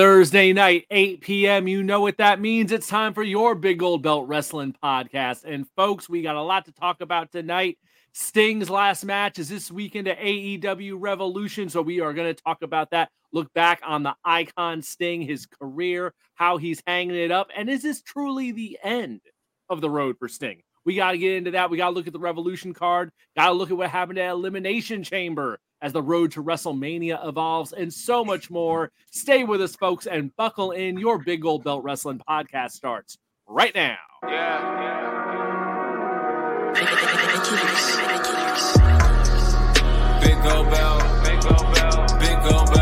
Thursday 0.00 0.54
night, 0.54 0.86
8 0.90 1.20
p.m. 1.20 1.68
You 1.68 1.82
know 1.82 2.00
what 2.00 2.16
that 2.16 2.40
means. 2.40 2.72
It's 2.72 2.86
time 2.86 3.12
for 3.12 3.22
your 3.22 3.54
Big 3.54 3.78
Gold 3.78 4.02
Belt 4.02 4.26
Wrestling 4.26 4.74
podcast. 4.82 5.44
And 5.44 5.66
folks, 5.76 6.08
we 6.08 6.22
got 6.22 6.36
a 6.36 6.42
lot 6.42 6.64
to 6.64 6.72
talk 6.72 7.02
about 7.02 7.30
tonight. 7.30 7.76
Sting's 8.14 8.70
last 8.70 9.04
match 9.04 9.38
is 9.38 9.50
this 9.50 9.70
weekend 9.70 10.08
at 10.08 10.18
AEW 10.18 10.94
Revolution. 10.98 11.68
So 11.68 11.82
we 11.82 12.00
are 12.00 12.14
going 12.14 12.34
to 12.34 12.42
talk 12.42 12.62
about 12.62 12.92
that. 12.92 13.10
Look 13.34 13.52
back 13.52 13.82
on 13.86 14.02
the 14.02 14.14
icon 14.24 14.80
Sting, 14.80 15.20
his 15.20 15.44
career, 15.44 16.14
how 16.34 16.56
he's 16.56 16.82
hanging 16.86 17.16
it 17.16 17.30
up. 17.30 17.50
And 17.54 17.68
is 17.68 17.82
this 17.82 18.00
truly 18.00 18.52
the 18.52 18.78
end 18.82 19.20
of 19.68 19.82
the 19.82 19.90
road 19.90 20.16
for 20.18 20.28
Sting? 20.28 20.62
We 20.86 20.96
got 20.96 21.12
to 21.12 21.18
get 21.18 21.34
into 21.34 21.50
that. 21.50 21.68
We 21.68 21.76
got 21.76 21.90
to 21.90 21.94
look 21.94 22.06
at 22.06 22.14
the 22.14 22.18
Revolution 22.18 22.72
card. 22.72 23.10
Got 23.36 23.48
to 23.48 23.52
look 23.52 23.70
at 23.70 23.76
what 23.76 23.90
happened 23.90 24.18
at 24.18 24.30
Elimination 24.30 25.04
Chamber 25.04 25.60
as 25.82 25.92
the 25.92 26.02
road 26.02 26.32
to 26.32 26.42
WrestleMania 26.42 27.26
evolves, 27.26 27.72
and 27.72 27.92
so 27.92 28.24
much 28.24 28.50
more. 28.50 28.90
Stay 29.10 29.44
with 29.44 29.60
us, 29.62 29.76
folks, 29.76 30.06
and 30.06 30.34
buckle 30.36 30.72
in. 30.72 30.98
Your 30.98 31.18
Big 31.18 31.42
Gold 31.42 31.64
Belt 31.64 31.82
Wrestling 31.84 32.20
podcast 32.28 32.72
starts 32.72 33.18
right 33.46 33.74
now. 33.74 33.96
Yeah. 34.24 34.30
yeah. 34.80 35.10
Big 40.20 40.42
Gold 40.42 40.70
Belt. 40.70 41.24
Big 41.24 41.40
Gold 41.42 41.74
Belt. 41.74 42.20
Big 42.20 42.42
Gold 42.42 42.66
Belt. 42.72 42.79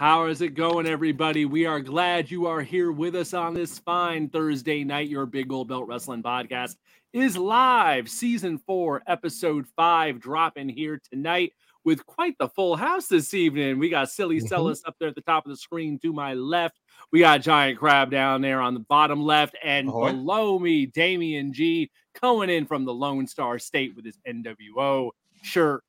How 0.00 0.24
is 0.28 0.40
it 0.40 0.54
going, 0.54 0.86
everybody? 0.86 1.44
We 1.44 1.66
are 1.66 1.78
glad 1.78 2.30
you 2.30 2.46
are 2.46 2.62
here 2.62 2.90
with 2.90 3.14
us 3.14 3.34
on 3.34 3.52
this 3.52 3.78
fine 3.80 4.30
Thursday 4.30 4.82
night. 4.82 5.10
Your 5.10 5.26
Big 5.26 5.48
Gold 5.48 5.68
Belt 5.68 5.86
Wrestling 5.86 6.22
Podcast 6.22 6.76
is 7.12 7.36
live. 7.36 8.08
Season 8.08 8.56
four, 8.56 9.02
episode 9.06 9.66
five, 9.76 10.18
dropping 10.18 10.70
here 10.70 11.02
tonight 11.12 11.52
with 11.84 12.06
quite 12.06 12.34
the 12.38 12.48
full 12.48 12.76
house 12.76 13.08
this 13.08 13.34
evening. 13.34 13.78
We 13.78 13.90
got 13.90 14.10
Silly 14.10 14.38
mm-hmm. 14.38 14.46
Celis 14.46 14.80
up 14.86 14.96
there 14.98 15.10
at 15.10 15.16
the 15.16 15.20
top 15.20 15.44
of 15.44 15.50
the 15.50 15.56
screen 15.58 15.98
to 15.98 16.14
my 16.14 16.32
left. 16.32 16.80
We 17.12 17.18
got 17.18 17.42
Giant 17.42 17.78
Crab 17.78 18.10
down 18.10 18.40
there 18.40 18.62
on 18.62 18.72
the 18.72 18.80
bottom 18.80 19.22
left. 19.22 19.54
And 19.62 19.90
Ahoy. 19.90 20.12
below 20.12 20.58
me, 20.58 20.86
Damian 20.86 21.52
G 21.52 21.90
coming 22.14 22.48
in 22.48 22.64
from 22.64 22.86
the 22.86 22.94
Lone 22.94 23.26
Star 23.26 23.58
State 23.58 23.94
with 23.94 24.06
his 24.06 24.16
NWO 24.26 25.10
shirt. 25.42 25.84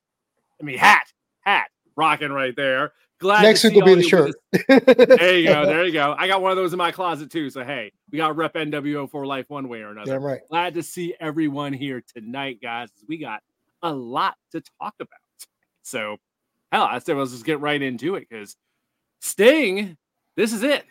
I 0.60 0.66
mean, 0.66 0.80
hat, 0.80 1.08
hat, 1.40 1.70
rocking 1.96 2.34
right 2.34 2.58
there. 2.58 2.92
Glad 3.22 3.44
next 3.44 3.64
week 3.64 3.76
will 3.76 3.86
be 3.86 3.94
the 3.94 4.02
shirt. 4.02 4.34
there 4.68 5.38
you 5.38 5.48
go. 5.48 5.66
There 5.72 5.86
you 5.86 5.94
go. 5.94 6.16
I 6.18 6.28
got 6.28 6.42
one 6.42 6.50
of 6.50 6.58
those 6.58 6.74
in 6.74 6.78
my 6.78 6.92
closet 6.92 7.32
too. 7.32 7.52
So 7.52 7.64
hey, 7.64 7.92
we 8.12 8.18
got 8.18 8.36
rep 8.36 8.56
NWO 8.56 9.10
for 9.10 9.28
life 9.28 9.46
one 9.48 9.70
way 9.70 9.82
or 9.82 9.92
another. 9.92 10.14
Damn 10.14 10.24
right. 10.24 10.42
Glad 10.50 10.74
to 10.74 10.82
see 10.82 11.14
everyone 11.20 11.72
here 11.72 12.04
tonight, 12.16 12.60
guys. 12.64 12.90
We 13.08 13.18
got 13.18 13.44
a 13.84 13.94
lot 13.94 14.38
to 14.54 14.64
talk 14.82 14.96
about. 15.00 15.20
So 15.84 16.18
hell, 16.72 16.84
I 16.84 16.98
said 16.98 17.16
let's 17.16 17.32
just 17.32 17.46
get 17.46 17.60
right 17.60 17.80
into 17.80 18.16
it 18.16 18.28
because 18.28 18.56
Sting, 19.20 19.98
this 20.36 20.52
is 20.52 20.64
it. 20.64 20.84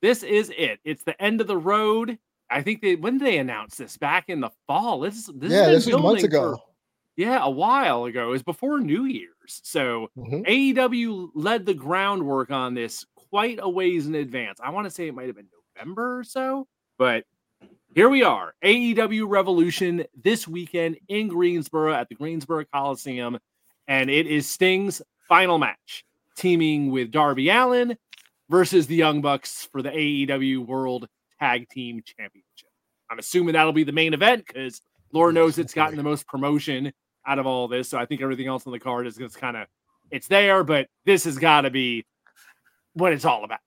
This 0.00 0.22
is 0.22 0.50
it. 0.56 0.80
It's 0.84 1.04
the 1.04 1.20
end 1.20 1.42
of 1.42 1.48
the 1.48 1.58
road. 1.58 2.18
I 2.50 2.62
think 2.62 2.80
they 2.80 2.96
when 2.96 3.18
did 3.18 3.26
they 3.26 3.36
announce 3.36 3.76
this? 3.76 3.98
Back 3.98 4.30
in 4.30 4.40
the 4.40 4.50
fall. 4.66 5.00
This, 5.00 5.30
this 5.34 5.52
yeah, 5.52 5.66
this 5.66 5.84
was 5.84 6.00
months 6.00 6.24
ago. 6.24 6.56
For, 6.56 6.62
yeah, 7.16 7.40
a 7.42 7.50
while 7.50 8.06
ago. 8.06 8.28
It 8.28 8.30
was 8.30 8.42
before 8.42 8.80
New 8.80 9.04
Year's. 9.48 9.60
So 9.64 10.10
mm-hmm. 10.16 10.42
AEW 10.42 11.30
led 11.34 11.66
the 11.66 11.74
groundwork 11.74 12.50
on 12.50 12.74
this 12.74 13.04
quite 13.30 13.58
a 13.60 13.68
ways 13.68 14.06
in 14.06 14.14
advance. 14.14 14.60
I 14.62 14.70
want 14.70 14.86
to 14.86 14.90
say 14.90 15.08
it 15.08 15.14
might 15.14 15.26
have 15.26 15.36
been 15.36 15.48
November 15.76 16.18
or 16.18 16.24
so, 16.24 16.66
but 16.98 17.24
here 17.94 18.08
we 18.08 18.22
are. 18.22 18.54
AEW 18.62 19.28
Revolution 19.28 20.04
this 20.20 20.46
weekend 20.46 20.98
in 21.08 21.28
Greensboro 21.28 21.92
at 21.92 22.08
the 22.08 22.14
Greensboro 22.14 22.64
Coliseum. 22.72 23.38
And 23.86 24.10
it 24.10 24.26
is 24.26 24.48
Sting's 24.48 25.00
final 25.28 25.58
match, 25.58 26.04
teaming 26.36 26.90
with 26.90 27.10
Darby 27.10 27.48
Allin 27.48 27.96
versus 28.50 28.86
the 28.86 28.96
Young 28.96 29.22
Bucks 29.22 29.68
for 29.72 29.82
the 29.82 29.90
AEW 29.90 30.66
World 30.66 31.08
Tag 31.40 31.68
Team 31.70 32.02
Championship. 32.04 32.68
I'm 33.10 33.18
assuming 33.18 33.54
that'll 33.54 33.72
be 33.72 33.84
the 33.84 33.92
main 33.92 34.12
event 34.12 34.46
because 34.46 34.82
Lord 35.12 35.34
knows 35.34 35.58
it's 35.58 35.72
gotten 35.72 35.96
the 35.96 36.02
most 36.02 36.26
promotion 36.26 36.92
out 37.28 37.38
of 37.38 37.46
all 37.46 37.68
this. 37.68 37.90
So 37.90 37.98
I 37.98 38.06
think 38.06 38.22
everything 38.22 38.46
else 38.46 38.66
on 38.66 38.72
the 38.72 38.80
card 38.80 39.06
is 39.06 39.16
just 39.16 39.38
kind 39.38 39.56
of 39.56 39.66
it's 40.10 40.26
there, 40.26 40.64
but 40.64 40.88
this 41.04 41.24
has 41.24 41.38
got 41.38 41.62
to 41.62 41.70
be 41.70 42.06
what 42.94 43.12
it's 43.12 43.26
all 43.26 43.44
about 43.44 43.60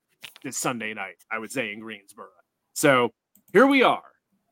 this 0.44 0.58
Sunday 0.58 0.94
night, 0.94 1.18
I 1.32 1.38
would 1.38 1.52
say, 1.52 1.72
in 1.72 1.80
Greensboro. 1.80 2.28
So 2.74 3.12
here 3.54 3.68
we 3.68 3.84
are. 3.84 4.02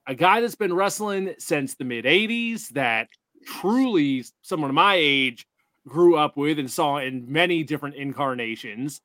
A 0.07 0.13
guy 0.13 0.41
that's 0.41 0.55
been 0.55 0.73
wrestling 0.73 1.33
since 1.39 1.75
the 1.75 1.83
mid 1.83 2.05
80s 2.05 2.69
that 2.69 3.07
truly 3.45 4.23
someone 4.41 4.73
my 4.73 4.95
age 4.95 5.47
grew 5.87 6.15
up 6.15 6.37
with 6.37 6.59
and 6.59 6.69
saw 6.69 6.97
in 6.97 7.31
many 7.31 7.63
different 7.63 7.95
incarnations. 7.95 9.01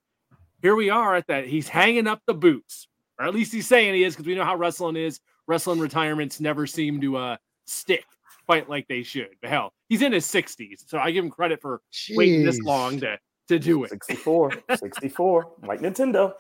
Here 0.60 0.76
we 0.76 0.90
are 0.90 1.14
at 1.14 1.26
that. 1.28 1.46
He's 1.46 1.68
hanging 1.68 2.06
up 2.06 2.20
the 2.26 2.34
boots, 2.34 2.88
or 3.18 3.26
at 3.26 3.34
least 3.34 3.52
he's 3.52 3.66
saying 3.66 3.94
he 3.94 4.04
is, 4.04 4.14
because 4.14 4.26
we 4.26 4.34
know 4.34 4.44
how 4.44 4.56
wrestling 4.56 4.96
is. 4.96 5.20
Wrestling 5.46 5.78
retirements 5.78 6.40
never 6.40 6.66
seem 6.66 7.00
to 7.02 7.16
uh, 7.16 7.36
stick 7.66 8.04
quite 8.46 8.68
like 8.68 8.86
they 8.88 9.02
should. 9.02 9.30
But 9.40 9.50
hell, 9.50 9.72
he's 9.88 10.02
in 10.02 10.12
his 10.12 10.26
60s, 10.26 10.84
so 10.86 10.98
I 10.98 11.10
give 11.10 11.24
him 11.24 11.30
credit 11.30 11.60
for 11.60 11.80
Jeez. 11.92 12.16
waiting 12.16 12.44
this 12.44 12.60
long 12.60 13.00
to 13.00 13.18
to 13.48 13.58
do 13.58 13.84
it. 13.84 13.90
64, 13.90 14.52
64, 14.76 15.52
like 15.66 15.80
Nintendo. 15.80 16.32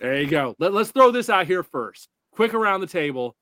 There 0.00 0.20
you 0.20 0.28
go. 0.28 0.54
Let, 0.58 0.72
us 0.74 0.92
throw 0.92 1.10
this 1.10 1.28
out 1.28 1.46
here 1.46 1.62
first. 1.62 2.08
Quick 2.32 2.54
around 2.54 2.80
the 2.80 2.86
table. 2.86 3.34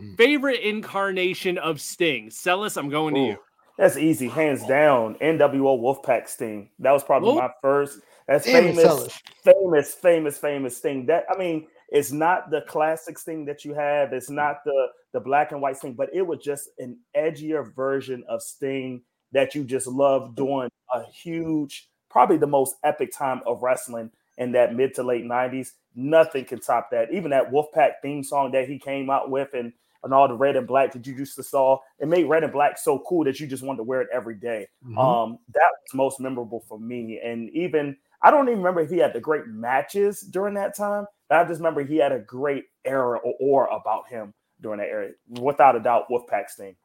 Mm. 0.00 0.16
Favorite 0.16 0.60
incarnation 0.60 1.58
of 1.58 1.80
Sting? 1.80 2.30
Celis, 2.30 2.76
I'm 2.76 2.88
going 2.88 3.16
Ooh, 3.16 3.20
to 3.20 3.26
you. 3.32 3.36
That's 3.78 3.96
easy, 3.96 4.28
hands 4.28 4.64
down. 4.66 5.16
NWO 5.16 5.80
Wolfpack 5.80 6.28
Sting. 6.28 6.70
That 6.78 6.92
was 6.92 7.02
probably 7.02 7.34
my 7.34 7.50
first. 7.60 8.00
That's 8.28 8.46
famous, 8.46 9.20
famous, 9.44 9.94
famous, 9.94 10.38
famous 10.38 10.76
Sting. 10.76 11.06
That 11.06 11.24
I 11.28 11.36
mean, 11.36 11.66
it's 11.94 12.10
not 12.10 12.50
the 12.50 12.62
classic 12.62 13.16
Sting 13.18 13.44
that 13.44 13.64
you 13.64 13.72
have. 13.72 14.12
It's 14.12 14.28
not 14.28 14.64
the 14.64 14.88
the 15.12 15.20
black 15.20 15.52
and 15.52 15.62
white 15.62 15.76
Sting, 15.76 15.94
but 15.94 16.10
it 16.12 16.22
was 16.22 16.40
just 16.42 16.70
an 16.78 16.98
edgier 17.16 17.72
version 17.72 18.24
of 18.28 18.42
Sting 18.42 19.02
that 19.30 19.54
you 19.54 19.62
just 19.62 19.86
love 19.86 20.34
doing 20.34 20.68
a 20.92 21.04
huge, 21.04 21.88
probably 22.10 22.36
the 22.36 22.48
most 22.48 22.74
epic 22.82 23.12
time 23.16 23.42
of 23.46 23.62
wrestling 23.62 24.10
in 24.38 24.50
that 24.52 24.74
mid 24.74 24.92
to 24.94 25.04
late 25.04 25.24
90s. 25.24 25.68
Nothing 25.94 26.44
can 26.44 26.58
top 26.58 26.90
that. 26.90 27.12
Even 27.12 27.30
that 27.30 27.52
Wolfpack 27.52 27.92
theme 28.02 28.24
song 28.24 28.50
that 28.50 28.68
he 28.68 28.76
came 28.76 29.08
out 29.08 29.30
with 29.30 29.54
and, 29.54 29.72
and 30.02 30.12
all 30.12 30.26
the 30.26 30.34
red 30.34 30.56
and 30.56 30.66
black 30.66 30.92
that 30.92 31.06
you 31.06 31.14
used 31.14 31.36
to 31.36 31.44
saw, 31.44 31.78
it 32.00 32.08
made 32.08 32.24
red 32.24 32.42
and 32.42 32.52
black 32.52 32.76
so 32.76 32.98
cool 33.08 33.22
that 33.24 33.38
you 33.38 33.46
just 33.46 33.62
wanted 33.62 33.78
to 33.78 33.84
wear 33.84 34.02
it 34.02 34.08
every 34.12 34.34
day. 34.34 34.66
Mm-hmm. 34.84 34.98
Um, 34.98 35.38
that 35.52 35.60
was 35.60 35.94
most 35.94 36.18
memorable 36.18 36.64
for 36.68 36.80
me. 36.80 37.20
And 37.24 37.50
even 37.50 37.96
I 38.20 38.32
don't 38.32 38.48
even 38.48 38.58
remember 38.58 38.80
if 38.80 38.90
he 38.90 38.98
had 38.98 39.12
the 39.12 39.20
great 39.20 39.46
matches 39.46 40.20
during 40.22 40.54
that 40.54 40.74
time, 40.74 41.06
but 41.28 41.38
I 41.38 41.44
just 41.44 41.60
remember 41.60 41.84
he 41.84 41.96
had 41.96 42.12
a 42.12 42.18
great 42.18 42.64
era 42.84 43.18
or 43.18 43.34
aura 43.40 43.74
about 43.74 44.08
him 44.08 44.34
during 44.60 44.78
that 44.78 44.88
era. 44.88 45.10
Without 45.28 45.76
a 45.76 45.80
doubt, 45.80 46.08
Wolfpack 46.10 46.48
Sting. 46.48 46.76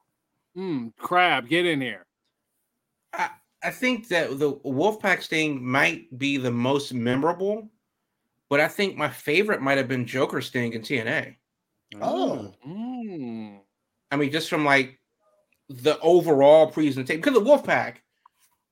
Hmm, 0.56 0.88
crab, 0.98 1.48
get 1.48 1.66
in 1.66 1.82
here. 1.82 2.06
I, 3.14 3.30
I 3.64 3.72
think 3.72 4.08
that 4.10 4.40
the 4.40 4.54
Wolfpack 4.54 5.22
Sting 5.22 5.64
might 5.66 6.18
be 6.18 6.38
the 6.38 6.52
most 6.52 6.94
memorable, 6.94 7.70
but 8.50 8.60
I 8.60 8.68
think 8.68 8.96
my 8.96 9.10
favorite 9.10 9.62
might 9.62 9.78
have 9.78 9.88
been 9.88 10.06
Joker 10.06 10.42
Sting 10.42 10.74
in 10.74 10.82
TNA. 10.82 11.36
Oh. 12.02 12.54
Mm. 12.68 13.60
I 14.12 14.16
mean, 14.16 14.32
just 14.32 14.50
from 14.50 14.66
like 14.66 15.00
the 15.70 16.00
overall 16.00 16.68
presentation, 16.68 17.22
because 17.22 17.34
the 17.34 17.46
Wolfpack 17.46 17.98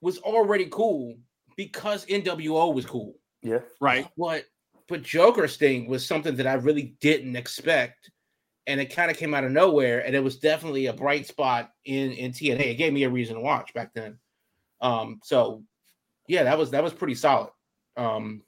was 0.01 0.19
already 0.19 0.67
cool 0.71 1.15
because 1.55 2.05
NWO 2.05 2.73
was 2.73 2.85
cool. 2.85 3.15
Yeah. 3.41 3.59
Right. 3.79 4.07
But 4.17 4.45
but 4.87 5.03
Joker 5.03 5.47
Sting 5.47 5.87
was 5.87 6.05
something 6.05 6.35
that 6.35 6.47
I 6.47 6.53
really 6.53 6.95
didn't 7.01 7.35
expect. 7.35 8.11
And 8.67 8.81
it 8.81 8.93
kind 8.93 9.09
of 9.09 9.17
came 9.17 9.33
out 9.33 9.45
of 9.45 9.51
nowhere. 9.51 10.05
And 10.05 10.15
it 10.15 10.23
was 10.23 10.39
definitely 10.39 10.87
a 10.87 10.93
bright 10.93 11.25
spot 11.25 11.71
in, 11.85 12.11
in 12.11 12.31
TNA. 12.31 12.59
It 12.59 12.75
gave 12.75 12.93
me 12.93 13.03
a 13.03 13.09
reason 13.09 13.35
to 13.35 13.41
watch 13.41 13.73
back 13.73 13.93
then. 13.93 14.17
Um, 14.81 15.19
so 15.23 15.63
yeah, 16.27 16.43
that 16.43 16.57
was 16.57 16.71
that 16.71 16.83
was 16.83 16.93
pretty 16.93 17.15
solid. 17.15 17.49
Um, 17.95 18.43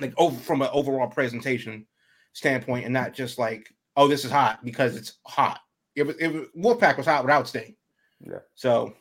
like 0.00 0.12
over 0.18 0.36
from 0.38 0.62
an 0.62 0.68
overall 0.72 1.08
presentation 1.08 1.86
standpoint, 2.32 2.84
and 2.84 2.92
not 2.92 3.14
just 3.14 3.38
like, 3.38 3.72
oh, 3.96 4.08
this 4.08 4.24
is 4.24 4.30
hot 4.30 4.64
because 4.64 4.96
it's 4.96 5.14
hot. 5.26 5.60
It 5.94 6.02
was 6.02 6.16
it 6.16 6.28
was 6.28 6.48
Wolfpack 6.56 6.96
was 6.96 7.06
hot 7.06 7.24
without 7.24 7.48
Sting. 7.48 7.76
Yeah. 8.20 8.40
So 8.54 8.94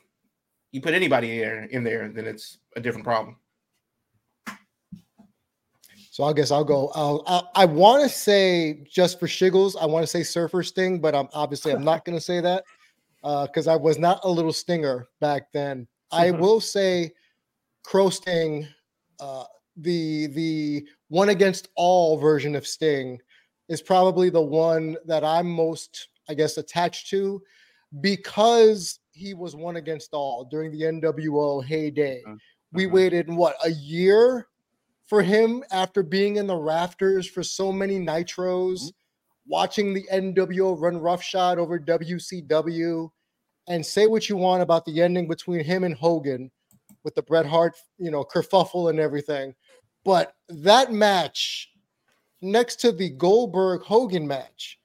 you 0.71 0.81
put 0.81 0.93
anybody 0.93 1.31
in, 1.31 1.39
there, 1.39 1.63
in 1.63 1.83
there, 1.83 2.09
then 2.09 2.25
it's 2.25 2.57
a 2.75 2.81
different 2.81 3.05
problem. 3.05 3.37
So 6.15 6.23
I 6.23 6.31
guess 6.31 6.49
I'll 6.49 6.63
go. 6.63 6.93
I'll, 6.95 7.51
i 7.55 7.65
want 7.65 8.01
to 8.01 8.07
say 8.07 8.85
just 8.89 9.19
for 9.19 9.27
shiggles, 9.27 9.75
I 9.77 9.85
want 9.85 10.01
to 10.01 10.07
say 10.07 10.23
Surfer 10.23 10.63
Sting, 10.63 11.01
but 11.01 11.13
I'm 11.13 11.27
obviously 11.33 11.73
I'm 11.73 11.83
not 11.83 12.05
going 12.05 12.17
to 12.17 12.23
say 12.23 12.39
that 12.39 12.63
because 13.21 13.67
uh, 13.67 13.73
I 13.73 13.75
was 13.75 13.99
not 13.99 14.21
a 14.23 14.29
little 14.29 14.53
stinger 14.53 15.09
back 15.19 15.51
then. 15.51 15.85
I 16.13 16.31
will 16.31 16.61
say 16.61 17.11
Crow 17.83 18.09
Sting 18.09 18.65
uh, 19.19 19.43
the 19.75 20.27
the 20.27 20.87
one 21.09 21.27
against 21.27 21.67
all 21.75 22.17
version 22.17 22.55
of 22.55 22.65
Sting 22.65 23.19
is 23.67 23.81
probably 23.81 24.29
the 24.29 24.39
one 24.39 24.95
that 25.05 25.25
I'm 25.25 25.51
most, 25.51 26.07
I 26.29 26.33
guess, 26.33 26.55
attached 26.55 27.09
to 27.09 27.41
because 27.99 29.01
he 29.11 29.33
was 29.33 29.53
one 29.53 29.75
against 29.75 30.13
all 30.13 30.45
during 30.45 30.71
the 30.71 30.83
NWO 30.83 31.61
heyday. 31.61 32.23
We 32.71 32.85
uh-huh. 32.85 32.95
waited 32.95 33.29
what 33.29 33.57
a 33.65 33.71
year 33.71 34.47
for 35.07 35.21
him 35.21 35.63
after 35.71 36.03
being 36.03 36.37
in 36.37 36.47
the 36.47 36.55
rafters 36.55 37.27
for 37.27 37.43
so 37.43 37.71
many 37.71 37.99
nitros, 37.99 38.79
mm-hmm. 38.79 38.89
watching 39.47 39.93
the 39.93 40.05
NWO 40.11 40.79
run 40.79 40.97
roughshod 40.97 41.59
over 41.59 41.79
WCW, 41.79 43.09
and 43.67 43.85
say 43.85 44.07
what 44.07 44.29
you 44.29 44.37
want 44.37 44.61
about 44.61 44.85
the 44.85 45.01
ending 45.01 45.27
between 45.27 45.63
him 45.63 45.83
and 45.83 45.95
Hogan 45.95 46.51
with 47.03 47.15
the 47.15 47.23
Bret 47.23 47.45
Hart, 47.45 47.75
you 47.97 48.11
know, 48.11 48.23
kerfuffle 48.23 48.89
and 48.89 48.99
everything. 48.99 49.53
But 50.03 50.33
that 50.49 50.91
match 50.91 51.71
next 52.41 52.77
to 52.77 52.91
the 52.91 53.09
Goldberg 53.09 53.81
Hogan 53.81 54.27
match 54.27 54.79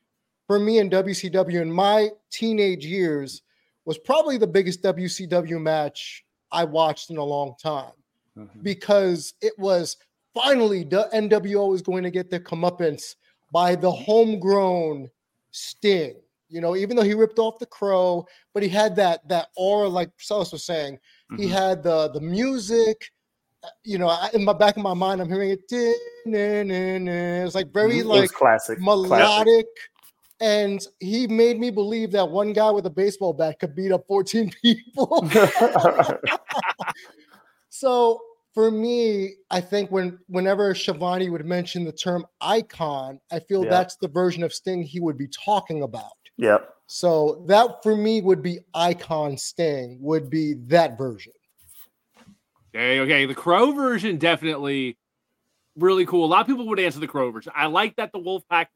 for 0.47 0.59
me 0.59 0.79
in 0.79 0.91
WCW 0.91 1.61
in 1.61 1.71
my 1.71 2.11
teenage 2.31 2.85
years 2.85 3.43
was 3.85 3.99
probably 3.99 4.39
the 4.39 4.47
biggest 4.47 4.83
WCW 4.83 5.61
match 5.61 6.25
I 6.53 6.65
watched 6.65 7.11
in 7.11 7.19
a 7.19 7.25
long 7.25 7.55
time 7.63 7.93
mm-hmm. 8.37 8.61
because 8.63 9.35
it 9.41 9.53
was 9.59 9.97
finally 10.35 10.85
the 10.85 11.09
NWO 11.15 11.75
is 11.75 11.83
going 11.83 12.03
to 12.03 12.11
get 12.11 12.31
their 12.31 12.41
comeuppance 12.41 13.15
by 13.53 13.75
the 13.75 13.91
homegrown 13.91 15.11
Sting. 15.51 16.17
You 16.49 16.61
know, 16.61 16.75
even 16.75 16.97
though 16.97 17.05
he 17.05 17.15
ripped 17.15 17.39
off 17.39 17.61
the 17.61 17.67
crow, 17.67 18.27
but 18.55 18.63
he 18.63 18.69
had 18.69 18.97
that 18.97 19.27
that 19.29 19.49
aura, 19.57 19.89
like 19.89 20.11
Celis 20.19 20.51
was 20.51 20.65
saying. 20.65 20.99
Mm-hmm. 21.31 21.43
He 21.43 21.49
had 21.49 21.83
the 21.83 22.09
the 22.09 22.21
music. 22.21 23.13
You 23.85 23.99
know, 23.99 24.17
in 24.33 24.45
my 24.45 24.55
back 24.55 24.77
of 24.77 24.83
my 24.83 24.95
mind, 24.95 25.21
I'm 25.21 25.29
hearing 25.29 25.51
it. 25.51 25.61
It's 25.71 27.55
like 27.55 27.73
very 27.73 27.99
mm-hmm. 27.99 28.09
like 28.09 28.33
classic, 28.33 28.81
melodic. 28.81 29.09
Classic. 29.11 29.67
And 30.41 30.85
he 30.99 31.27
made 31.27 31.61
me 31.61 31.71
believe 31.71 32.11
that 32.13 32.29
one 32.29 32.55
guy 32.55 32.71
with 32.71 32.87
a 32.87 32.91
baseball 32.91 33.35
bat 33.35 33.59
could 33.61 33.75
beat 33.75 33.93
up 33.93 34.07
14 34.07 34.51
people. 34.63 35.29
so 37.69 38.21
for 38.55 38.71
me, 38.71 39.35
I 39.51 39.61
think 39.61 39.91
when 39.91 40.19
whenever 40.29 40.75
Schiavone 40.75 41.31
would 41.31 41.45
mention 41.45 41.85
the 41.85 41.93
term 41.93 42.27
icon, 42.41 43.21
I 43.31 43.41
feel 43.41 43.65
yeah. 43.65 43.71
that's 43.71 43.97
the 43.97 44.09
version 44.09 44.43
of 44.43 44.53
Sting 44.53 44.83
he 44.83 45.01
would 45.01 45.17
be 45.17 45.29
talking 45.29 45.83
about. 45.83 46.13
Yeah. 46.37 46.59
So 46.87 47.45
that 47.47 47.83
for 47.83 47.97
me 47.97 48.21
would 48.21 48.43
be 48.43 48.59
icon 48.75 49.37
Sting, 49.37 49.99
would 50.01 50.29
be 50.29 50.55
that 50.67 50.99
version. 50.99 51.33
Okay, 52.75 53.01
okay. 53.01 53.27
The 53.27 53.35
Crow 53.35 53.73
version 53.73 54.17
definitely 54.19 54.97
really 55.77 56.07
cool. 56.07 56.25
A 56.25 56.27
lot 56.27 56.41
of 56.41 56.47
people 56.47 56.67
would 56.67 56.81
answer 56.81 56.99
the 56.99 57.07
Crow 57.07 57.31
version. 57.31 57.53
I 57.55 57.67
like 57.67 57.97
that 57.97 58.11
the 58.13 58.19
Wolfpack 58.19 58.67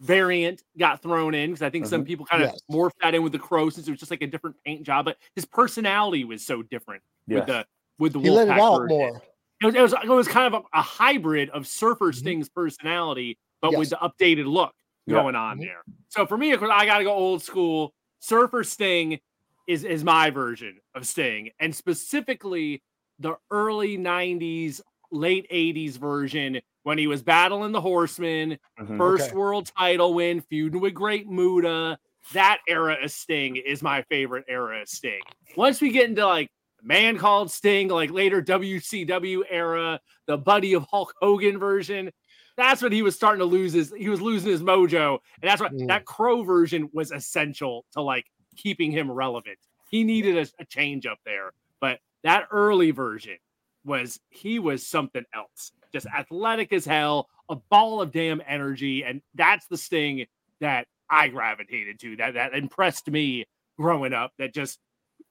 variant 0.00 0.62
got 0.78 1.02
thrown 1.02 1.34
in 1.34 1.50
because 1.50 1.62
I 1.62 1.70
think 1.70 1.84
mm-hmm. 1.84 1.90
some 1.90 2.04
people 2.04 2.24
kind 2.24 2.42
of 2.42 2.50
yes. 2.50 2.60
morphed 2.70 2.92
that 3.02 3.14
in 3.14 3.22
with 3.22 3.32
the 3.32 3.38
Crow 3.38 3.68
since 3.68 3.88
it 3.88 3.90
was 3.90 4.00
just 4.00 4.10
like 4.10 4.22
a 4.22 4.26
different 4.26 4.56
paint 4.64 4.84
job. 4.84 5.04
But 5.04 5.18
his 5.34 5.44
personality 5.44 6.24
was 6.24 6.46
so 6.46 6.62
different 6.62 7.02
yes. 7.26 7.40
with 7.40 7.46
the 7.48 7.66
with 7.98 8.12
the 8.12 8.20
he 8.20 8.30
let 8.30 8.48
it 8.48 8.58
out 8.58 8.88
more. 8.88 9.22
It 9.60 9.66
was, 9.66 9.74
it 9.74 9.82
was, 9.82 9.92
it 9.92 10.08
was 10.08 10.28
kind 10.28 10.54
of 10.54 10.62
a, 10.62 10.78
a 10.78 10.82
hybrid 10.82 11.50
of 11.50 11.66
Surfer. 11.66 12.12
Sting's 12.12 12.48
mm-hmm. 12.48 12.60
personality, 12.60 13.38
but 13.60 13.72
yes. 13.72 13.78
with 13.78 13.90
the 13.90 13.96
updated 13.96 14.46
look 14.46 14.72
going 15.08 15.34
on 15.34 15.56
mm-hmm. 15.56 15.66
there. 15.66 15.82
So 16.08 16.26
for 16.26 16.36
me, 16.36 16.52
of 16.52 16.60
course, 16.60 16.70
I 16.72 16.86
got 16.86 16.98
to 16.98 17.04
go 17.04 17.12
old 17.12 17.42
school. 17.42 17.94
Surfer 18.20 18.64
Sting 18.64 19.18
is 19.66 19.84
is 19.84 20.04
my 20.04 20.30
version 20.30 20.78
of 20.94 21.06
Sting, 21.06 21.50
and 21.60 21.74
specifically 21.74 22.82
the 23.18 23.36
early 23.50 23.98
'90s, 23.98 24.80
late 25.10 25.48
'80s 25.50 25.98
version 25.98 26.60
when 26.84 26.98
he 26.98 27.06
was 27.06 27.22
battling 27.22 27.72
the 27.72 27.80
Horsemen, 27.80 28.58
mm-hmm. 28.80 28.96
first 28.96 29.28
okay. 29.28 29.36
world 29.36 29.70
title 29.76 30.14
win, 30.14 30.40
feuding 30.40 30.80
with 30.80 30.94
Great 30.94 31.28
Muta. 31.28 31.98
That 32.32 32.58
era 32.68 32.96
of 33.02 33.10
Sting 33.10 33.56
is 33.56 33.82
my 33.82 34.02
favorite 34.02 34.44
era 34.48 34.82
of 34.82 34.88
Sting. 34.88 35.20
Once 35.56 35.80
we 35.80 35.90
get 35.90 36.08
into 36.08 36.26
like 36.26 36.50
man 36.82 37.18
called 37.18 37.50
Sting, 37.50 37.88
like 37.88 38.10
later 38.10 38.42
WCW 38.42 39.42
era, 39.48 40.00
the 40.26 40.38
buddy 40.38 40.74
of 40.74 40.86
Hulk 40.90 41.14
Hogan 41.20 41.58
version. 41.58 42.10
That's 42.56 42.82
when 42.82 42.92
he 42.92 43.02
was 43.02 43.14
starting 43.14 43.38
to 43.38 43.44
lose 43.44 43.72
his 43.72 43.92
he 43.96 44.08
was 44.08 44.20
losing 44.20 44.50
his 44.50 44.62
mojo. 44.62 45.18
And 45.40 45.50
that's 45.50 45.60
what 45.60 45.72
mm. 45.72 45.86
that 45.88 46.04
crow 46.04 46.42
version 46.42 46.90
was 46.92 47.12
essential 47.12 47.84
to 47.92 48.02
like 48.02 48.26
keeping 48.56 48.90
him 48.90 49.10
relevant. 49.10 49.58
He 49.90 50.04
needed 50.04 50.36
a, 50.36 50.62
a 50.62 50.64
change 50.64 51.06
up 51.06 51.18
there. 51.24 51.52
But 51.80 52.00
that 52.24 52.48
early 52.50 52.90
version 52.90 53.36
was 53.84 54.18
he 54.28 54.58
was 54.58 54.86
something 54.86 55.24
else. 55.34 55.72
Just 55.92 56.06
athletic 56.06 56.72
as 56.72 56.84
hell, 56.84 57.28
a 57.48 57.56
ball 57.56 58.02
of 58.02 58.12
damn 58.12 58.42
energy. 58.46 59.04
And 59.04 59.22
that's 59.34 59.66
the 59.68 59.78
sting 59.78 60.26
that 60.60 60.86
I 61.08 61.28
gravitated 61.28 61.98
to, 62.00 62.16
that 62.16 62.34
that 62.34 62.54
impressed 62.54 63.08
me 63.08 63.46
growing 63.78 64.12
up. 64.12 64.32
That 64.38 64.52
just 64.52 64.78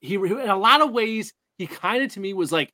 he 0.00 0.14
in 0.14 0.48
a 0.48 0.56
lot 0.56 0.80
of 0.80 0.92
ways 0.92 1.32
he 1.58 1.66
kind 1.66 2.02
of 2.02 2.12
to 2.12 2.20
me 2.20 2.32
was 2.32 2.52
like 2.52 2.72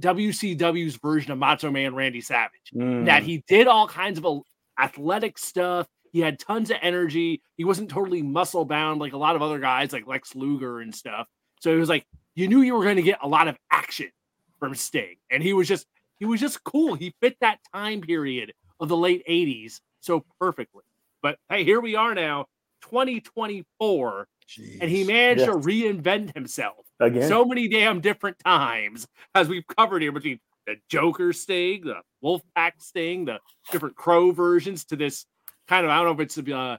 WCW's 0.00 0.96
version 0.96 1.32
of 1.32 1.38
Macho 1.38 1.70
Man 1.70 1.94
Randy 1.94 2.20
Savage. 2.20 2.70
Mm. 2.74 3.06
That 3.06 3.22
he 3.22 3.42
did 3.48 3.66
all 3.66 3.88
kinds 3.88 4.20
of 4.22 4.42
athletic 4.78 5.38
stuff. 5.38 5.86
He 6.12 6.20
had 6.20 6.38
tons 6.38 6.70
of 6.70 6.76
energy. 6.82 7.42
He 7.56 7.64
wasn't 7.64 7.90
totally 7.90 8.22
muscle 8.22 8.64
bound 8.64 9.00
like 9.00 9.12
a 9.12 9.18
lot 9.18 9.36
of 9.36 9.42
other 9.42 9.58
guys 9.58 9.92
like 9.92 10.06
Lex 10.06 10.34
Luger 10.34 10.80
and 10.80 10.94
stuff. 10.94 11.26
So 11.60 11.72
it 11.72 11.76
was 11.76 11.88
like 11.88 12.06
you 12.34 12.48
knew 12.48 12.62
you 12.62 12.74
were 12.74 12.84
going 12.84 12.96
to 12.96 13.02
get 13.02 13.18
a 13.22 13.28
lot 13.28 13.48
of 13.48 13.56
action 13.70 14.10
from 14.58 14.74
Sting, 14.74 15.16
and 15.30 15.42
he 15.42 15.52
was 15.52 15.68
just 15.68 15.86
he 16.18 16.24
was 16.24 16.40
just 16.40 16.62
cool. 16.64 16.94
He 16.94 17.14
fit 17.20 17.36
that 17.40 17.58
time 17.74 18.00
period 18.00 18.52
of 18.80 18.88
the 18.88 18.96
late 18.96 19.22
'80s 19.28 19.80
so 20.00 20.24
perfectly. 20.38 20.82
But 21.22 21.38
hey, 21.48 21.64
here 21.64 21.80
we 21.80 21.96
are 21.96 22.14
now, 22.14 22.46
2024, 22.82 24.26
Jeez. 24.48 24.78
and 24.80 24.90
he 24.90 25.04
managed 25.04 25.40
yes. 25.40 25.48
to 25.48 25.54
reinvent 25.54 26.34
himself 26.34 26.86
again 27.00 27.28
so 27.28 27.44
many 27.44 27.68
damn 27.68 28.00
different 28.00 28.38
times 28.44 29.06
as 29.34 29.48
we've 29.48 29.66
covered 29.76 30.02
here 30.02 30.12
between 30.12 30.38
the 30.66 30.76
Joker 30.88 31.32
Sting, 31.32 31.82
the 31.84 32.00
Wolfpack 32.22 32.72
Sting, 32.78 33.24
the 33.24 33.38
different 33.72 33.96
Crow 33.96 34.30
versions 34.30 34.84
to 34.86 34.96
this 34.96 35.26
kind 35.68 35.84
of 35.84 35.90
I 35.90 35.96
don't 35.96 36.06
know 36.06 36.22
if 36.22 36.36
it's 36.36 36.38
uh 36.50 36.76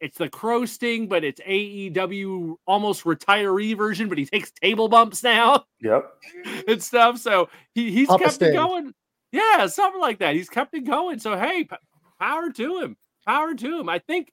it's 0.00 0.18
the 0.18 0.28
Crow 0.28 0.66
Sting, 0.66 1.08
but 1.08 1.24
it's 1.24 1.40
AEW 1.40 2.56
almost 2.66 3.04
retiree 3.04 3.76
version, 3.76 4.08
but 4.08 4.18
he 4.18 4.26
takes 4.26 4.50
table 4.50 4.88
bumps 4.88 5.22
now. 5.22 5.64
Yep. 5.80 6.10
and 6.68 6.82
stuff. 6.82 7.18
So 7.18 7.48
he, 7.74 7.90
he's 7.90 8.08
Papa 8.08 8.24
kept 8.24 8.34
Sting. 8.34 8.50
it 8.50 8.56
going. 8.56 8.92
Yeah, 9.32 9.66
something 9.66 10.00
like 10.00 10.18
that. 10.18 10.34
He's 10.34 10.48
kept 10.48 10.74
it 10.74 10.84
going. 10.84 11.18
So 11.18 11.36
hey, 11.38 11.64
p- 11.64 11.76
power 12.20 12.50
to 12.50 12.80
him. 12.80 12.96
Power 13.26 13.54
to 13.54 13.80
him. 13.80 13.88
I 13.88 13.98
think 13.98 14.30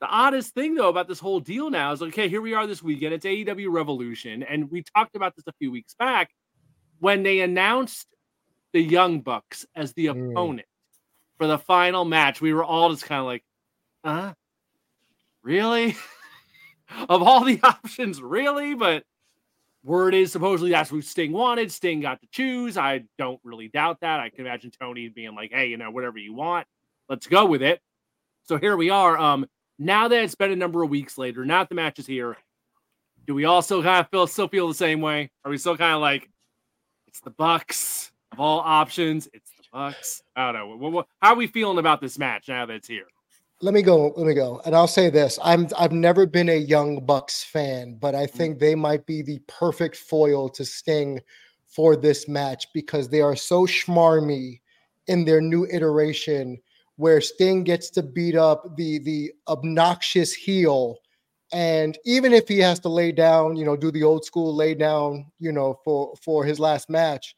the 0.00 0.06
oddest 0.06 0.54
thing 0.54 0.74
though 0.74 0.88
about 0.88 1.08
this 1.08 1.18
whole 1.18 1.40
deal 1.40 1.70
now 1.70 1.92
is 1.92 2.02
okay, 2.02 2.28
here 2.28 2.40
we 2.40 2.54
are 2.54 2.66
this 2.66 2.82
weekend. 2.82 3.14
It's 3.14 3.24
AEW 3.24 3.70
Revolution, 3.70 4.42
and 4.42 4.70
we 4.70 4.82
talked 4.82 5.16
about 5.16 5.34
this 5.36 5.46
a 5.46 5.52
few 5.58 5.70
weeks 5.70 5.94
back 5.94 6.30
when 6.98 7.22
they 7.22 7.40
announced 7.40 8.06
the 8.72 8.80
Young 8.80 9.20
Bucks 9.20 9.66
as 9.74 9.92
the 9.94 10.06
mm. 10.06 10.30
opponent 10.30 10.66
for 11.38 11.46
the 11.46 11.58
final 11.58 12.04
match. 12.04 12.40
We 12.40 12.52
were 12.52 12.64
all 12.64 12.90
just 12.90 13.04
kind 13.04 13.20
of 13.20 13.26
like, 13.26 13.44
huh? 14.04 14.34
Really? 15.42 15.96
of 17.08 17.22
all 17.22 17.44
the 17.44 17.60
options, 17.64 18.20
really? 18.20 18.74
But 18.74 19.04
word 19.82 20.14
is 20.14 20.32
supposedly 20.32 20.72
that's 20.72 20.92
what 20.92 21.04
Sting 21.04 21.32
wanted. 21.32 21.70
Sting 21.72 22.00
got 22.00 22.20
to 22.20 22.26
choose. 22.30 22.76
I 22.76 23.04
don't 23.18 23.40
really 23.44 23.68
doubt 23.68 24.00
that. 24.00 24.20
I 24.20 24.30
can 24.30 24.46
imagine 24.46 24.70
Tony 24.70 25.08
being 25.08 25.34
like, 25.34 25.52
hey, 25.52 25.68
you 25.68 25.76
know, 25.76 25.90
whatever 25.90 26.18
you 26.18 26.34
want, 26.34 26.66
let's 27.08 27.26
go 27.26 27.46
with 27.46 27.62
it. 27.62 27.80
So 28.44 28.58
here 28.58 28.76
we 28.76 28.90
are. 28.90 29.16
Um, 29.18 29.46
now 29.78 30.08
that 30.08 30.22
it's 30.22 30.34
been 30.34 30.52
a 30.52 30.56
number 30.56 30.82
of 30.82 30.90
weeks 30.90 31.18
later, 31.18 31.44
now 31.44 31.60
that 31.60 31.68
the 31.68 31.74
match 31.74 31.98
is 31.98 32.06
here, 32.06 32.36
do 33.26 33.34
we 33.34 33.44
also 33.44 33.82
kind 33.82 34.00
of 34.00 34.10
feel 34.10 34.26
still 34.26 34.48
feel 34.48 34.68
the 34.68 34.74
same 34.74 35.00
way? 35.00 35.30
Are 35.44 35.50
we 35.50 35.58
still 35.58 35.76
kind 35.76 35.94
of 35.94 36.00
like 36.00 36.30
it's 37.06 37.20
the 37.20 37.30
Bucks 37.30 38.12
of 38.32 38.40
all 38.40 38.60
options? 38.60 39.28
It's 39.32 39.50
the 39.50 39.64
Bucks. 39.72 40.22
I 40.34 40.52
don't 40.52 40.54
know. 40.54 40.76
What, 40.76 40.92
what, 40.92 41.06
how 41.20 41.32
are 41.32 41.36
we 41.36 41.46
feeling 41.46 41.78
about 41.78 42.00
this 42.00 42.18
match 42.18 42.48
now 42.48 42.66
that 42.66 42.74
it's 42.74 42.88
here? 42.88 43.06
Let 43.62 43.74
me 43.74 43.82
go. 43.82 44.12
Let 44.16 44.26
me 44.26 44.34
go. 44.34 44.60
And 44.64 44.76
I'll 44.76 44.86
say 44.86 45.10
this: 45.10 45.38
I'm 45.42 45.68
I've 45.78 45.92
never 45.92 46.26
been 46.26 46.50
a 46.50 46.56
Young 46.56 47.04
Bucks 47.04 47.42
fan, 47.42 47.96
but 48.00 48.14
I 48.14 48.26
mm. 48.26 48.30
think 48.30 48.58
they 48.58 48.74
might 48.74 49.06
be 49.06 49.22
the 49.22 49.40
perfect 49.48 49.96
foil 49.96 50.48
to 50.50 50.64
Sting 50.64 51.20
for 51.66 51.96
this 51.96 52.28
match 52.28 52.66
because 52.72 53.08
they 53.08 53.20
are 53.20 53.36
so 53.36 53.66
schmarmy 53.66 54.60
in 55.08 55.24
their 55.24 55.40
new 55.40 55.66
iteration 55.66 56.58
where 56.96 57.20
Sting 57.20 57.62
gets 57.64 57.90
to 57.90 58.02
beat 58.02 58.34
up 58.34 58.76
the 58.76 58.98
the 58.98 59.32
obnoxious 59.48 60.32
heel. 60.32 60.98
And 61.52 61.96
even 62.04 62.32
if 62.32 62.48
he 62.48 62.58
has 62.58 62.80
to 62.80 62.88
lay 62.88 63.12
down, 63.12 63.56
you 63.56 63.64
know, 63.64 63.76
do 63.76 63.90
the 63.90 64.02
old 64.02 64.24
school 64.24 64.54
lay 64.54 64.74
down, 64.74 65.26
you 65.38 65.52
know, 65.52 65.78
for 65.84 66.14
for 66.22 66.44
his 66.44 66.58
last 66.58 66.90
match, 66.90 67.34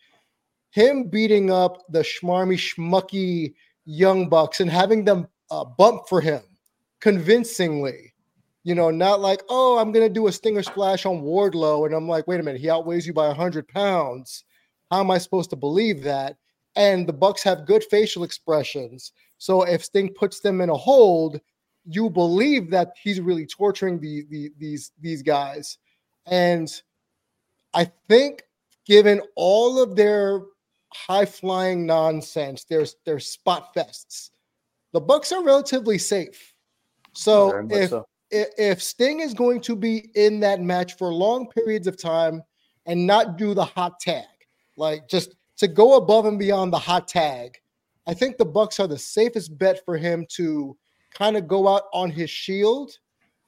him 0.70 1.08
beating 1.08 1.50
up 1.50 1.82
the 1.90 2.00
schmarmy 2.00 2.56
schmucky 2.56 3.54
young 3.84 4.28
bucks 4.28 4.60
and 4.60 4.70
having 4.70 5.04
them 5.04 5.28
uh, 5.50 5.64
bump 5.64 6.08
for 6.08 6.20
him 6.20 6.42
convincingly, 7.00 8.12
you 8.64 8.74
know, 8.74 8.90
not 8.90 9.20
like, 9.20 9.42
oh, 9.48 9.78
I'm 9.78 9.92
gonna 9.92 10.08
do 10.08 10.28
a 10.28 10.32
stinger 10.32 10.62
splash 10.62 11.06
on 11.06 11.22
Wardlow, 11.22 11.86
and 11.86 11.94
I'm 11.94 12.08
like, 12.08 12.26
wait 12.26 12.40
a 12.40 12.42
minute, 12.42 12.60
he 12.60 12.70
outweighs 12.70 13.06
you 13.06 13.12
by 13.12 13.32
hundred 13.34 13.68
pounds. 13.68 14.44
How 14.90 15.00
am 15.00 15.10
I 15.10 15.18
supposed 15.18 15.50
to 15.50 15.56
believe 15.56 16.02
that? 16.04 16.36
and 16.78 17.08
the 17.08 17.12
Bucks 17.12 17.42
have 17.42 17.66
good 17.66 17.84
facial 17.90 18.22
expressions. 18.22 19.12
So 19.38 19.62
if 19.62 19.84
Sting 19.84 20.12
puts 20.12 20.40
them 20.40 20.60
in 20.60 20.68
a 20.68 20.76
hold, 20.76 21.40
you 21.86 22.10
believe 22.10 22.70
that 22.70 22.92
he's 23.00 23.20
really 23.20 23.46
torturing 23.46 23.98
the, 23.98 24.24
the 24.30 24.52
these 24.58 24.92
these 25.00 25.22
guys. 25.22 25.78
And 26.26 26.70
I 27.72 27.90
think 28.08 28.42
given 28.84 29.22
all 29.36 29.80
of 29.80 29.96
their 29.96 30.42
high 30.92 31.24
flying 31.24 31.86
nonsense, 31.86 32.64
there's 32.64 32.96
their 33.04 33.20
spot 33.20 33.74
fests. 33.74 34.30
The 34.92 35.00
Bucks 35.00 35.32
are 35.32 35.44
relatively 35.44 35.98
safe. 35.98 36.54
So 37.12 37.66
if 37.70 37.90
so. 37.90 38.06
if 38.30 38.82
Sting 38.82 39.20
is 39.20 39.34
going 39.34 39.60
to 39.62 39.76
be 39.76 40.10
in 40.14 40.40
that 40.40 40.60
match 40.60 40.96
for 40.96 41.12
long 41.12 41.48
periods 41.48 41.86
of 41.86 42.00
time 42.00 42.42
and 42.86 43.06
not 43.06 43.36
do 43.38 43.54
the 43.54 43.64
hot 43.64 44.00
tag, 44.00 44.24
like 44.76 45.08
just 45.08 45.34
to 45.58 45.68
go 45.68 45.96
above 45.96 46.26
and 46.26 46.38
beyond 46.38 46.72
the 46.72 46.78
hot 46.78 47.08
tag, 47.08 47.58
I 48.08 48.14
think 48.14 48.38
the 48.38 48.46
Bucks 48.46 48.80
are 48.80 48.86
the 48.86 48.98
safest 48.98 49.56
bet 49.58 49.84
for 49.84 49.98
him 49.98 50.26
to 50.30 50.76
kind 51.14 51.36
of 51.36 51.46
go 51.46 51.68
out 51.68 51.82
on 51.92 52.10
his 52.10 52.30
shield, 52.30 52.92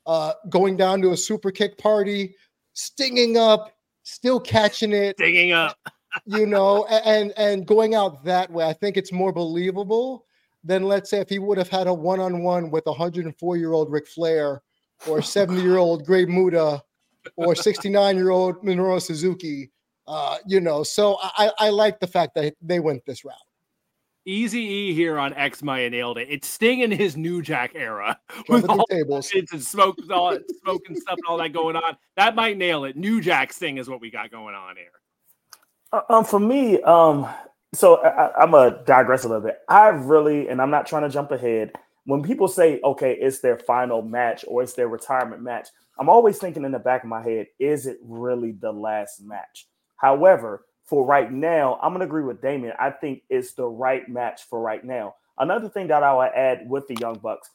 uh, 0.06 0.34
going 0.50 0.76
down 0.76 1.00
to 1.00 1.12
a 1.12 1.16
super 1.16 1.50
kick 1.50 1.78
party, 1.78 2.34
stinging 2.74 3.38
up, 3.38 3.74
still 4.02 4.38
catching 4.38 4.92
it, 4.92 5.16
stinging 5.16 5.52
up, 5.52 5.78
you 6.26 6.44
know, 6.44 6.84
and 6.86 7.32
and 7.38 7.66
going 7.66 7.94
out 7.94 8.22
that 8.24 8.50
way. 8.50 8.66
I 8.66 8.74
think 8.74 8.98
it's 8.98 9.12
more 9.12 9.32
believable 9.32 10.26
than 10.62 10.82
let's 10.82 11.08
say 11.08 11.20
if 11.20 11.30
he 11.30 11.38
would 11.38 11.56
have 11.56 11.70
had 11.70 11.86
a 11.86 11.94
one-on-one 11.94 12.70
with 12.70 12.86
a 12.86 12.90
104 12.90 13.56
year 13.56 13.72
old 13.72 13.90
Ric 13.90 14.06
Flair 14.06 14.62
or 15.08 15.22
70 15.22 15.62
year 15.62 15.78
old 15.78 16.04
Great 16.04 16.28
Muta 16.28 16.82
or 17.36 17.54
69 17.54 18.16
year 18.16 18.28
old 18.28 18.62
Minoru 18.62 19.00
Suzuki. 19.00 19.70
Uh, 20.06 20.36
you 20.46 20.60
know, 20.60 20.82
so 20.82 21.18
I, 21.22 21.50
I 21.58 21.68
like 21.70 22.00
the 22.00 22.06
fact 22.06 22.34
that 22.34 22.54
they 22.60 22.80
went 22.80 23.06
this 23.06 23.24
route. 23.24 23.34
Easy 24.26 24.60
E 24.60 24.94
here 24.94 25.18
on 25.18 25.32
X 25.34 25.62
Maya 25.62 25.88
nailed 25.88 26.18
it. 26.18 26.28
It's 26.30 26.46
Sting 26.46 26.80
in 26.80 26.90
his 26.90 27.16
New 27.16 27.40
Jack 27.40 27.72
era 27.74 28.18
with 28.48 28.68
all 28.68 28.84
tables 28.86 29.32
and 29.34 29.62
smoke, 29.62 29.96
all, 30.10 30.38
smoke 30.62 30.82
and 30.88 30.96
stuff 30.98 31.14
and 31.14 31.24
all 31.26 31.38
that 31.38 31.52
going 31.54 31.74
on. 31.74 31.96
That 32.16 32.34
might 32.34 32.58
nail 32.58 32.84
it. 32.84 32.96
New 32.96 33.22
Jack 33.22 33.52
Sting 33.52 33.78
is 33.78 33.88
what 33.88 34.00
we 34.00 34.10
got 34.10 34.30
going 34.30 34.54
on 34.54 34.76
here. 34.76 34.92
Uh, 35.92 36.02
um, 36.10 36.24
for 36.24 36.38
me, 36.38 36.82
um, 36.82 37.26
so 37.72 37.96
I, 38.04 38.42
am 38.42 38.50
gonna 38.50 38.82
digress 38.84 39.24
a 39.24 39.28
little 39.28 39.42
bit. 39.42 39.58
I 39.68 39.88
really, 39.88 40.48
and 40.48 40.60
I'm 40.60 40.70
not 40.70 40.86
trying 40.86 41.02
to 41.02 41.08
jump 41.08 41.30
ahead. 41.30 41.72
When 42.04 42.22
people 42.22 42.46
say, 42.46 42.80
"Okay, 42.84 43.14
it's 43.14 43.40
their 43.40 43.58
final 43.58 44.02
match" 44.02 44.44
or 44.46 44.62
"It's 44.62 44.74
their 44.74 44.88
retirement 44.88 45.42
match," 45.42 45.68
I'm 45.98 46.08
always 46.08 46.38
thinking 46.38 46.64
in 46.64 46.72
the 46.72 46.78
back 46.78 47.04
of 47.04 47.08
my 47.08 47.22
head, 47.22 47.46
"Is 47.58 47.86
it 47.86 47.98
really 48.02 48.52
the 48.52 48.72
last 48.72 49.22
match?" 49.22 49.66
However, 49.96 50.64
for 50.90 51.06
right 51.06 51.30
now, 51.30 51.78
I'm 51.80 51.92
gonna 51.92 52.04
agree 52.04 52.24
with 52.24 52.42
Damien. 52.42 52.74
I 52.76 52.90
think 52.90 53.22
it's 53.30 53.54
the 53.54 53.64
right 53.64 54.08
match 54.08 54.42
for 54.50 54.60
right 54.60 54.84
now. 54.84 55.14
Another 55.38 55.68
thing 55.68 55.86
that 55.86 56.02
I 56.02 56.12
will 56.12 56.22
add 56.22 56.68
with 56.68 56.88
the 56.88 56.96
Young 56.96 57.16
Bucks, 57.18 57.48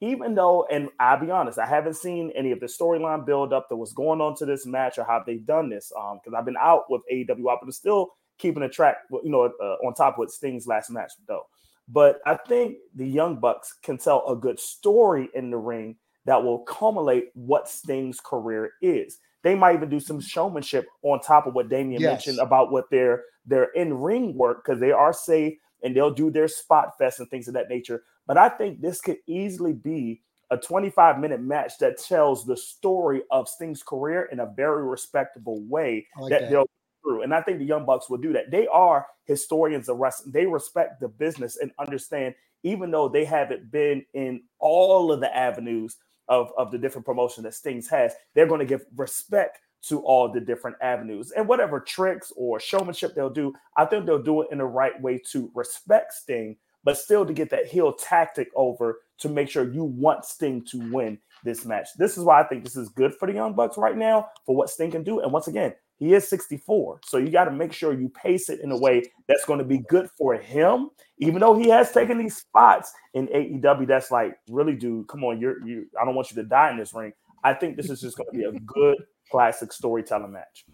even 0.00 0.36
though, 0.36 0.68
and 0.70 0.88
I'll 1.00 1.18
be 1.18 1.32
honest, 1.32 1.58
I 1.58 1.66
haven't 1.66 1.96
seen 1.96 2.30
any 2.36 2.52
of 2.52 2.60
the 2.60 2.66
storyline 2.66 3.26
build 3.26 3.52
up 3.52 3.68
that 3.68 3.76
was 3.76 3.92
going 3.92 4.20
on 4.20 4.36
to 4.36 4.46
this 4.46 4.66
match 4.66 4.98
or 4.98 5.04
how 5.04 5.20
they've 5.26 5.44
done 5.44 5.68
this. 5.68 5.92
Um, 5.98 6.20
because 6.22 6.38
I've 6.38 6.44
been 6.44 6.56
out 6.60 6.84
with 6.88 7.02
AEW, 7.12 7.58
but 7.60 7.74
still 7.74 8.12
keeping 8.38 8.62
a 8.62 8.68
track, 8.68 8.98
you 9.10 9.30
know, 9.30 9.50
uh, 9.60 9.86
on 9.86 9.92
top 9.94 10.16
with 10.16 10.30
Sting's 10.30 10.68
last 10.68 10.88
match 10.88 11.10
though. 11.26 11.46
But 11.88 12.20
I 12.24 12.36
think 12.36 12.76
the 12.94 13.06
Young 13.06 13.40
Bucks 13.40 13.74
can 13.82 13.98
tell 13.98 14.24
a 14.28 14.36
good 14.36 14.60
story 14.60 15.28
in 15.34 15.50
the 15.50 15.58
ring 15.58 15.96
that 16.24 16.42
will 16.42 16.60
culminate 16.60 17.30
what 17.34 17.68
Sting's 17.68 18.20
career 18.20 18.70
is. 18.80 19.18
They 19.46 19.54
might 19.54 19.76
even 19.76 19.88
do 19.88 20.00
some 20.00 20.18
showmanship 20.18 20.88
on 21.02 21.20
top 21.20 21.46
of 21.46 21.54
what 21.54 21.68
Damien 21.68 22.02
yes. 22.02 22.10
mentioned 22.10 22.40
about 22.40 22.72
what 22.72 22.90
their 22.90 23.22
their 23.46 23.66
in 23.74 23.94
ring 23.94 24.36
work 24.36 24.64
because 24.64 24.80
they 24.80 24.90
are 24.90 25.12
safe 25.12 25.54
and 25.84 25.94
they'll 25.94 26.12
do 26.12 26.32
their 26.32 26.48
spot 26.48 26.98
fest 26.98 27.20
and 27.20 27.30
things 27.30 27.46
of 27.46 27.54
that 27.54 27.68
nature. 27.68 28.02
But 28.26 28.38
I 28.38 28.48
think 28.48 28.80
this 28.80 29.00
could 29.00 29.18
easily 29.28 29.72
be 29.72 30.20
a 30.50 30.56
25 30.56 31.20
minute 31.20 31.40
match 31.40 31.78
that 31.78 31.96
tells 31.96 32.44
the 32.44 32.56
story 32.56 33.22
of 33.30 33.48
Sting's 33.48 33.84
career 33.84 34.28
in 34.32 34.40
a 34.40 34.52
very 34.56 34.84
respectable 34.84 35.62
way 35.68 36.08
like 36.18 36.30
that, 36.30 36.40
that, 36.40 36.50
they'll 36.50 36.66
through. 37.04 37.22
And 37.22 37.32
I 37.32 37.40
think 37.40 37.60
the 37.60 37.64
Young 37.64 37.86
Bucks 37.86 38.10
will 38.10 38.18
do 38.18 38.32
that. 38.32 38.50
They 38.50 38.66
are 38.66 39.06
historians 39.26 39.88
of 39.88 39.98
wrestling. 39.98 40.32
They 40.32 40.46
respect 40.46 40.98
the 40.98 41.06
business 41.06 41.58
and 41.58 41.70
understand, 41.78 42.34
even 42.64 42.90
though 42.90 43.08
they 43.08 43.24
haven't 43.24 43.70
been 43.70 44.04
in 44.12 44.42
all 44.58 45.12
of 45.12 45.20
the 45.20 45.32
avenues 45.36 45.98
of, 46.28 46.50
of 46.56 46.70
the 46.70 46.78
different 46.78 47.06
promotion 47.06 47.42
that 47.44 47.54
Stings 47.54 47.88
has, 47.88 48.14
they're 48.34 48.46
going 48.46 48.60
to 48.60 48.66
give 48.66 48.84
respect 48.96 49.60
to 49.82 50.00
all 50.00 50.30
the 50.30 50.40
different 50.40 50.76
avenues 50.82 51.30
and 51.32 51.46
whatever 51.46 51.78
tricks 51.78 52.32
or 52.36 52.58
showmanship 52.58 53.14
they'll 53.14 53.30
do. 53.30 53.52
I 53.76 53.84
think 53.84 54.06
they'll 54.06 54.22
do 54.22 54.42
it 54.42 54.48
in 54.50 54.58
the 54.58 54.64
right 54.64 55.00
way 55.00 55.20
to 55.30 55.50
respect 55.54 56.12
Sting, 56.12 56.56
but 56.82 56.98
still 56.98 57.24
to 57.24 57.32
get 57.32 57.50
that 57.50 57.66
heel 57.66 57.92
tactic 57.92 58.48
over 58.56 59.00
to 59.18 59.28
make 59.28 59.48
sure 59.48 59.70
you 59.70 59.84
want 59.84 60.24
Sting 60.24 60.64
to 60.70 60.90
win 60.90 61.18
this 61.44 61.64
match. 61.64 61.88
This 61.96 62.18
is 62.18 62.24
why 62.24 62.40
I 62.40 62.44
think 62.44 62.64
this 62.64 62.76
is 62.76 62.88
good 62.88 63.14
for 63.14 63.26
the 63.26 63.34
Young 63.34 63.54
Bucks 63.54 63.78
right 63.78 63.96
now 63.96 64.28
for 64.44 64.56
what 64.56 64.70
Sting 64.70 64.90
can 64.90 65.04
do. 65.04 65.20
And 65.20 65.32
once 65.32 65.46
again, 65.46 65.74
he 65.98 66.12
is 66.12 66.28
64. 66.28 67.00
So 67.04 67.16
you 67.16 67.30
got 67.30 67.44
to 67.44 67.50
make 67.50 67.72
sure 67.72 67.92
you 67.92 68.10
pace 68.10 68.48
it 68.50 68.60
in 68.60 68.70
a 68.70 68.78
way 68.78 69.02
that's 69.28 69.44
going 69.44 69.58
to 69.58 69.64
be 69.64 69.78
good 69.78 70.08
for 70.16 70.34
him. 70.34 70.90
Even 71.18 71.40
though 71.40 71.58
he 71.58 71.68
has 71.70 71.90
taken 71.92 72.18
these 72.18 72.36
spots 72.36 72.92
in 73.14 73.28
AEW, 73.28 73.86
that's 73.86 74.10
like, 74.10 74.36
really, 74.50 74.74
dude, 74.74 75.08
come 75.08 75.24
on, 75.24 75.40
you're 75.40 75.66
you. 75.66 75.86
I 76.00 76.04
don't 76.04 76.14
want 76.14 76.30
you 76.30 76.36
to 76.36 76.48
die 76.48 76.70
in 76.70 76.76
this 76.76 76.92
ring. 76.92 77.12
I 77.42 77.54
think 77.54 77.76
this 77.76 77.88
is 77.88 78.00
just 78.00 78.16
going 78.16 78.28
to 78.30 78.38
be 78.38 78.44
a 78.44 78.52
good 78.66 78.98
classic 79.30 79.72
storytelling 79.72 80.32
match. 80.32 80.66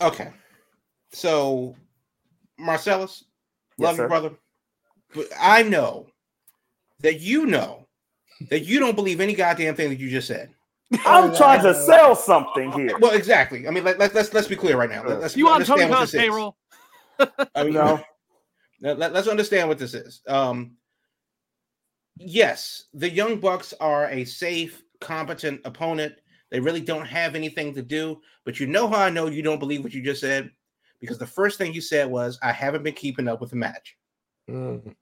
Okay. 0.00 0.30
So 1.12 1.74
Marcellus, 2.58 3.24
love 3.78 3.96
yes, 3.96 4.02
you, 4.02 4.08
brother. 4.08 4.30
But 5.14 5.28
I 5.40 5.62
know 5.62 6.08
that 7.00 7.20
you 7.20 7.46
know 7.46 7.86
that 8.50 8.64
you 8.64 8.78
don't 8.78 8.96
believe 8.96 9.20
any 9.20 9.34
goddamn 9.34 9.74
thing 9.74 9.88
that 9.88 9.98
you 9.98 10.10
just 10.10 10.28
said. 10.28 10.50
I'm 11.04 11.34
trying 11.34 11.62
to 11.62 11.74
sell 11.74 12.14
something 12.14 12.70
here. 12.72 12.96
Well, 12.98 13.12
exactly. 13.12 13.66
I 13.66 13.70
mean, 13.70 13.84
let, 13.84 14.00
us 14.00 14.14
let's 14.14 14.32
let's 14.32 14.46
be 14.46 14.56
clear 14.56 14.76
right 14.76 14.90
now. 14.90 15.04
Let's 15.04 15.36
you 15.36 15.48
on 15.48 15.64
Tony 15.64 15.86
Khan's 15.86 16.12
payroll? 16.12 16.56
I 17.54 17.64
mean, 17.64 17.74
no. 17.74 18.02
Let, 18.80 19.16
us 19.16 19.26
understand 19.26 19.68
what 19.68 19.78
this 19.78 19.94
is. 19.94 20.20
Um, 20.28 20.72
yes, 22.18 22.84
the 22.92 23.08
Young 23.08 23.40
Bucks 23.40 23.72
are 23.80 24.10
a 24.10 24.24
safe, 24.26 24.82
competent 25.00 25.62
opponent. 25.64 26.12
They 26.50 26.60
really 26.60 26.82
don't 26.82 27.06
have 27.06 27.34
anything 27.34 27.74
to 27.74 27.82
do. 27.82 28.20
But 28.44 28.60
you 28.60 28.66
know 28.66 28.86
how 28.86 28.98
I 28.98 29.08
know 29.08 29.28
you 29.28 29.42
don't 29.42 29.58
believe 29.58 29.82
what 29.82 29.94
you 29.94 30.02
just 30.02 30.20
said? 30.20 30.50
Because 31.00 31.16
the 31.16 31.26
first 31.26 31.56
thing 31.56 31.72
you 31.72 31.80
said 31.80 32.08
was, 32.08 32.38
"I 32.42 32.52
haven't 32.52 32.82
been 32.82 32.94
keeping 32.94 33.28
up 33.28 33.40
with 33.40 33.50
the 33.50 33.56
match." 33.56 33.96
Mm. 34.48 34.94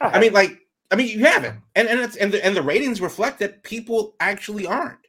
I 0.00 0.20
mean, 0.20 0.32
like, 0.32 0.56
I 0.92 0.96
mean, 0.96 1.08
you 1.08 1.26
haven't, 1.26 1.60
and 1.74 1.88
and 1.88 2.00
it's 2.00 2.16
and 2.16 2.32
the, 2.32 2.44
and 2.44 2.56
the 2.56 2.62
ratings 2.62 3.00
reflect 3.00 3.40
that 3.40 3.64
people 3.64 4.14
actually 4.20 4.66
aren't 4.66 5.07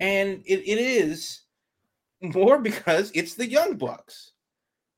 and 0.00 0.42
it, 0.46 0.60
it 0.60 0.78
is 0.78 1.42
more 2.20 2.58
because 2.58 3.10
it's 3.14 3.34
the 3.34 3.48
Young 3.48 3.76
Bucks. 3.76 4.32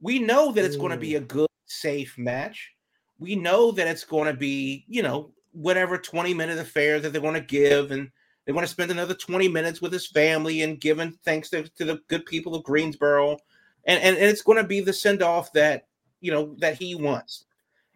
We 0.00 0.18
know 0.18 0.52
that 0.52 0.64
it's 0.64 0.76
going 0.76 0.92
to 0.92 0.96
be 0.96 1.12
mm. 1.12 1.18
a 1.18 1.20
good, 1.20 1.48
safe 1.66 2.16
match. 2.16 2.72
We 3.18 3.36
know 3.36 3.70
that 3.72 3.86
it's 3.86 4.04
going 4.04 4.26
to 4.26 4.38
be, 4.38 4.84
you 4.88 5.02
know, 5.02 5.32
whatever 5.52 5.98
20 5.98 6.32
minute 6.32 6.58
affair 6.58 7.00
that 7.00 7.12
they're 7.12 7.20
going 7.20 7.34
to 7.34 7.40
give, 7.40 7.90
and 7.90 8.10
they 8.46 8.52
want 8.52 8.66
to 8.66 8.72
spend 8.72 8.90
another 8.90 9.14
20 9.14 9.48
minutes 9.48 9.82
with 9.82 9.92
his 9.92 10.06
family 10.06 10.62
and 10.62 10.80
giving 10.80 11.12
thanks 11.24 11.50
to, 11.50 11.62
to 11.62 11.84
the 11.84 12.00
good 12.08 12.24
people 12.24 12.54
of 12.54 12.64
Greensboro. 12.64 13.36
And, 13.84 14.02
and, 14.02 14.16
and 14.16 14.26
it's 14.26 14.42
going 14.42 14.58
to 14.58 14.64
be 14.64 14.80
the 14.80 14.92
send 14.92 15.22
off 15.22 15.52
that, 15.52 15.86
you 16.20 16.32
know, 16.32 16.54
that 16.58 16.78
he 16.78 16.94
wants. 16.94 17.44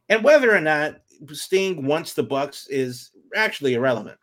And 0.08 0.22
whether 0.22 0.54
or 0.54 0.60
not 0.60 0.96
Sting 1.32 1.86
wants 1.86 2.12
the 2.12 2.22
Bucks 2.22 2.66
is 2.68 3.10
actually 3.34 3.74
irrelevant. 3.74 4.18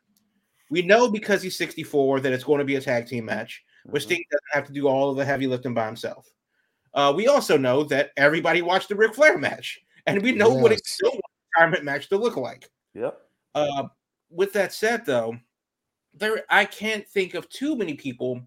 We 0.71 0.81
know 0.81 1.11
because 1.11 1.43
he's 1.43 1.57
64 1.57 2.21
that 2.21 2.31
it's 2.31 2.45
going 2.45 2.59
to 2.59 2.65
be 2.65 2.77
a 2.77 2.81
tag 2.81 3.05
team 3.05 3.25
match 3.25 3.61
where 3.83 3.99
mm-hmm. 3.99 4.05
Sting 4.05 4.23
doesn't 4.31 4.53
have 4.53 4.65
to 4.67 4.73
do 4.73 4.87
all 4.87 5.11
of 5.11 5.17
the 5.17 5.25
heavy 5.25 5.45
lifting 5.45 5.73
by 5.73 5.85
himself. 5.85 6.31
Uh, 6.93 7.13
we 7.15 7.27
also 7.27 7.57
know 7.57 7.83
that 7.83 8.11
everybody 8.15 8.61
watched 8.61 8.87
the 8.87 8.95
Ric 8.95 9.13
Flair 9.13 9.37
match, 9.37 9.79
and 10.07 10.21
we 10.21 10.31
know 10.31 10.53
yes. 10.53 10.61
what 10.61 10.71
a 10.71 10.77
still 10.85 11.19
retirement 11.53 11.83
match 11.83 12.07
to 12.09 12.17
look 12.17 12.37
like. 12.37 12.69
Yep. 12.93 13.19
Uh, 13.53 13.83
with 14.29 14.53
that 14.53 14.71
said, 14.71 15.05
though, 15.05 15.37
there 16.13 16.43
I 16.49 16.63
can't 16.63 17.05
think 17.05 17.33
of 17.33 17.49
too 17.49 17.75
many 17.75 17.95
people 17.95 18.41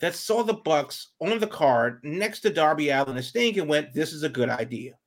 that 0.00 0.14
saw 0.14 0.42
the 0.42 0.54
Bucks 0.54 1.12
on 1.20 1.38
the 1.38 1.46
card 1.46 2.00
next 2.02 2.40
to 2.40 2.50
Darby 2.50 2.90
Allin 2.90 3.16
and 3.16 3.24
Sting 3.24 3.58
and 3.58 3.68
went, 3.68 3.94
"This 3.94 4.12
is 4.12 4.22
a 4.22 4.28
good 4.28 4.50
idea." 4.50 4.98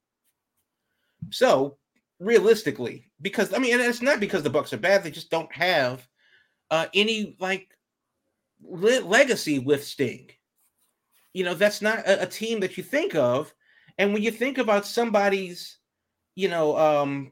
So, 1.30 1.78
realistically, 2.20 3.12
because 3.22 3.54
I 3.54 3.60
mean, 3.60 3.74
and 3.74 3.82
it's 3.82 4.02
not 4.02 4.20
because 4.20 4.42
the 4.42 4.50
Bucks 4.50 4.74
are 4.74 4.78
bad; 4.78 5.04
they 5.04 5.12
just 5.12 5.30
don't 5.30 5.54
have 5.54 6.08
uh, 6.74 6.88
any 6.96 7.36
like 7.40 7.68
le- 8.64 9.06
legacy 9.06 9.60
with 9.60 9.84
Sting. 9.84 10.28
You 11.32 11.44
know, 11.44 11.54
that's 11.54 11.84
not 11.84 12.00
a, 12.00 12.24
a, 12.24 12.26
team 12.26 12.60
that 12.62 12.78
you 12.78 12.84
think 12.84 13.14
of. 13.14 13.54
And 14.00 14.12
when 14.12 14.24
you 14.24 14.32
think 14.32 14.58
about 14.58 14.88
somebody's, 14.88 15.78
you 16.34 16.50
know, 16.50 16.76
um, 16.76 17.32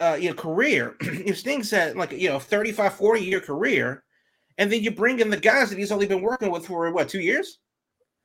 uh, 0.00 0.16
you 0.18 0.30
know, 0.30 0.34
career, 0.34 0.96
if 1.00 1.38
Sting's 1.38 1.70
had 1.70 1.94
like, 1.94 2.12
you 2.12 2.30
know, 2.30 2.38
35, 2.38 2.94
40 2.94 3.20
year 3.20 3.40
career, 3.40 4.02
and 4.56 4.72
then 4.72 4.82
you 4.82 4.90
bring 4.92 5.20
in 5.20 5.28
the 5.28 5.36
guys 5.36 5.68
that 5.68 5.78
he's 5.78 5.92
only 5.92 6.06
been 6.06 6.22
working 6.22 6.50
with 6.50 6.66
for 6.66 6.90
what, 6.90 7.10
two 7.10 7.20
years? 7.20 7.58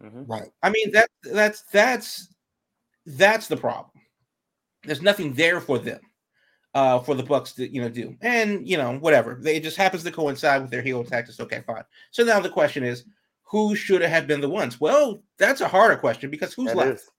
Mm-hmm. 0.01 0.23
Right. 0.23 0.49
I 0.63 0.69
mean, 0.69 0.89
that 0.91 1.09
that's 1.23 1.63
that's 1.63 2.33
that's 3.05 3.47
the 3.49 3.57
problem. 3.57 3.91
There's 4.83 5.01
nothing 5.01 5.33
there 5.33 5.59
for 5.59 5.79
them, 5.79 5.99
uh, 6.77 6.99
for 6.99 7.15
the 7.15 7.23
Bucks 7.23 7.53
to 7.53 7.67
you 7.73 7.81
know 7.81 7.89
do, 7.89 8.15
and 8.21 8.69
you 8.69 8.77
know 8.77 8.99
whatever. 8.99 9.39
They, 9.41 9.55
it 9.55 9.63
just 9.63 9.77
happens 9.77 10.03
to 10.03 10.11
coincide 10.11 10.61
with 10.61 10.69
their 10.69 10.83
heel 10.83 11.03
tactics. 11.03 11.39
Okay, 11.39 11.63
fine. 11.65 11.83
So 12.11 12.23
now 12.23 12.39
the 12.39 12.51
question 12.51 12.83
is, 12.83 13.05
who 13.41 13.75
should 13.75 14.03
have 14.03 14.27
been 14.27 14.41
the 14.41 14.49
ones? 14.49 14.79
Well, 14.79 15.23
that's 15.39 15.61
a 15.61 15.67
harder 15.67 15.95
question 15.95 16.29
because 16.29 16.53
who's 16.53 16.67
that 16.67 16.77
left? 16.77 16.99
Is. 16.99 17.09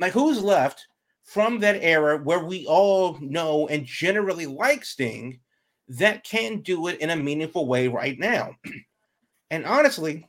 Like 0.00 0.12
who's 0.12 0.42
left 0.42 0.88
from 1.22 1.60
that 1.60 1.78
era 1.84 2.18
where 2.18 2.44
we 2.44 2.66
all 2.66 3.16
know 3.20 3.68
and 3.68 3.86
generally 3.86 4.46
like 4.46 4.84
Sting 4.84 5.38
that 5.86 6.24
can 6.24 6.60
do 6.60 6.88
it 6.88 6.98
in 7.00 7.10
a 7.10 7.16
meaningful 7.16 7.68
way 7.68 7.86
right 7.86 8.18
now. 8.18 8.56
and 9.52 9.64
honestly, 9.66 10.26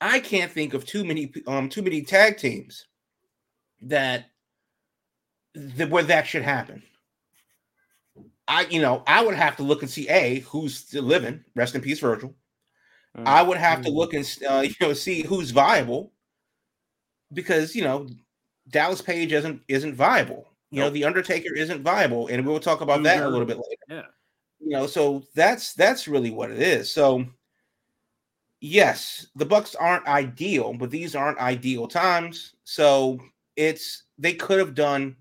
I 0.00 0.18
can't 0.18 0.50
think 0.50 0.74
of 0.74 0.84
too 0.84 1.04
many 1.04 1.32
um 1.46 1.68
too 1.68 1.82
many 1.82 2.02
tag 2.02 2.36
teams 2.36 2.84
that, 3.82 4.26
that 5.54 5.88
where 5.88 6.02
that 6.02 6.26
should 6.26 6.42
happen. 6.42 6.82
I 8.48 8.66
you 8.70 8.80
know 8.80 9.02
I 9.06 9.22
would 9.22 9.34
have 9.34 9.56
to 9.56 9.62
look 9.62 9.82
and 9.82 9.90
see 9.90 10.08
a 10.08 10.40
who's 10.40 10.76
still 10.76 11.04
living. 11.04 11.44
Rest 11.54 11.74
in 11.74 11.80
peace, 11.80 12.00
Virgil. 12.00 12.34
Mm-hmm. 13.16 13.28
I 13.28 13.42
would 13.42 13.58
have 13.58 13.82
to 13.82 13.90
look 13.90 14.14
and 14.14 14.26
uh, 14.48 14.60
you 14.66 14.74
know 14.80 14.92
see 14.92 15.22
who's 15.22 15.50
viable 15.50 16.12
because 17.32 17.76
you 17.76 17.84
know 17.84 18.08
Dallas 18.70 19.02
Page 19.02 19.32
isn't 19.32 19.62
isn't 19.68 19.94
viable. 19.94 20.48
You 20.70 20.80
nope. 20.80 20.88
know 20.88 20.94
the 20.94 21.04
Undertaker 21.04 21.54
isn't 21.54 21.82
viable, 21.82 22.26
and 22.28 22.46
we'll 22.46 22.60
talk 22.60 22.80
about 22.80 23.02
that 23.04 23.22
a 23.22 23.28
little 23.28 23.46
bit 23.46 23.58
later. 23.58 23.82
Yeah 23.88 24.02
you 24.60 24.70
know 24.70 24.86
so 24.86 25.22
that's 25.34 25.72
that's 25.74 26.08
really 26.08 26.30
what 26.30 26.50
it 26.50 26.60
is 26.60 26.90
so 26.90 27.24
yes 28.60 29.26
the 29.36 29.46
bucks 29.46 29.74
aren't 29.74 30.06
ideal 30.06 30.72
but 30.72 30.90
these 30.90 31.14
aren't 31.14 31.38
ideal 31.38 31.86
times 31.86 32.54
so 32.64 33.18
it's 33.56 34.04
they 34.18 34.32
could 34.32 34.58
have 34.58 34.74
done 34.74 35.16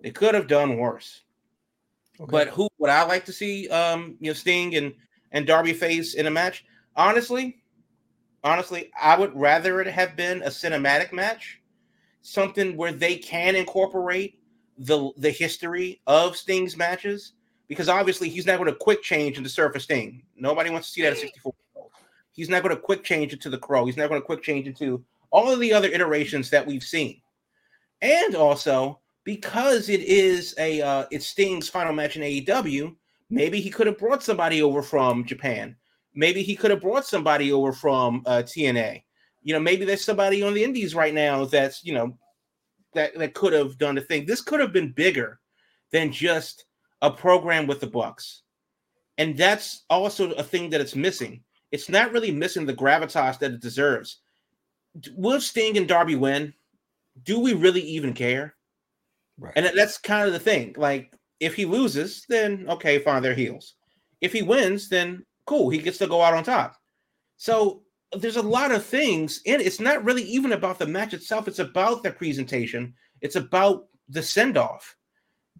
they 0.00 0.10
could 0.10 0.34
have 0.34 0.46
done 0.46 0.76
worse 0.76 1.22
okay. 2.20 2.30
but 2.30 2.48
who 2.48 2.68
would 2.78 2.90
i 2.90 3.04
like 3.04 3.24
to 3.24 3.32
see 3.32 3.68
um 3.68 4.16
you 4.20 4.30
know 4.30 4.34
sting 4.34 4.74
and 4.76 4.92
and 5.32 5.46
darby 5.46 5.72
face 5.72 6.14
in 6.14 6.26
a 6.26 6.30
match 6.30 6.64
honestly 6.96 7.56
honestly 8.44 8.90
i 9.00 9.18
would 9.18 9.34
rather 9.34 9.80
it 9.80 9.86
have 9.86 10.16
been 10.16 10.42
a 10.42 10.48
cinematic 10.48 11.12
match 11.12 11.60
something 12.22 12.76
where 12.76 12.92
they 12.92 13.16
can 13.16 13.54
incorporate 13.56 14.40
the 14.78 15.10
the 15.18 15.30
history 15.30 16.00
of 16.06 16.36
sting's 16.36 16.76
matches 16.76 17.32
because 17.68 17.88
obviously 17.88 18.28
he's 18.28 18.46
not 18.46 18.58
going 18.58 18.70
to 18.70 18.78
quick 18.78 19.02
change 19.02 19.38
into 19.38 19.50
Surfer 19.50 19.80
Sting. 19.80 20.22
Nobody 20.36 20.70
wants 20.70 20.88
to 20.88 20.92
see 20.92 21.02
that 21.02 21.12
at 21.12 21.18
64. 21.18 21.52
He's 22.32 22.48
not 22.48 22.62
going 22.62 22.74
to 22.74 22.80
quick 22.80 23.02
change 23.02 23.32
into 23.32 23.50
the 23.50 23.58
Crow. 23.58 23.86
He's 23.86 23.96
not 23.96 24.08
going 24.08 24.20
to 24.20 24.24
quick 24.24 24.42
change 24.42 24.66
into 24.66 25.02
all 25.30 25.50
of 25.50 25.58
the 25.58 25.72
other 25.72 25.88
iterations 25.88 26.50
that 26.50 26.66
we've 26.66 26.82
seen. 26.82 27.20
And 28.02 28.34
also 28.34 29.00
because 29.26 29.88
it 29.88 30.02
is 30.02 30.54
a 30.56 30.80
uh, 30.80 31.04
it's 31.10 31.26
Sting's 31.26 31.68
final 31.68 31.92
match 31.92 32.16
in 32.16 32.22
AEW, 32.22 32.94
maybe 33.28 33.60
he 33.60 33.68
could 33.68 33.88
have 33.88 33.98
brought 33.98 34.22
somebody 34.22 34.62
over 34.62 34.82
from 34.82 35.24
Japan. 35.24 35.76
Maybe 36.14 36.42
he 36.42 36.54
could 36.54 36.70
have 36.70 36.80
brought 36.80 37.04
somebody 37.04 37.52
over 37.52 37.72
from 37.72 38.22
uh, 38.24 38.42
TNA. 38.44 39.02
You 39.42 39.52
know, 39.52 39.60
maybe 39.60 39.84
there's 39.84 40.04
somebody 40.04 40.42
on 40.42 40.54
the 40.54 40.62
Indies 40.62 40.94
right 40.94 41.12
now 41.12 41.44
that's 41.44 41.84
you 41.84 41.92
know 41.92 42.16
that 42.94 43.18
that 43.18 43.34
could 43.34 43.52
have 43.52 43.76
done 43.78 43.96
the 43.96 44.00
thing. 44.00 44.24
This 44.24 44.40
could 44.40 44.60
have 44.60 44.72
been 44.72 44.92
bigger 44.92 45.40
than 45.90 46.12
just 46.12 46.64
a 47.02 47.10
program 47.10 47.66
with 47.66 47.80
the 47.80 47.86
Bucks. 47.88 48.42
And 49.18 49.36
that's 49.36 49.84
also 49.90 50.30
a 50.32 50.42
thing 50.42 50.70
that 50.70 50.80
it's 50.80 50.94
missing. 50.94 51.42
It's 51.72 51.88
not 51.88 52.12
really 52.12 52.30
missing 52.30 52.64
the 52.64 52.74
gravitas 52.74 53.38
that 53.40 53.52
it 53.52 53.60
deserves. 53.60 54.18
Will 55.14 55.40
Sting 55.40 55.76
and 55.78 55.88
Darby 55.88 56.14
win? 56.14 56.54
Do 57.24 57.40
we 57.40 57.54
really 57.54 57.80
even 57.80 58.12
care? 58.12 58.55
Right. 59.38 59.52
And 59.56 59.70
that's 59.76 59.98
kind 59.98 60.26
of 60.26 60.32
the 60.32 60.38
thing. 60.38 60.74
Like, 60.76 61.12
if 61.40 61.54
he 61.54 61.64
loses, 61.66 62.24
then 62.28 62.66
okay, 62.68 62.98
fine, 62.98 63.22
they're 63.22 63.34
heels. 63.34 63.74
If 64.20 64.32
he 64.32 64.42
wins, 64.42 64.88
then 64.88 65.24
cool, 65.44 65.68
he 65.68 65.78
gets 65.78 65.98
to 65.98 66.06
go 66.06 66.22
out 66.22 66.34
on 66.34 66.44
top. 66.44 66.76
So 67.36 67.82
there's 68.12 68.36
a 68.36 68.42
lot 68.42 68.72
of 68.72 68.84
things, 68.84 69.42
and 69.46 69.60
it's 69.60 69.80
not 69.80 70.04
really 70.04 70.22
even 70.22 70.52
about 70.52 70.78
the 70.78 70.86
match 70.86 71.12
itself. 71.12 71.48
It's 71.48 71.58
about 71.58 72.02
the 72.02 72.10
presentation. 72.10 72.94
It's 73.20 73.36
about 73.36 73.88
the 74.08 74.22
send 74.22 74.56
off, 74.56 74.96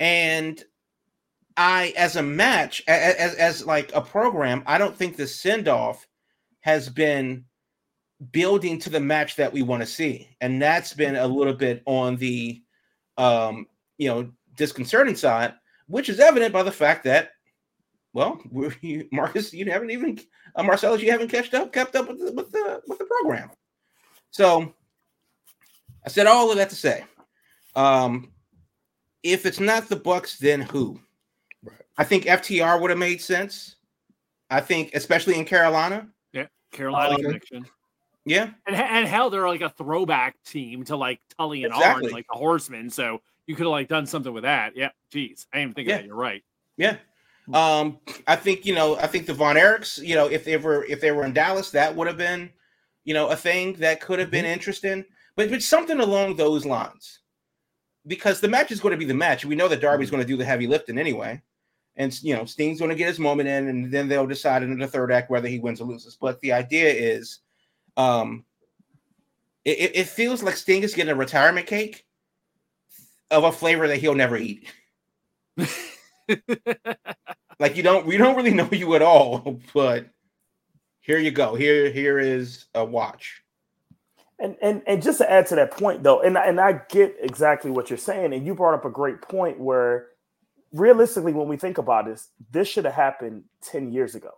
and 0.01 0.63
I, 1.57 1.93
as 1.97 2.17
a 2.17 2.23
match, 2.23 2.83
as, 2.87 3.35
as 3.35 3.67
like 3.67 3.91
a 3.95 4.01
program, 4.01 4.63
I 4.67 4.79
don't 4.79 4.97
think 4.97 5.17
the 5.17 5.27
send 5.27 5.69
off 5.69 6.07
has 6.61 6.89
been 6.89 7.45
building 8.31 8.79
to 8.81 8.91
the 8.91 9.01
match 9.01 9.37
that 9.37 9.53
we 9.53 9.63
want 9.63 9.83
to 9.83 9.87
see, 9.87 10.37
and 10.41 10.61
that's 10.61 10.93
been 10.95 11.17
a 11.17 11.27
little 11.27 11.55
bit 11.55 11.83
on 11.87 12.17
the, 12.17 12.63
um, 13.17 13.67
you 13.99 14.09
know, 14.09 14.31
disconcerting 14.57 15.17
side, 15.17 15.55
which 15.87 16.09
is 16.09 16.21
evident 16.21 16.53
by 16.53 16.63
the 16.63 16.73
fact 16.73 17.05
that, 17.05 17.31
well, 18.13 18.41
you, 18.81 19.09
Marcus, 19.13 19.53
you 19.53 19.71
haven't 19.71 19.91
even, 19.91 20.19
uh, 20.55 20.63
Marcellus, 20.63 21.03
you 21.03 21.11
haven't 21.11 21.29
kept 21.29 21.55
up, 21.55 21.73
kept 21.73 21.97
up 21.97 22.09
with 22.09 22.19
the, 22.19 22.33
with 22.33 22.51
the 22.53 22.83
with 22.87 22.99
the 22.99 23.05
program. 23.05 23.51
So, 24.31 24.75
I 26.05 26.09
said 26.09 26.27
all 26.27 26.51
of 26.51 26.57
that 26.57 26.71
to 26.71 26.77
say, 26.77 27.05
um, 27.75 28.33
if 29.23 29.47
it's 29.47 29.61
not 29.61 29.89
the 29.89 29.97
Bucks, 29.97 30.39
then 30.39 30.61
who? 30.61 31.01
Right. 31.63 31.77
I 31.99 32.05
think 32.05 32.25
FTR 32.25 32.81
would 32.81 32.91
have 32.91 32.99
made 32.99 33.21
sense. 33.21 33.77
I 34.51 34.61
think, 34.61 34.95
especially 34.95 35.39
in 35.39 35.45
Carolina. 35.45 36.07
Yeah, 36.33 36.47
Carolina 36.71 37.17
um, 37.17 37.23
connection. 37.23 37.67
Yeah, 38.27 38.51
and 38.67 38.77
and 38.77 39.07
hell, 39.07 39.31
they're 39.31 39.47
like 39.47 39.61
a 39.61 39.71
throwback 39.71 40.37
team 40.45 40.85
to 40.87 40.97
like 40.97 41.21
Tully 41.39 41.65
and 41.65 41.73
exactly. 41.73 42.07
Arn, 42.07 42.13
like 42.13 42.27
the 42.31 42.37
Horsemen. 42.37 42.91
So 42.91 43.23
you 43.47 43.55
could 43.55 43.65
have 43.65 43.71
like 43.71 43.89
done 43.89 44.05
something 44.05 44.33
with 44.33 44.43
that. 44.43 44.77
Yeah, 44.77 44.91
geez, 45.11 45.47
I 45.53 45.61
didn't 45.61 45.77
think 45.77 45.89
yeah. 45.89 45.99
that. 45.99 46.07
You're 46.07 46.17
right. 46.17 46.43
Yeah. 46.77 46.97
Um, 47.55 48.01
I 48.27 48.35
think 48.35 48.67
you 48.67 48.75
know, 48.75 48.97
I 48.97 49.07
think 49.07 49.27
the 49.27 49.35
Von 49.35 49.55
Erichs, 49.55 50.05
you 50.05 50.17
know, 50.17 50.27
if 50.27 50.45
they 50.45 50.57
were 50.57 50.85
if 50.87 51.01
they 51.01 51.13
were 51.13 51.25
in 51.25 51.33
Dallas, 51.33 51.71
that 51.71 51.95
would 51.95 52.09
have 52.09 52.17
been, 52.17 52.51
you 53.05 53.15
know, 53.15 53.29
a 53.29 53.37
thing 53.37 53.75
that 53.75 54.01
could 54.01 54.19
have 54.19 54.31
been 54.31 54.45
mm-hmm. 54.45 54.55
interesting. 54.55 55.05
But 55.37 55.49
but 55.49 55.63
something 55.63 56.01
along 56.01 56.35
those 56.35 56.67
lines, 56.67 57.21
because 58.09 58.41
the 58.41 58.49
match 58.49 58.73
is 58.73 58.81
going 58.81 58.93
to 58.93 58.99
be 58.99 59.05
the 59.05 59.15
match. 59.15 59.45
We 59.45 59.55
know 59.55 59.69
that 59.69 59.81
Darby's 59.81 60.09
mm-hmm. 60.09 60.17
going 60.17 60.27
to 60.27 60.33
do 60.33 60.37
the 60.37 60.45
heavy 60.45 60.67
lifting 60.67 60.99
anyway 60.99 61.41
and 61.97 62.23
you 62.23 62.35
know 62.35 62.45
Sting's 62.45 62.79
going 62.79 62.91
to 62.91 62.97
get 62.97 63.09
his 63.09 63.19
moment 63.19 63.49
in, 63.49 63.69
and 63.69 63.91
then 63.91 64.09
they'll 64.09 64.27
decide 64.27 64.63
in 64.63 64.79
the 64.79 64.87
third 64.87 65.13
act 65.13 65.31
whether 65.31 65.49
he 65.49 65.59
wins 65.59 65.81
or 65.81 65.87
loses. 65.87 66.17
But 66.21 66.41
the 66.41 66.53
idea 66.53 66.89
is, 66.89 67.41
um, 67.97 68.45
it, 69.65 69.93
it 69.95 70.09
feels 70.09 70.43
like 70.43 70.57
Sting 70.57 70.83
is 70.83 70.95
getting 70.95 71.13
a 71.13 71.17
retirement 71.17 71.67
cake 71.67 72.05
of 73.31 73.45
a 73.45 73.53
flavor 73.53 73.89
that 73.89 73.99
he'll 73.99 74.15
never 74.15 74.37
eat. 74.37 74.73
like 77.59 77.77
you 77.77 77.83
don't, 77.83 78.07
we 78.07 78.17
don't 78.17 78.37
really 78.37 78.55
know 78.55 78.69
you 78.71 78.95
at 78.95 79.03
all, 79.03 79.61
but 79.75 80.07
here 81.01 81.19
you 81.19 81.31
go. 81.31 81.55
Here, 81.55 81.91
here 81.91 82.19
is 82.19 82.67
a 82.75 82.85
watch. 82.85 83.43
And 84.39 84.55
and 84.61 84.83
and 84.87 85.03
just 85.03 85.17
to 85.19 85.31
add 85.31 85.47
to 85.47 85.55
that 85.55 85.71
point 85.71 86.03
though, 86.03 86.21
and 86.21 86.37
and 86.37 86.61
I 86.61 86.83
get 86.91 87.17
exactly 87.23 87.71
what 87.71 87.89
you're 87.89 87.97
saying, 87.97 88.35
and 88.35 88.47
you 88.47 88.55
brought 88.55 88.75
up 88.75 88.85
a 88.85 88.91
great 88.91 89.23
point 89.23 89.59
where 89.59 90.09
realistically, 90.73 91.33
when 91.33 91.49
we 91.49 91.57
think 91.57 91.79
about 91.79 92.05
this, 92.05 92.29
this 92.51 92.69
should 92.69 92.85
have 92.85 92.95
happened 92.95 93.45
10 93.63 93.93
years 93.93 94.15
ago. 94.15 94.31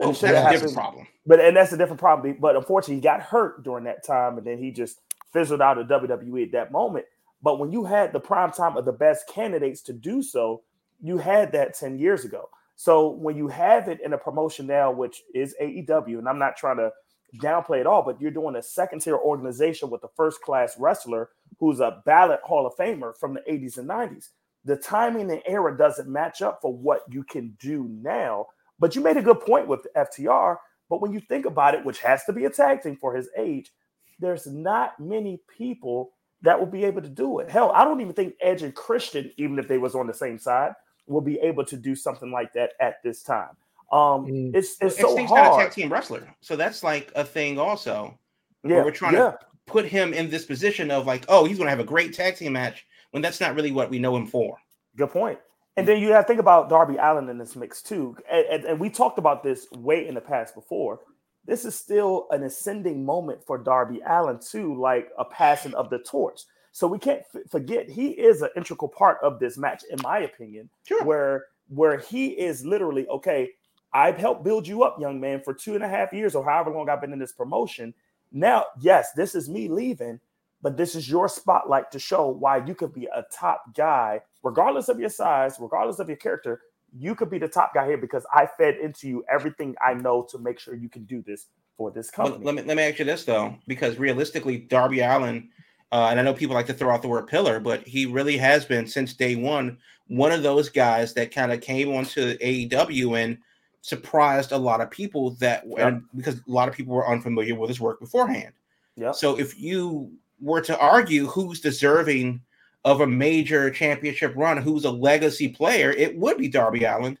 Well, 0.00 0.10
oh, 0.10 0.12
that's 0.12 0.22
a 0.22 0.50
different 0.50 0.74
problem. 0.74 1.06
But 1.26 1.40
and 1.40 1.56
that's 1.56 1.72
a 1.72 1.76
different 1.76 2.00
problem. 2.00 2.36
But 2.40 2.56
unfortunately, 2.56 2.96
he 2.96 3.00
got 3.02 3.20
hurt 3.20 3.62
during 3.62 3.84
that 3.84 4.04
time, 4.04 4.38
and 4.38 4.46
then 4.46 4.58
he 4.58 4.70
just 4.70 4.98
fizzled 5.32 5.60
out 5.60 5.78
of 5.78 5.88
WWE 5.88 6.44
at 6.44 6.52
that 6.52 6.72
moment. 6.72 7.04
But 7.42 7.58
when 7.58 7.70
you 7.70 7.84
had 7.84 8.12
the 8.12 8.20
prime 8.20 8.50
time 8.50 8.76
of 8.76 8.84
the 8.86 8.92
best 8.92 9.28
candidates 9.28 9.82
to 9.82 9.92
do 9.92 10.22
so, 10.22 10.62
you 11.02 11.18
had 11.18 11.52
that 11.52 11.74
10 11.74 11.98
years 11.98 12.24
ago. 12.24 12.48
So 12.76 13.10
when 13.10 13.36
you 13.36 13.48
have 13.48 13.88
it 13.88 14.00
in 14.02 14.14
a 14.14 14.18
promotion 14.18 14.66
now, 14.66 14.90
which 14.90 15.22
is 15.34 15.54
AEW, 15.60 16.18
and 16.18 16.28
I'm 16.28 16.38
not 16.38 16.56
trying 16.56 16.78
to 16.78 16.90
downplay 17.36 17.80
it 17.80 17.86
all, 17.86 18.02
but 18.02 18.20
you're 18.20 18.30
doing 18.30 18.56
a 18.56 18.62
second 18.62 19.00
tier 19.00 19.16
organization 19.16 19.90
with 19.90 20.02
a 20.02 20.08
first 20.16 20.40
class 20.40 20.76
wrestler 20.78 21.28
who's 21.58 21.80
a 21.80 22.02
ballot 22.04 22.40
Hall 22.42 22.66
of 22.66 22.74
Famer 22.74 23.14
from 23.16 23.34
the 23.34 23.40
80s 23.40 23.76
and 23.78 23.88
90s 23.88 24.30
the 24.64 24.76
timing 24.76 25.30
and 25.30 25.42
era 25.46 25.76
doesn't 25.76 26.08
match 26.08 26.42
up 26.42 26.60
for 26.60 26.72
what 26.72 27.02
you 27.08 27.22
can 27.22 27.56
do 27.58 27.88
now. 28.02 28.46
But 28.80 28.96
you 28.96 29.02
made 29.02 29.18
a 29.18 29.22
good 29.22 29.40
point 29.40 29.68
with 29.68 29.86
FTR. 29.96 30.56
But 30.88 31.00
when 31.00 31.12
you 31.12 31.20
think 31.20 31.46
about 31.46 31.74
it, 31.74 31.84
which 31.84 32.00
has 32.00 32.24
to 32.24 32.32
be 32.32 32.46
a 32.46 32.50
tag 32.50 32.82
team 32.82 32.96
for 32.96 33.14
his 33.14 33.28
age, 33.38 33.70
there's 34.18 34.46
not 34.46 34.98
many 34.98 35.40
people 35.56 36.12
that 36.42 36.58
will 36.58 36.66
be 36.66 36.84
able 36.84 37.02
to 37.02 37.08
do 37.08 37.38
it. 37.38 37.50
Hell, 37.50 37.70
I 37.72 37.84
don't 37.84 38.00
even 38.00 38.14
think 38.14 38.34
Edge 38.40 38.62
and 38.62 38.74
Christian, 38.74 39.30
even 39.36 39.58
if 39.58 39.68
they 39.68 39.78
was 39.78 39.94
on 39.94 40.06
the 40.06 40.14
same 40.14 40.38
side, 40.38 40.72
will 41.06 41.20
be 41.20 41.38
able 41.40 41.64
to 41.66 41.76
do 41.76 41.94
something 41.94 42.32
like 42.32 42.52
that 42.54 42.72
at 42.80 42.96
this 43.04 43.22
time. 43.22 43.56
Um, 43.92 44.26
mm. 44.26 44.54
it's 44.54 44.76
it's 44.80 44.98
so 44.98 45.12
Sting's 45.12 45.30
hard. 45.30 45.44
not 45.44 45.60
a 45.60 45.64
tag 45.64 45.72
team 45.72 45.92
wrestler, 45.92 46.28
so 46.40 46.54
that's 46.54 46.84
like 46.84 47.10
a 47.16 47.24
thing 47.24 47.58
also. 47.58 48.16
Yeah, 48.62 48.84
we're 48.84 48.92
trying 48.92 49.14
yeah. 49.14 49.32
to 49.32 49.38
put 49.66 49.84
him 49.84 50.12
in 50.12 50.30
this 50.30 50.44
position 50.44 50.90
of 50.90 51.06
like, 51.06 51.24
oh, 51.28 51.44
he's 51.44 51.56
going 51.56 51.66
to 51.66 51.70
have 51.70 51.80
a 51.80 51.84
great 51.84 52.14
tag 52.14 52.36
team 52.36 52.52
match 52.52 52.86
when 53.10 53.22
that's 53.22 53.40
not 53.40 53.54
really 53.54 53.72
what 53.72 53.90
we 53.90 53.98
know 53.98 54.16
him 54.16 54.26
for. 54.26 54.56
Good 54.96 55.10
point. 55.10 55.38
And 55.80 55.88
then 55.88 56.00
you 56.00 56.12
have 56.12 56.24
to 56.24 56.28
think 56.28 56.40
about 56.40 56.68
Darby 56.68 56.96
Allin 56.96 57.28
in 57.28 57.38
this 57.38 57.56
mix 57.56 57.82
too. 57.82 58.16
And, 58.30 58.46
and, 58.46 58.64
and, 58.64 58.80
we 58.80 58.90
talked 58.90 59.18
about 59.18 59.42
this 59.42 59.66
way 59.72 60.06
in 60.06 60.14
the 60.14 60.20
past 60.20 60.54
before. 60.54 61.00
This 61.46 61.64
is 61.64 61.74
still 61.74 62.26
an 62.30 62.42
ascending 62.42 63.04
moment 63.04 63.42
for 63.44 63.56
Darby 63.56 64.00
Allin 64.06 64.38
too, 64.38 64.78
like 64.78 65.08
a 65.18 65.24
passing 65.24 65.74
of 65.74 65.88
the 65.88 65.98
torch. 66.00 66.42
So 66.72 66.86
we 66.86 66.98
can't 66.98 67.22
f- 67.34 67.50
forget 67.50 67.88
he 67.88 68.10
is 68.10 68.42
an 68.42 68.50
integral 68.56 68.88
part 68.88 69.18
of 69.22 69.40
this 69.40 69.56
match, 69.56 69.82
in 69.90 69.98
my 70.02 70.18
opinion. 70.20 70.68
Sure. 70.84 71.02
Where 71.04 71.46
where 71.68 71.98
he 71.98 72.28
is 72.28 72.64
literally 72.64 73.06
okay. 73.08 73.50
I've 73.92 74.18
helped 74.18 74.44
build 74.44 74.68
you 74.68 74.84
up, 74.84 75.00
young 75.00 75.18
man, 75.18 75.40
for 75.42 75.54
two 75.54 75.74
and 75.74 75.82
a 75.82 75.88
half 75.88 76.12
years 76.12 76.34
or 76.34 76.44
however 76.44 76.70
long 76.70 76.88
I've 76.88 77.00
been 77.00 77.12
in 77.12 77.18
this 77.18 77.32
promotion. 77.32 77.94
Now, 78.32 78.66
yes, 78.80 79.12
this 79.12 79.34
is 79.34 79.48
me 79.48 79.68
leaving, 79.68 80.20
but 80.62 80.76
this 80.76 80.94
is 80.94 81.08
your 81.08 81.28
spotlight 81.28 81.90
to 81.92 81.98
show 81.98 82.28
why 82.28 82.64
you 82.64 82.74
could 82.74 82.92
be 82.92 83.06
a 83.06 83.24
top 83.32 83.74
guy, 83.74 84.20
regardless 84.42 84.88
of 84.88 84.98
your 84.98 85.10
size, 85.10 85.56
regardless 85.60 85.98
of 85.98 86.08
your 86.08 86.16
character. 86.16 86.60
You 86.96 87.14
could 87.14 87.30
be 87.30 87.38
the 87.38 87.48
top 87.48 87.72
guy 87.72 87.86
here 87.86 87.98
because 87.98 88.26
I 88.34 88.48
fed 88.58 88.76
into 88.76 89.08
you 89.08 89.24
everything 89.32 89.76
I 89.84 89.94
know 89.94 90.26
to 90.30 90.38
make 90.38 90.58
sure 90.58 90.74
you 90.74 90.88
can 90.88 91.04
do 91.04 91.22
this 91.22 91.46
for 91.76 91.90
this 91.92 92.10
company. 92.10 92.44
let 92.44 92.54
me 92.56 92.62
let 92.62 92.76
me 92.76 92.82
ask 92.82 92.98
you 92.98 93.04
this 93.04 93.24
though, 93.24 93.54
because 93.68 93.96
realistically, 93.96 94.58
Darby 94.58 95.00
Allin, 95.00 95.48
uh, 95.92 96.08
and 96.10 96.18
I 96.18 96.22
know 96.22 96.34
people 96.34 96.54
like 96.54 96.66
to 96.66 96.74
throw 96.74 96.92
out 96.92 97.00
the 97.00 97.08
word 97.08 97.28
pillar, 97.28 97.60
but 97.60 97.86
he 97.86 98.06
really 98.06 98.36
has 98.38 98.64
been 98.64 98.86
since 98.86 99.14
day 99.14 99.36
one 99.36 99.78
one 100.10 100.32
of 100.32 100.42
those 100.42 100.68
guys 100.68 101.14
that 101.14 101.32
kind 101.32 101.52
of 101.52 101.60
came 101.60 101.94
onto 101.94 102.36
AEW 102.38 103.22
and 103.22 103.38
surprised 103.82 104.50
a 104.50 104.58
lot 104.58 104.80
of 104.80 104.90
people 104.90 105.30
that 105.36 105.64
yep. 105.66 106.02
because 106.16 106.36
a 106.36 106.50
lot 106.50 106.68
of 106.68 106.74
people 106.74 106.94
were 106.94 107.08
unfamiliar 107.08 107.54
with 107.54 107.68
his 107.68 107.80
work 107.80 108.00
beforehand. 108.00 108.52
Yeah. 108.96 109.12
So 109.12 109.38
if 109.38 109.58
you 109.58 110.10
were 110.40 110.60
to 110.62 110.78
argue 110.78 111.26
who's 111.26 111.60
deserving 111.60 112.40
of 112.84 113.00
a 113.00 113.06
major 113.06 113.70
championship 113.70 114.32
run, 114.36 114.56
who's 114.56 114.84
a 114.84 114.90
legacy 114.90 115.48
player, 115.48 115.90
it 115.90 116.16
would 116.16 116.38
be 116.38 116.48
Darby 116.48 116.84
Allin. 116.84 117.18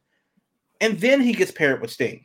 And 0.80 0.98
then 0.98 1.20
he 1.20 1.32
gets 1.32 1.50
paired 1.50 1.80
with 1.80 1.90
Sting. 1.90 2.24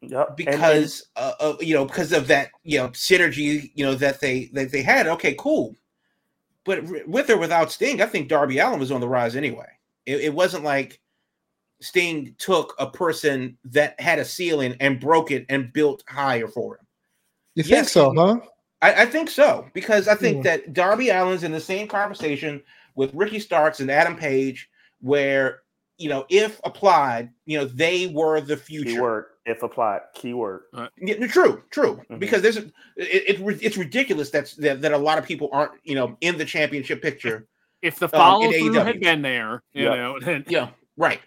Yep. 0.00 0.36
Because 0.36 1.08
and, 1.16 1.24
and, 1.24 1.34
uh, 1.40 1.44
of 1.54 1.62
you 1.62 1.74
know, 1.74 1.84
because 1.84 2.12
of 2.12 2.28
that, 2.28 2.50
you 2.62 2.78
know, 2.78 2.88
synergy, 2.90 3.72
you 3.74 3.84
know, 3.84 3.94
that 3.96 4.20
they 4.20 4.44
that 4.52 4.70
they 4.70 4.82
had. 4.82 5.08
Okay, 5.08 5.34
cool. 5.38 5.74
But 6.64 6.84
with 7.08 7.30
or 7.30 7.36
without 7.36 7.72
Sting, 7.72 8.00
I 8.00 8.06
think 8.06 8.28
Darby 8.28 8.58
Allin 8.58 8.78
was 8.78 8.92
on 8.92 9.00
the 9.00 9.08
rise 9.08 9.34
anyway. 9.34 9.66
It, 10.06 10.20
it 10.20 10.34
wasn't 10.34 10.64
like 10.64 11.00
Sting 11.80 12.34
took 12.38 12.74
a 12.78 12.88
person 12.88 13.56
that 13.64 13.98
had 14.00 14.18
a 14.18 14.24
ceiling 14.24 14.76
and 14.78 15.00
broke 15.00 15.30
it 15.30 15.46
and 15.48 15.72
built 15.72 16.04
higher 16.06 16.46
for 16.46 16.76
him. 16.76 16.86
You 17.54 17.64
yes, 17.64 17.70
think 17.70 17.88
so, 17.88 18.14
huh? 18.14 18.40
I, 18.80 19.02
I, 19.02 19.06
think 19.06 19.28
so 19.28 19.66
because 19.74 20.06
I 20.06 20.14
think 20.14 20.44
yeah. 20.44 20.56
that 20.56 20.72
Darby 20.72 21.10
Allin's 21.10 21.42
in 21.42 21.52
the 21.52 21.60
same 21.60 21.88
conversation 21.88 22.62
with 22.94 23.12
Ricky 23.14 23.40
Starks 23.40 23.80
and 23.80 23.90
Adam 23.90 24.16
Page, 24.16 24.68
where 25.00 25.62
you 25.98 26.08
know, 26.08 26.24
if 26.28 26.60
applied, 26.64 27.30
you 27.44 27.58
know, 27.58 27.64
they 27.64 28.06
were 28.06 28.40
the 28.40 28.56
future. 28.56 28.90
Keyword, 28.90 29.24
if 29.46 29.62
applied, 29.64 30.02
keyword. 30.14 30.62
Right. 30.72 30.90
Yeah, 30.96 31.26
true, 31.26 31.62
true. 31.70 31.96
Mm-hmm. 31.96 32.18
Because 32.18 32.40
there's 32.40 32.56
it, 32.56 32.70
it, 32.96 33.40
it's 33.62 33.76
ridiculous 33.76 34.30
that's 34.30 34.54
that, 34.56 34.80
that 34.80 34.92
a 34.92 34.98
lot 34.98 35.18
of 35.18 35.24
people 35.24 35.48
aren't, 35.52 35.72
you 35.82 35.96
know, 35.96 36.16
in 36.20 36.38
the 36.38 36.44
championship 36.44 37.02
picture. 37.02 37.48
If 37.82 37.98
the 37.98 38.08
follow 38.08 38.46
um, 38.46 38.52
through 38.52 38.72
had 38.74 39.00
been 39.00 39.22
there, 39.22 39.62
you 39.72 39.84
yep. 39.84 39.96
know, 39.96 40.20
then 40.20 40.44
yeah, 40.48 40.70
right. 40.96 41.20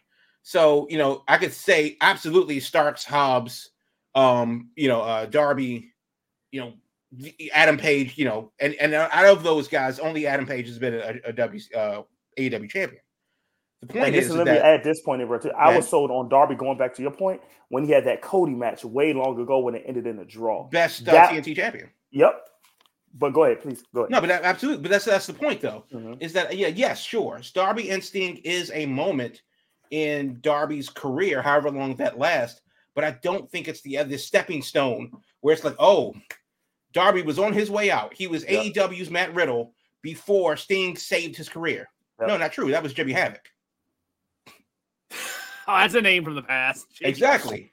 So 0.43 0.87
you 0.89 0.97
know, 0.97 1.23
I 1.27 1.37
could 1.37 1.53
say 1.53 1.97
absolutely 1.99 2.59
Starks, 2.61 3.03
Hobbs, 3.03 3.71
um, 4.15 4.69
you 4.75 4.87
know, 4.87 5.01
uh, 5.01 5.25
Darby, 5.25 5.91
you 6.51 6.61
know, 6.61 6.73
Adam 7.54 7.78
Page, 7.78 8.17
you 8.17 8.26
know, 8.26 8.52
and 8.60 8.74
and 8.76 8.93
out 8.93 9.26
of 9.26 9.43
those 9.43 9.67
guys, 9.67 10.00
only 10.00 10.28
Adam 10.28 10.45
Page 10.45 10.67
has 10.67 10.80
been 10.80 10.93
a, 10.93 11.30
a 11.30 11.34
W 11.34 11.62
uh, 11.76 12.02
AEW 12.38 12.69
champion. 12.69 13.02
The 13.82 13.88
point 13.88 14.06
and 14.08 14.15
is, 14.15 14.30
is 14.30 14.36
that 14.36 14.47
at 14.47 14.84
this 14.84 15.02
point 15.02 15.21
in 15.24 15.39
too, 15.39 15.52
I 15.52 15.76
was 15.76 15.89
sold 15.89 16.12
on 16.12 16.30
Darby. 16.30 16.56
Going 16.56 16.78
back 16.78 16.93
to 16.95 17.02
your 17.02 17.12
point, 17.12 17.41
when 17.69 17.84
he 17.84 17.91
had 17.91 18.06
that 18.06 18.21
Cody 18.21 18.54
match 18.54 18.86
way 18.86 19.12
long 19.12 19.39
ago 19.39 19.60
when 19.60 19.76
it 19.76 19.84
ended 19.88 20.06
in 20.06 20.19
a 20.19 20.26
draw, 20.26 20.69
best 20.69 21.08
uh, 21.08 21.12
that, 21.12 21.32
TNT 21.32 21.56
champion. 21.56 21.89
Yep. 22.12 22.47
But 23.13 23.34
go 23.34 23.43
ahead, 23.43 23.62
please 23.62 23.84
go 23.93 24.02
ahead. 24.02 24.12
No, 24.12 24.21
but 24.21 24.28
that, 24.28 24.43
absolutely. 24.43 24.84
But 24.84 24.91
that's 24.91 25.06
that's 25.06 25.28
the 25.28 25.34
point, 25.34 25.62
though. 25.62 25.84
Mm-hmm. 25.91 26.13
Is 26.19 26.32
that 26.34 26.56
yeah, 26.56 26.67
yes, 26.67 27.02
sure. 27.02 27.41
Darby 27.54 27.89
and 27.89 28.04
Sting 28.04 28.38
is 28.38 28.71
a 28.74 28.86
moment 28.86 29.41
in 29.89 30.39
Darby's 30.41 30.88
career, 30.88 31.41
however 31.41 31.71
long 31.71 31.95
that 31.95 32.17
lasts. 32.19 32.62
But 32.93 33.04
I 33.04 33.17
don't 33.24 33.50
think 33.50 33.67
it's 33.67 33.82
the 33.82 34.04
the 34.04 34.17
stepping 34.17 34.62
stone 34.62 35.12
where 35.41 35.54
it's 35.54 35.63
like, 35.63 35.76
oh, 35.80 36.13
Darby 36.93 37.21
was 37.21 37.39
on 37.39 37.54
his 37.54 37.69
way 37.71 37.91
out. 37.91 38.13
He 38.13 38.27
was 38.27 38.43
yep. 38.47 38.73
AEW's 38.73 39.10
Matt 39.10 39.34
Riddle 39.34 39.73
before 40.01 40.58
Sting 40.58 40.97
saved 40.97 41.36
his 41.36 41.49
career. 41.49 41.88
Yep. 42.19 42.27
No, 42.27 42.38
not 42.38 42.51
true. 42.51 42.71
That 42.71 42.84
was 42.84 42.93
Jimmy 42.93 43.13
Havoc. 43.13 43.41
Oh, 45.67 45.77
that's 45.77 45.93
a 45.93 46.01
name 46.01 46.25
from 46.25 46.34
the 46.36 46.41
past. 46.41 46.88
Jeez. 46.89 47.08
Exactly. 47.08 47.71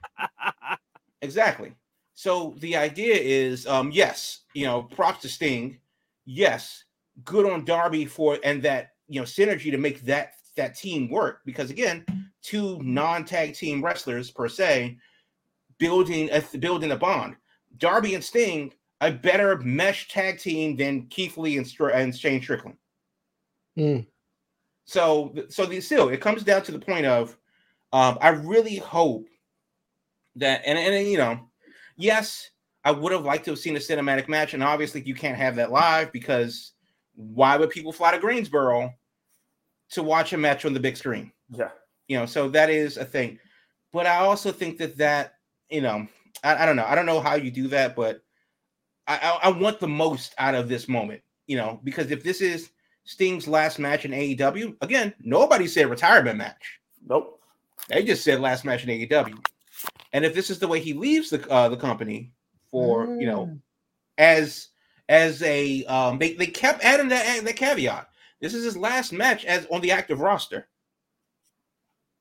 exactly. 1.21 1.73
So 2.13 2.55
the 2.59 2.77
idea 2.77 3.15
is, 3.15 3.65
um, 3.65 3.91
yes, 3.91 4.41
you 4.53 4.65
know, 4.65 4.83
props 4.83 5.23
to 5.23 5.27
Sting. 5.27 5.79
Yes, 6.23 6.83
good 7.23 7.51
on 7.51 7.65
Darby 7.65 8.05
for 8.05 8.37
and 8.43 8.61
that 8.63 8.91
you 9.07 9.19
know 9.19 9.25
synergy 9.25 9.71
to 9.71 9.77
make 9.77 10.01
that 10.01 10.33
that 10.55 10.75
team 10.75 11.09
work 11.09 11.41
because 11.45 11.71
again, 11.71 12.05
two 12.41 12.79
non-tag 12.83 13.55
team 13.55 13.83
wrestlers 13.83 14.29
per 14.29 14.47
se 14.47 14.97
building 15.77 16.29
a 16.31 16.41
building 16.59 16.91
a 16.91 16.95
bond. 16.95 17.35
Darby 17.77 18.15
and 18.15 18.23
Sting 18.23 18.71
a 19.01 19.11
better 19.11 19.57
mesh 19.59 20.07
tag 20.09 20.39
team 20.39 20.75
than 20.75 21.07
Keith 21.07 21.37
Lee 21.37 21.57
and, 21.57 21.67
Str- 21.67 21.89
and 21.89 22.15
Shane 22.15 22.41
Strickland. 22.41 22.77
Mm. 23.77 24.07
So, 24.85 25.33
so 25.49 25.65
the, 25.65 25.79
still, 25.81 26.09
it 26.09 26.21
comes 26.21 26.43
down 26.43 26.63
to 26.63 26.71
the 26.71 26.79
point 26.79 27.05
of, 27.05 27.37
um, 27.93 28.17
I 28.21 28.29
really 28.29 28.77
hope 28.77 29.27
that, 30.35 30.61
and, 30.65 30.77
and 30.77 31.07
you 31.07 31.17
know, 31.17 31.39
yes, 31.95 32.49
I 32.83 32.91
would 32.91 33.11
have 33.11 33.23
liked 33.23 33.45
to 33.45 33.51
have 33.51 33.59
seen 33.59 33.75
a 33.75 33.79
cinematic 33.79 34.27
match, 34.27 34.53
and 34.53 34.63
obviously 34.63 35.01
you 35.01 35.13
can't 35.13 35.37
have 35.37 35.55
that 35.57 35.71
live 35.71 36.11
because 36.11 36.73
why 37.15 37.57
would 37.57 37.69
people 37.69 37.91
fly 37.91 38.11
to 38.11 38.19
Greensboro 38.19 38.93
to 39.91 40.03
watch 40.03 40.33
a 40.33 40.37
match 40.37 40.65
on 40.65 40.73
the 40.73 40.79
big 40.79 40.97
screen? 40.97 41.31
Yeah, 41.49 41.69
you 42.07 42.17
know, 42.17 42.25
so 42.25 42.49
that 42.49 42.69
is 42.69 42.97
a 42.97 43.05
thing. 43.05 43.39
But 43.91 44.05
I 44.05 44.17
also 44.17 44.51
think 44.51 44.77
that 44.77 44.97
that, 44.97 45.33
you 45.69 45.81
know, 45.81 46.07
I, 46.43 46.63
I 46.63 46.65
don't 46.65 46.75
know, 46.75 46.85
I 46.85 46.95
don't 46.95 47.05
know 47.05 47.19
how 47.19 47.35
you 47.35 47.51
do 47.51 47.67
that, 47.69 47.95
but 47.95 48.23
I, 49.09 49.39
I 49.43 49.49
want 49.49 49.79
the 49.79 49.87
most 49.87 50.35
out 50.37 50.55
of 50.55 50.69
this 50.69 50.87
moment, 50.87 51.21
you 51.47 51.57
know, 51.57 51.79
because 51.83 52.11
if 52.11 52.23
this 52.23 52.41
is 52.41 52.69
Sting's 53.05 53.47
last 53.47 53.79
match 53.79 54.05
in 54.05 54.11
AEW, 54.11 54.77
again, 54.81 55.13
nobody 55.19 55.67
said 55.67 55.89
retirement 55.89 56.37
match. 56.37 56.79
Nope. 57.07 57.41
They 57.87 58.03
just 58.03 58.23
said 58.23 58.39
last 58.39 58.65
match 58.65 58.83
in 58.83 58.89
AEW. 58.89 59.43
And 60.13 60.23
if 60.23 60.35
this 60.35 60.51
is 60.51 60.59
the 60.59 60.67
way 60.67 60.79
he 60.79 60.93
leaves 60.93 61.31
the 61.31 61.47
uh, 61.49 61.69
the 61.69 61.77
company 61.77 62.31
for, 62.69 63.07
mm. 63.07 63.19
you 63.19 63.25
know, 63.25 63.47
mm. 63.47 63.59
as 64.19 64.67
as 65.07 65.41
a 65.41 65.83
um 65.85 66.19
they, 66.19 66.33
they 66.33 66.45
kept 66.45 66.83
adding 66.83 67.07
that 67.09 67.43
that 67.43 67.55
caveat. 67.55 68.07
This 68.41 68.53
is 68.53 68.63
his 68.63 68.77
last 68.77 69.11
match 69.11 69.43
as 69.43 69.65
on 69.71 69.81
the 69.81 69.91
active 69.91 70.19
roster. 70.19 70.67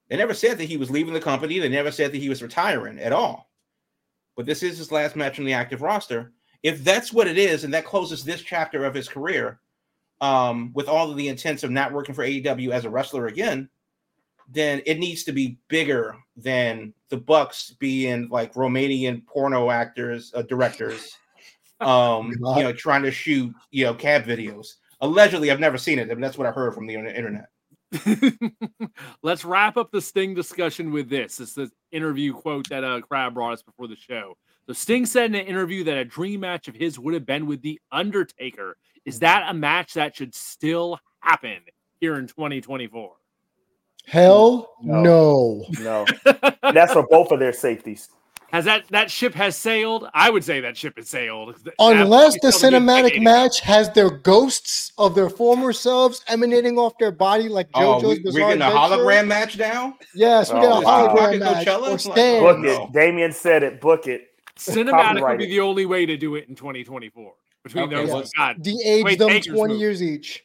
They 0.08 0.16
never 0.16 0.34
said 0.34 0.56
that 0.56 0.64
he 0.64 0.78
was 0.78 0.90
leaving 0.90 1.12
the 1.12 1.20
company. 1.20 1.58
They 1.58 1.68
never 1.68 1.90
said 1.90 2.12
that 2.12 2.18
he 2.18 2.30
was 2.30 2.42
retiring 2.42 2.98
at 2.98 3.12
all. 3.12 3.50
But 4.36 4.46
this 4.46 4.62
is 4.62 4.78
his 4.78 4.90
last 4.90 5.16
match 5.16 5.38
on 5.38 5.44
the 5.44 5.52
active 5.52 5.82
roster 5.82 6.32
if 6.62 6.82
that's 6.84 7.12
what 7.12 7.28
it 7.28 7.38
is, 7.38 7.64
and 7.64 7.72
that 7.74 7.84
closes 7.84 8.24
this 8.24 8.42
chapter 8.42 8.84
of 8.84 8.94
his 8.94 9.08
career, 9.08 9.60
um, 10.20 10.72
with 10.74 10.88
all 10.88 11.10
of 11.10 11.16
the 11.16 11.28
intents 11.28 11.62
of 11.62 11.70
not 11.70 11.92
working 11.92 12.14
for 12.14 12.24
AEW 12.24 12.70
as 12.70 12.84
a 12.84 12.90
wrestler 12.90 13.26
again, 13.26 13.68
then 14.48 14.82
it 14.86 14.98
needs 14.98 15.24
to 15.24 15.32
be 15.32 15.58
bigger 15.68 16.16
than 16.36 16.92
the 17.10 17.16
Bucks 17.16 17.72
being 17.78 18.28
like 18.30 18.54
Romanian 18.54 19.24
porno 19.26 19.70
actors, 19.70 20.32
uh, 20.34 20.42
directors, 20.42 21.16
um, 21.80 22.32
you 22.56 22.62
know, 22.62 22.72
trying 22.72 23.02
to 23.02 23.10
shoot 23.10 23.54
you 23.70 23.84
know 23.84 23.94
cab 23.94 24.24
videos. 24.24 24.74
Allegedly, 25.00 25.50
I've 25.50 25.60
never 25.60 25.78
seen 25.78 25.98
it, 25.98 26.08
but 26.08 26.20
that's 26.20 26.38
what 26.38 26.46
I 26.46 26.50
heard 26.50 26.74
from 26.74 26.86
the 26.86 26.94
internet. 26.94 27.48
Let's 29.22 29.44
wrap 29.44 29.76
up 29.76 29.92
the 29.92 30.00
Sting 30.00 30.34
discussion 30.34 30.90
with 30.90 31.08
this. 31.08 31.38
It's 31.40 31.54
the 31.54 31.70
interview 31.92 32.32
quote 32.32 32.68
that 32.68 32.84
uh, 32.84 33.00
Crab 33.00 33.34
brought 33.34 33.52
us 33.52 33.62
before 33.62 33.86
the 33.86 33.96
show. 33.96 34.36
So 34.68 34.74
Sting 34.74 35.06
said 35.06 35.30
in 35.30 35.34
an 35.34 35.46
interview 35.46 35.82
that 35.84 35.96
a 35.96 36.04
dream 36.04 36.40
match 36.40 36.68
of 36.68 36.74
his 36.74 36.98
would 36.98 37.14
have 37.14 37.24
been 37.24 37.46
with 37.46 37.62
The 37.62 37.80
Undertaker. 37.90 38.76
Is 39.06 39.14
mm-hmm. 39.14 39.24
that 39.24 39.46
a 39.48 39.54
match 39.54 39.94
that 39.94 40.14
should 40.14 40.34
still 40.34 41.00
happen 41.20 41.60
here 42.00 42.16
in 42.16 42.26
2024? 42.26 43.12
Hell 44.04 44.70
no. 44.82 45.02
No. 45.02 45.66
no. 45.80 46.06
That's 46.72 46.92
for 46.92 47.06
both 47.08 47.32
of 47.32 47.38
their 47.38 47.54
safeties. 47.54 48.10
Has 48.50 48.66
that 48.66 48.88
that 48.88 49.10
ship 49.10 49.34
has 49.34 49.56
sailed? 49.56 50.08
I 50.14 50.28
would 50.28 50.44
say 50.44 50.60
that 50.60 50.76
ship 50.76 50.96
has 50.96 51.08
sailed. 51.08 51.56
Unless 51.78 52.40
the 52.40 52.48
cinematic 52.48 53.22
match 53.22 53.60
has 53.60 53.90
their 53.92 54.10
ghosts 54.10 54.92
of 54.96 55.14
their 55.14 55.28
former 55.28 55.72
selves 55.72 56.22
emanating 56.28 56.78
off 56.78 56.94
their 56.98 57.12
body, 57.12 57.48
like 57.48 57.70
JoJo's 57.72 58.04
oh, 58.04 58.08
we, 58.08 58.22
We're 58.24 58.48
getting 58.48 58.62
a 58.62 58.66
hologram 58.66 59.26
match 59.26 59.58
now. 59.58 59.98
Yes, 60.14 60.50
we 60.50 60.58
oh, 60.58 60.62
get 60.62 60.70
a 60.70 60.86
hologram 60.86 61.40
wow. 61.40 61.52
match. 61.92 62.04
Book 62.04 62.64
it. 62.64 62.92
Damien 62.92 63.32
said 63.32 63.62
it. 63.62 63.82
Book 63.82 64.06
it. 64.06 64.27
Cinematic 64.58 65.26
would 65.26 65.38
be 65.38 65.46
the 65.46 65.60
only 65.60 65.86
way 65.86 66.04
to 66.04 66.16
do 66.16 66.34
it 66.34 66.48
in 66.48 66.54
2024. 66.54 67.32
Between 67.64 67.84
okay, 67.84 68.06
those, 68.06 68.10
yes. 68.10 68.30
God, 68.36 68.62
de-age 68.62 69.18
them 69.18 69.40
20 69.40 69.76
years 69.76 70.02
each. 70.02 70.44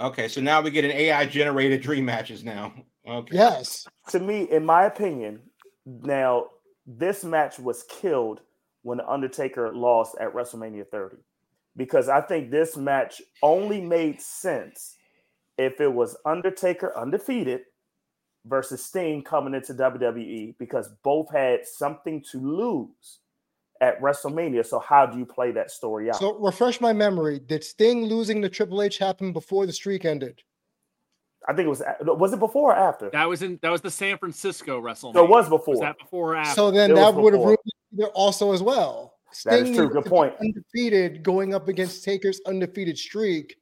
Okay, 0.00 0.28
so 0.28 0.40
now 0.40 0.60
we 0.60 0.70
get 0.70 0.84
an 0.84 0.92
AI 0.92 1.26
generated 1.26 1.80
dream 1.80 2.04
matches 2.04 2.44
now. 2.44 2.72
Okay. 3.06 3.36
Yes. 3.36 3.86
To 4.10 4.20
me, 4.20 4.48
in 4.50 4.64
my 4.64 4.84
opinion, 4.84 5.40
now 5.86 6.46
this 6.86 7.24
match 7.24 7.58
was 7.58 7.84
killed 7.88 8.40
when 8.82 8.98
the 8.98 9.08
Undertaker 9.08 9.74
lost 9.74 10.16
at 10.20 10.32
WrestleMania 10.32 10.86
30 10.88 11.16
because 11.76 12.08
I 12.08 12.20
think 12.20 12.50
this 12.50 12.76
match 12.76 13.20
only 13.42 13.80
made 13.80 14.20
sense 14.20 14.96
if 15.56 15.80
it 15.80 15.92
was 15.92 16.16
Undertaker 16.24 16.96
undefeated 16.96 17.62
versus 18.46 18.84
Sting 18.84 19.22
coming 19.22 19.54
into 19.54 19.74
WWE 19.74 20.54
because 20.58 20.88
both 21.02 21.30
had 21.32 21.66
something 21.66 22.24
to 22.32 22.38
lose 22.38 23.18
at 23.80 24.00
WrestleMania. 24.00 24.66
So 24.66 24.78
how 24.78 25.06
do 25.06 25.18
you 25.18 25.26
play 25.26 25.52
that 25.52 25.70
story 25.70 26.10
out? 26.10 26.16
So 26.16 26.34
refresh 26.38 26.80
my 26.80 26.92
memory. 26.92 27.38
Did 27.38 27.62
Sting 27.64 28.04
losing 28.04 28.42
to 28.42 28.48
Triple 28.48 28.82
H 28.82 28.98
happen 28.98 29.32
before 29.32 29.66
the 29.66 29.72
streak 29.72 30.04
ended? 30.04 30.42
I 31.48 31.54
think 31.54 31.66
it 31.66 31.70
was 31.70 31.82
was 32.00 32.32
it 32.32 32.40
before 32.40 32.72
or 32.72 32.76
after? 32.76 33.10
That 33.10 33.28
was 33.28 33.42
in 33.42 33.58
that 33.62 33.70
was 33.70 33.80
the 33.80 33.90
San 33.90 34.18
Francisco 34.18 34.80
WrestleMania. 34.80 35.14
So 35.14 35.24
it 35.24 35.30
was 35.30 35.48
before. 35.48 35.74
Was 35.74 35.80
that 35.80 35.98
before 35.98 36.32
or 36.32 36.36
after? 36.36 36.54
So 36.54 36.70
then 36.70 36.90
It 36.90 36.94
that 36.96 37.14
would 37.14 37.32
have 37.32 37.40
before. 37.40 37.56
ruined 37.92 37.98
it 37.98 38.10
also 38.14 38.52
as 38.52 38.62
well. 38.62 39.14
That 39.44 39.60
is 39.60 39.76
true. 39.76 39.88
Good 39.88 39.94
to 39.94 40.02
be 40.02 40.08
point. 40.10 40.34
Undefeated 40.40 41.22
going 41.22 41.54
up 41.54 41.68
against 41.68 42.04
Taker's 42.04 42.40
undefeated 42.46 42.98
streak 42.98 43.56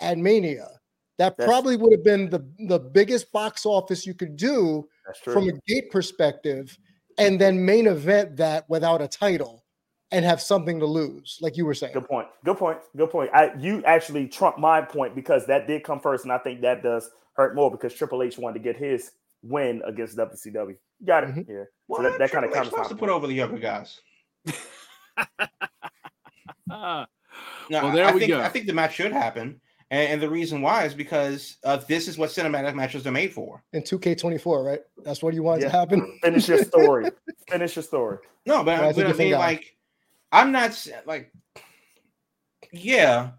at 0.00 0.18
Mania. 0.18 0.68
That 1.18 1.36
That's- 1.36 1.48
probably 1.48 1.76
would 1.76 1.92
have 1.92 2.04
been 2.04 2.28
the, 2.28 2.44
the 2.66 2.78
biggest 2.78 3.30
box 3.32 3.64
office 3.64 4.06
you 4.06 4.14
could 4.14 4.36
do 4.36 4.88
from 5.22 5.48
a 5.48 5.52
gate 5.66 5.90
perspective, 5.90 6.76
and 7.18 7.40
then 7.40 7.64
main 7.64 7.86
event 7.86 8.36
that 8.36 8.68
without 8.68 9.00
a 9.00 9.06
title 9.08 9.64
and 10.10 10.24
have 10.24 10.40
something 10.40 10.78
to 10.80 10.86
lose, 10.86 11.38
like 11.40 11.56
you 11.56 11.66
were 11.66 11.74
saying. 11.74 11.92
Good 11.92 12.08
point. 12.08 12.28
Good 12.44 12.56
point. 12.56 12.78
Good 12.96 13.10
point. 13.10 13.30
I 13.32 13.52
you 13.58 13.82
actually 13.84 14.26
trumped 14.28 14.58
my 14.58 14.80
point 14.80 15.14
because 15.14 15.46
that 15.46 15.66
did 15.66 15.84
come 15.84 16.00
first, 16.00 16.24
and 16.24 16.32
I 16.32 16.38
think 16.38 16.60
that 16.62 16.82
does 16.82 17.08
hurt 17.34 17.54
more 17.54 17.70
because 17.70 17.94
Triple 17.94 18.22
H 18.22 18.38
wanted 18.38 18.54
to 18.54 18.60
get 18.64 18.76
his 18.76 19.12
win 19.42 19.82
against 19.86 20.16
WCW. 20.16 20.76
Got 21.04 21.24
it. 21.24 21.30
Mhm. 21.34 21.48
Yeah. 21.48 21.64
Well, 21.88 22.02
that- 22.02 22.18
that 22.18 22.30
kinda 22.30 22.48
Triple 22.48 22.48
H 22.48 22.54
counters 22.54 22.72
wants 22.72 22.90
my 22.90 22.94
to 22.96 22.98
put 23.00 23.08
over 23.08 23.26
the 23.26 23.34
younger 23.34 23.58
guys. 23.58 24.00
No, 26.68 27.06
Well, 27.70 27.92
there 27.92 28.06
I 28.06 28.12
we 28.12 28.20
think, 28.20 28.30
go. 28.30 28.40
I 28.40 28.48
think 28.48 28.66
the 28.66 28.72
match 28.72 28.94
should 28.94 29.12
happen, 29.12 29.60
and, 29.94 30.12
and 30.14 30.22
the 30.22 30.28
reason 30.28 30.60
why 30.60 30.84
is 30.84 30.94
because 30.94 31.56
uh, 31.64 31.76
this 31.76 32.08
is 32.08 32.18
what 32.18 32.30
cinematic 32.30 32.74
matches 32.74 33.06
are 33.06 33.12
made 33.12 33.32
for. 33.32 33.62
In 33.72 33.82
2K24, 33.82 34.64
right? 34.64 34.80
That's 35.04 35.22
what 35.22 35.34
you 35.34 35.42
want 35.42 35.60
Yeah. 35.60 35.68
to 35.68 35.72
happen. 35.78 36.18
Finish 36.22 36.48
your 36.48 36.64
story. 36.64 37.10
Finish 37.48 37.76
your 37.76 37.82
story. 37.82 38.18
No, 38.46 38.64
but, 38.64 38.76
but 38.78 38.84
I 38.84 38.92
different 38.92 39.18
mean, 39.18 39.30
guy. 39.32 39.38
like, 39.38 39.76
I'm 40.32 40.52
not 40.52 40.70
s- 40.70 40.88
like, 41.06 41.32
yeah. 42.72 43.30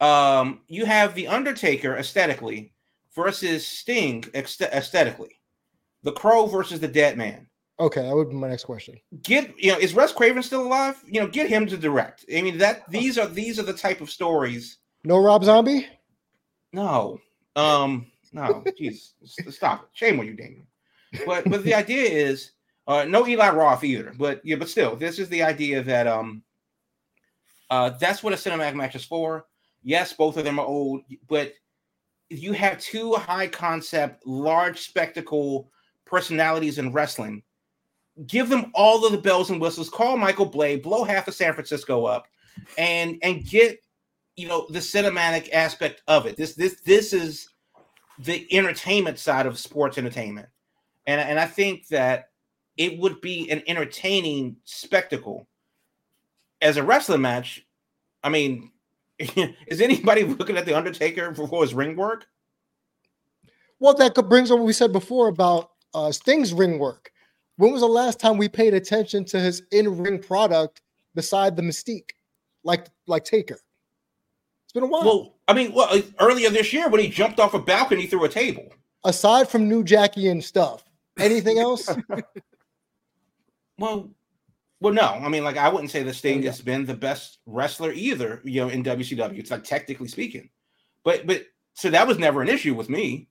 Um, 0.00 0.60
you 0.68 0.84
have 0.86 1.14
the 1.14 1.26
Undertaker 1.26 1.96
aesthetically 1.96 2.72
versus 3.14 3.66
Sting 3.66 4.24
aesthetically, 4.34 5.40
the 6.04 6.12
Crow 6.12 6.46
versus 6.46 6.78
the 6.80 6.86
Dead 6.88 7.16
Man. 7.18 7.48
Okay, 7.80 8.02
that 8.02 8.14
would 8.14 8.28
be 8.30 8.34
my 8.36 8.48
next 8.48 8.64
question. 8.64 8.96
Get 9.22 9.54
you 9.58 9.72
know, 9.72 9.78
is 9.78 9.94
Wes 9.94 10.12
Craven 10.12 10.42
still 10.42 10.62
alive? 10.62 11.02
You 11.06 11.20
know, 11.20 11.26
get 11.28 11.48
him 11.48 11.66
to 11.66 11.76
direct. 11.76 12.24
I 12.32 12.42
mean, 12.42 12.58
that 12.58 12.88
these 12.90 13.18
are 13.18 13.26
these 13.26 13.58
are 13.58 13.62
the 13.64 13.72
type 13.72 14.00
of 14.00 14.10
stories. 14.10 14.78
No 15.04 15.18
Rob 15.18 15.44
Zombie? 15.44 15.86
No, 16.72 17.18
um, 17.56 18.06
no, 18.32 18.62
jeez, 18.78 19.12
stop 19.50 19.84
it. 19.84 19.88
Shame 19.92 20.20
on 20.20 20.26
you, 20.26 20.34
Damien. 20.34 20.66
But 21.24 21.48
but 21.48 21.64
the 21.64 21.74
idea 21.74 22.04
is 22.04 22.52
uh, 22.86 23.04
no 23.04 23.26
Eli 23.26 23.50
Roth 23.50 23.84
either. 23.84 24.12
But 24.18 24.40
yeah, 24.44 24.56
but 24.56 24.68
still, 24.68 24.96
this 24.96 25.18
is 25.18 25.28
the 25.28 25.42
idea 25.42 25.82
that 25.82 26.06
um, 26.06 26.42
uh, 27.70 27.90
that's 27.90 28.22
what 28.22 28.32
a 28.32 28.36
cinematic 28.36 28.74
match 28.74 28.94
is 28.94 29.04
for. 29.04 29.46
Yes, 29.82 30.12
both 30.12 30.36
of 30.36 30.44
them 30.44 30.58
are 30.58 30.66
old, 30.66 31.02
but 31.28 31.54
if 32.30 32.42
you 32.42 32.52
have 32.52 32.78
two 32.78 33.14
high 33.14 33.46
concept, 33.46 34.26
large 34.26 34.80
spectacle 34.80 35.70
personalities 36.08 36.78
in 36.78 36.92
wrestling. 36.92 37.42
Give 38.26 38.48
them 38.48 38.72
all 38.74 39.06
of 39.06 39.12
the 39.12 39.18
bells 39.18 39.50
and 39.50 39.60
whistles. 39.60 39.88
Call 39.88 40.16
Michael 40.16 40.46
Bay, 40.46 40.76
blow 40.76 41.04
half 41.04 41.28
of 41.28 41.34
San 41.34 41.54
Francisco 41.54 42.04
up, 42.04 42.26
and 42.76 43.16
and 43.22 43.46
get 43.46 43.78
you 44.38 44.46
know 44.46 44.66
the 44.70 44.78
cinematic 44.78 45.52
aspect 45.52 46.02
of 46.06 46.26
it. 46.26 46.36
This 46.36 46.54
this 46.54 46.80
this 46.82 47.12
is 47.12 47.48
the 48.20 48.46
entertainment 48.56 49.18
side 49.18 49.46
of 49.46 49.58
sports 49.58 49.98
entertainment, 49.98 50.48
and 51.06 51.20
and 51.20 51.40
I 51.40 51.46
think 51.46 51.88
that 51.88 52.28
it 52.76 52.98
would 52.98 53.20
be 53.20 53.50
an 53.50 53.62
entertaining 53.66 54.56
spectacle 54.64 55.48
as 56.62 56.76
a 56.76 56.84
wrestling 56.84 57.22
match. 57.22 57.66
I 58.22 58.28
mean, 58.28 58.70
is 59.18 59.80
anybody 59.80 60.22
looking 60.24 60.56
at 60.56 60.66
the 60.66 60.76
Undertaker 60.76 61.34
for 61.34 61.62
his 61.62 61.74
ring 61.74 61.96
work? 61.96 62.26
Well, 63.80 63.94
that 63.94 64.14
brings 64.28 64.50
up 64.50 64.58
what 64.58 64.66
we 64.66 64.72
said 64.72 64.92
before 64.92 65.28
about 65.28 65.70
uh, 65.94 66.12
Sting's 66.12 66.52
ring 66.52 66.78
work. 66.78 67.10
When 67.56 67.72
was 67.72 67.80
the 67.80 67.88
last 67.88 68.20
time 68.20 68.36
we 68.36 68.48
paid 68.48 68.74
attention 68.74 69.24
to 69.26 69.40
his 69.40 69.62
in-ring 69.72 70.20
product 70.20 70.80
beside 71.16 71.56
the 71.56 71.62
mystique, 71.62 72.10
like 72.62 72.86
like 73.08 73.24
Taker? 73.24 73.58
Been 74.80 74.84
a 74.84 74.92
while. 74.92 75.04
Well, 75.04 75.34
I 75.48 75.54
mean, 75.54 75.72
well, 75.72 75.88
earlier 76.20 76.50
this 76.50 76.72
year 76.72 76.88
when 76.88 77.00
he 77.00 77.08
jumped 77.08 77.40
off 77.40 77.54
a 77.54 77.58
balcony 77.58 78.06
through 78.06 78.24
a 78.24 78.28
table. 78.28 78.68
Aside 79.04 79.48
from 79.48 79.68
New 79.68 79.82
Jackie 79.82 80.28
and 80.28 80.42
stuff, 80.44 80.84
anything 81.18 81.58
else? 81.58 81.88
Well, 83.78 84.10
well, 84.80 84.92
no. 84.92 85.02
I 85.06 85.28
mean, 85.28 85.44
like 85.44 85.56
I 85.56 85.68
wouldn't 85.68 85.90
say 85.90 86.02
that 86.02 86.14
Sting 86.14 86.42
Yeah. 86.42 86.50
has 86.50 86.60
been 86.60 86.84
the 86.84 86.94
best 86.94 87.38
wrestler 87.46 87.92
either. 87.92 88.40
You 88.44 88.62
know, 88.62 88.68
in 88.68 88.82
WCW, 88.82 89.38
it's 89.38 89.50
like 89.50 89.64
technically 89.64 90.08
speaking, 90.08 90.50
but 91.04 91.26
but 91.26 91.44
so 91.74 91.90
that 91.90 92.06
was 92.06 92.18
never 92.18 92.42
an 92.42 92.48
issue 92.48 92.74
with 92.74 92.88
me. 92.88 93.28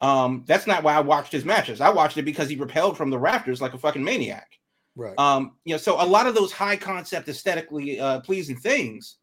Um, 0.00 0.44
that's 0.46 0.66
not 0.66 0.82
why 0.82 0.94
I 0.94 1.00
watched 1.00 1.32
his 1.32 1.44
matches. 1.44 1.82
I 1.82 1.90
watched 1.90 2.16
it 2.16 2.22
because 2.22 2.48
he 2.48 2.56
repelled 2.56 2.96
from 2.96 3.10
the 3.10 3.18
rafters 3.18 3.60
like 3.60 3.74
a 3.74 3.78
fucking 3.78 4.02
maniac. 4.02 4.48
right. 4.96 5.12
Um, 5.18 5.56
you 5.66 5.74
know, 5.74 5.78
so 5.78 6.02
a 6.02 6.06
lot 6.06 6.26
of 6.26 6.34
those 6.34 6.50
high 6.52 6.76
concept, 6.76 7.28
aesthetically 7.28 8.00
uh, 8.00 8.20
pleasing 8.20 8.56
things 8.56 9.16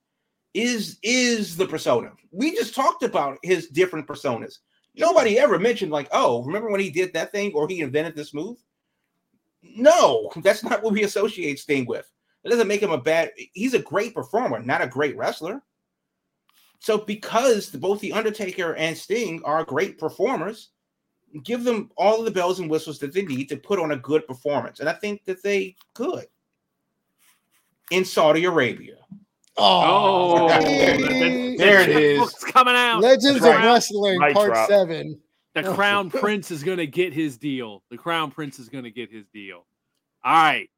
is 0.58 0.98
is 1.04 1.56
the 1.56 1.68
persona. 1.68 2.12
We 2.32 2.56
just 2.56 2.74
talked 2.74 3.04
about 3.04 3.38
his 3.44 3.68
different 3.68 4.08
personas. 4.08 4.58
Nobody 4.96 5.38
ever 5.38 5.60
mentioned 5.60 5.92
like, 5.92 6.08
oh, 6.12 6.44
remember 6.44 6.72
when 6.72 6.80
he 6.80 6.90
did 6.90 7.14
that 7.14 7.32
thing 7.32 7.54
or 7.54 7.68
he 7.68 7.82
invented 7.82 8.16
this 8.16 8.34
move? 8.34 8.58
No, 9.62 10.32
that's 10.38 10.64
not 10.64 10.82
what 10.82 10.94
we 10.94 11.04
associate 11.04 11.60
Sting 11.60 11.86
with. 11.86 12.10
It 12.44 12.50
doesn't 12.50 12.68
make 12.68 12.82
him 12.82 12.92
a 12.92 12.98
bad. 12.98 13.32
He's 13.54 13.76
a 13.76 13.80
great 13.80 14.16
performer, 14.16 14.60
not 14.60 14.82
a 14.82 14.88
great 14.88 15.16
wrestler. 15.16 15.62
So 16.80 16.98
because 16.98 17.70
both 17.70 18.00
the 18.00 18.14
Undertaker 18.14 18.76
and 18.76 18.98
Sting 18.98 19.42
are 19.44 19.64
great 19.64 20.00
performers, 20.00 20.70
give 21.44 21.64
them 21.64 21.92
all 21.98 22.24
the 22.24 22.32
bells 22.32 22.60
and 22.60 22.70
whistles 22.70 23.00
that 23.00 23.14
they 23.14 23.24
need 23.24 23.50
to 23.50 23.58
put 23.58 23.80
on 23.80 23.92
a 23.92 23.98
good 23.98 24.26
performance, 24.28 24.80
and 24.80 24.90
I 24.90 24.94
think 24.94 25.26
that 25.26 25.44
they 25.44 25.76
could. 25.94 26.26
In 27.92 28.04
Saudi 28.04 28.46
Arabia, 28.46 28.98
Oh, 29.58 30.46
oh 30.46 30.48
that- 30.48 30.64
the- 30.64 31.58
There 31.58 31.82
it 31.82 31.88
the 31.88 32.22
is. 32.22 32.34
coming 32.36 32.76
out. 32.76 33.02
Legends 33.02 33.44
of 33.44 33.56
Wrestling 33.56 34.20
Mic 34.20 34.34
Part 34.34 34.54
drop. 34.54 34.70
Seven. 34.70 35.20
the 35.56 35.68
oh. 35.68 35.74
crown 35.74 36.10
prince 36.12 36.52
is 36.52 36.64
going 36.64 36.78
to 36.78 36.88
get 36.88 37.14
his 37.14 37.38
deal. 37.38 37.84
The 37.90 37.98
crown 37.98 38.32
prince 38.32 38.60
is 38.60 38.70
going 38.70 38.84
to 38.84 38.92
get 38.92 39.12
his 39.12 39.26
deal. 39.34 39.66
All 40.24 40.34
right, 40.34 40.70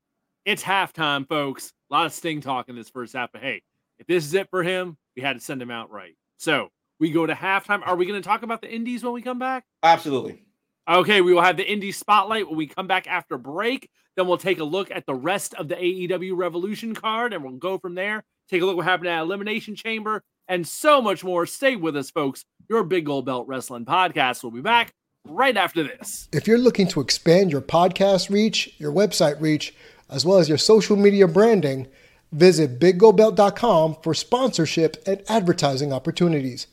it's 0.46 0.64
halftime, 0.64 1.28
folks. 1.28 1.74
A 1.92 1.94
lot 1.94 2.06
of 2.06 2.14
Sting 2.14 2.42
talk 2.42 2.70
in 2.70 2.76
this 2.76 2.90
first 2.90 3.14
half, 3.14 3.32
but 3.34 3.42
hey, 3.42 3.62
if 4.00 4.08
this 4.08 4.26
is 4.26 4.34
it 4.34 4.50
for 4.50 4.64
him, 4.64 4.98
we 5.16 5.22
had 5.22 5.34
to 5.34 5.40
send 5.40 5.62
him 5.62 5.72
out 5.72 5.92
right. 5.92 6.16
So 6.38 6.70
we 7.00 7.12
go 7.12 7.26
to 7.26 7.34
halftime. 7.34 7.86
Are 7.86 7.96
we 7.96 8.06
going 8.06 8.22
to 8.22 8.28
talk 8.28 8.44
about 8.44 8.62
the 8.62 8.72
Indies 8.72 9.04
when 9.04 9.14
we 9.14 9.22
come 9.22 9.40
back? 9.40 9.66
absolutely. 9.84 10.44
Okay, 10.90 11.22
we 11.22 11.36
will 11.36 11.44
have 11.44 11.56
the 11.56 11.66
Indie 11.66 11.94
Spotlight 11.94 12.48
when 12.48 12.58
we 12.58 12.66
come 12.66 12.88
back 12.88 13.06
after 13.06 13.38
break. 13.38 13.92
Then 14.16 14.28
we'll 14.28 14.40
take 14.40 14.60
a 14.60 14.64
look 14.64 14.90
at 14.90 15.06
the 15.06 15.14
rest 15.14 15.54
of 15.54 15.68
the 15.68 15.76
AEW 15.76 16.36
Revolution 16.36 16.96
card 16.96 17.32
and 17.32 17.44
we'll 17.44 17.58
go 17.58 17.78
from 17.78 17.94
there. 17.94 18.24
Take 18.50 18.64
a 18.64 18.66
look 18.66 18.78
what 18.78 18.86
happened 18.86 19.10
at 19.10 19.22
Elimination 19.22 19.76
Chamber 19.76 20.24
and 20.48 20.68
so 20.68 21.02
much 21.02 21.24
more. 21.24 21.46
Stay 21.46 21.76
with 21.76 21.96
us, 21.96 22.10
folks. 22.10 22.46
Your 22.68 22.84
Big 22.84 23.06
Gold 23.06 23.26
Belt 23.26 23.48
Wrestling 23.48 23.86
Podcast 23.86 24.44
will 24.44 24.52
be 24.52 24.62
back 24.62 24.92
right 25.28 25.56
after 25.56 25.84
this. 25.84 26.28
If 26.32 26.48
you're 26.48 26.58
looking 26.58 26.88
to 26.90 27.02
expand 27.02 27.52
your 27.52 27.62
podcast 27.62 28.30
reach, 28.30 28.74
your 28.80 28.92
website 28.92 29.40
reach, 29.40 29.76
as 30.10 30.26
well 30.26 30.40
as 30.40 30.50
your 30.50 30.58
social 30.58 30.96
media 30.96 31.28
branding, 31.28 31.88
visit 32.32 32.80
biggoldbelt.com 32.80 33.98
for 34.02 34.14
sponsorship 34.14 34.98
and 35.06 35.22
advertising 35.30 35.94
opportunities. 35.94 36.68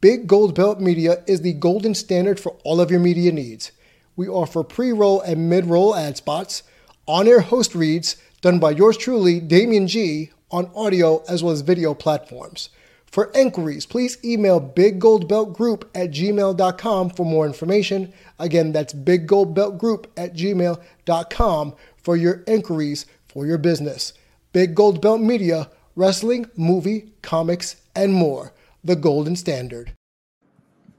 Big 0.00 0.26
Gold 0.26 0.56
Belt 0.56 0.80
Media 0.80 1.22
is 1.28 1.42
the 1.42 1.52
golden 1.52 1.94
standard 1.94 2.40
for 2.40 2.56
all 2.64 2.80
of 2.80 2.90
your 2.90 2.98
media 2.98 3.30
needs. 3.30 3.70
We 4.16 4.26
offer 4.28 4.64
pre 4.64 4.90
roll 4.90 5.20
and 5.20 5.48
mid 5.48 5.66
roll 5.66 5.94
ad 5.94 6.16
spots, 6.16 6.64
on 7.06 7.28
air 7.28 7.40
host 7.40 7.74
reads 7.74 8.16
done 8.40 8.58
by 8.58 8.72
yours 8.72 8.96
truly, 8.96 9.38
Damien 9.38 9.86
G, 9.86 10.30
on 10.52 10.70
audio 10.74 11.22
as 11.28 11.42
well 11.42 11.52
as 11.52 11.62
video 11.62 11.94
platforms. 11.94 12.68
For 13.06 13.30
inquiries, 13.34 13.84
please 13.84 14.16
email 14.24 14.60
biggoldbeltgroup 14.60 15.84
at 15.94 16.10
gmail.com 16.12 17.10
for 17.10 17.26
more 17.26 17.46
information. 17.46 18.12
Again, 18.38 18.72
that's 18.72 18.94
biggoldbeltgroup 18.94 20.06
at 20.16 20.34
gmail.com 20.34 21.74
for 21.96 22.16
your 22.16 22.42
inquiries 22.46 23.06
for 23.26 23.46
your 23.46 23.58
business. 23.58 24.14
Big 24.52 24.74
Gold 24.74 25.00
Belt 25.00 25.20
Media, 25.20 25.70
wrestling, 25.94 26.46
movie, 26.56 27.12
comics, 27.22 27.76
and 27.94 28.12
more. 28.14 28.52
The 28.84 28.96
golden 28.96 29.36
standard. 29.36 29.92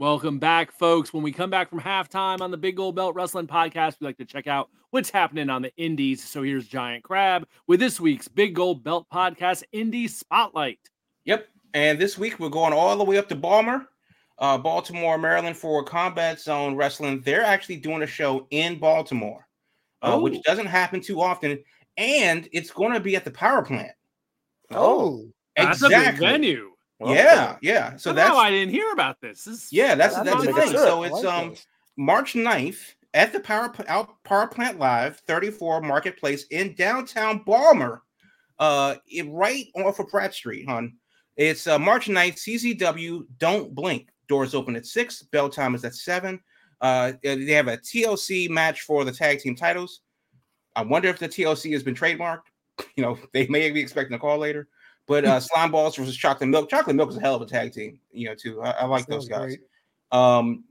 Welcome 0.04 0.38
back, 0.38 0.74
folks. 0.74 1.13
When 1.13 1.24
we 1.24 1.32
come 1.32 1.50
back 1.50 1.70
from 1.70 1.80
halftime 1.80 2.42
on 2.42 2.52
the 2.52 2.58
Big 2.58 2.76
Gold 2.76 2.94
Belt 2.94 3.16
Wrestling 3.16 3.48
Podcast, 3.48 4.02
we 4.02 4.06
like 4.06 4.18
to 4.18 4.26
check 4.26 4.48
out 4.48 4.70
what's 4.89 5.10
happening 5.10 5.50
on 5.50 5.62
the 5.62 5.74
Indies. 5.78 6.22
So 6.22 6.44
here's 6.44 6.68
Giant 6.68 7.06
Crab 7.06 7.48
with 7.68 7.80
this 7.80 8.02
week's 8.02 8.28
Big 8.28 8.54
Gold 8.54 8.84
Belt 8.84 9.08
Podcast 9.10 9.63
Indie 9.74 10.10
Spotlight. 10.10 10.82
Yep. 11.24 11.48
And 11.74 11.98
this 11.98 12.18
week 12.18 12.38
we're 12.38 12.50
going 12.50 12.74
all 12.74 12.98
the 12.98 13.06
way 13.06 13.18
up 13.18 13.30
to 13.30 13.36
Balmer, 13.38 13.88
uh, 14.39 14.58
Baltimore, 14.58 15.18
Maryland 15.18 15.56
for 15.56 15.86
Combat 15.86 16.38
Zone 16.38 16.76
Wrestling. 16.76 17.22
They're 17.22 17.46
actually 17.46 17.78
doing 17.78 18.04
a 18.04 18.08
show 18.08 18.46
in 18.50 18.80
Baltimore, 18.80 19.48
uh, 20.02 20.20
which 20.20 20.36
oh. 20.36 20.42
doesn't 20.44 20.66
happen 20.66 21.00
too 21.00 21.22
often. 21.22 21.63
And 21.96 22.50
it's 22.52 22.72
going 22.72 22.92
to 22.92 23.00
be 23.00 23.16
at 23.16 23.24
the 23.24 23.32
power 23.32 23.63
plant. 23.63 23.94
Oh, 24.70 25.32
exactly. 25.56 25.89
that's 25.89 26.10
a 26.10 26.12
big 26.12 26.20
venue. 26.20 26.73
Well, 27.00 27.14
yeah, 27.14 27.58
yeah. 27.62 27.96
So 27.98 28.14
that's 28.14 28.36
I 28.36 28.50
didn't 28.50 28.72
hear 28.72 28.92
about 28.92 29.20
this. 29.20 29.44
this 29.44 29.72
yeah, 29.72 29.96
that's 29.96 30.16
that's, 30.16 30.30
that's 30.30 30.46
the 30.46 30.54
thing. 30.54 30.72
So 30.72 31.04
it's 31.04 31.24
like 31.24 31.26
um 31.26 31.50
this. 31.50 31.66
March 31.98 32.34
9th 32.34 32.94
at 33.14 33.32
the 33.32 33.40
Power 33.40 33.70
Power 34.24 34.48
Plant 34.48 34.80
Live 34.80 35.18
34 35.28 35.82
Marketplace 35.82 36.46
in 36.50 36.74
downtown 36.76 37.44
Balmer, 37.46 38.02
uh, 38.60 38.96
it, 39.08 39.28
right 39.30 39.66
off 39.76 40.00
of 40.00 40.08
Pratt 40.08 40.34
Street, 40.34 40.68
hon. 40.68 40.94
It's 41.36 41.68
uh, 41.68 41.80
March 41.80 42.08
9th, 42.08 42.36
CZW 42.36 43.26
Don't 43.40 43.74
Blink. 43.74 44.10
Doors 44.30 44.56
open 44.56 44.76
at 44.76 44.86
6, 44.86 45.24
bell 45.24 45.50
time 45.50 45.76
is 45.76 45.84
at 45.84 45.96
7. 45.96 46.40
Uh, 46.80 47.14
they 47.24 47.52
have 47.52 47.68
a 47.68 47.78
TLC 47.78 48.50
match 48.50 48.82
for 48.82 49.04
the 49.04 49.12
tag 49.12 49.40
team 49.40 49.56
titles. 49.56 50.02
I 50.76 50.82
wonder 50.82 51.10
if 51.10 51.20
the 51.20 51.28
TLC 51.28 51.72
has 51.74 51.84
been 51.84 51.96
trademarked. 51.96 52.44
You 52.98 53.04
know, 53.04 53.20
they 53.34 53.46
may 53.48 53.70
be 53.70 53.80
expecting 53.80 54.16
a 54.16 54.20
call 54.20 54.40
later. 54.40 54.68
But 55.08 55.26
uh, 55.26 55.39
Slime 55.42 55.72
Balls 55.72 55.96
versus 55.96 56.16
Chocolate 56.16 56.50
Milk. 56.50 56.70
Chocolate 56.70 56.96
Milk 56.96 57.10
is 57.10 57.18
a 57.18 57.22
hell 57.22 57.36
of 57.36 57.42
a 57.42 57.46
tag 57.46 57.74
team, 57.74 58.00
you 58.12 58.28
know, 58.28 58.36
too. 58.36 58.62
I, 58.62 58.72
I 58.72 58.86
like 58.86 59.06
those 59.08 59.28
guys. 59.28 59.58
Um, 60.12 60.63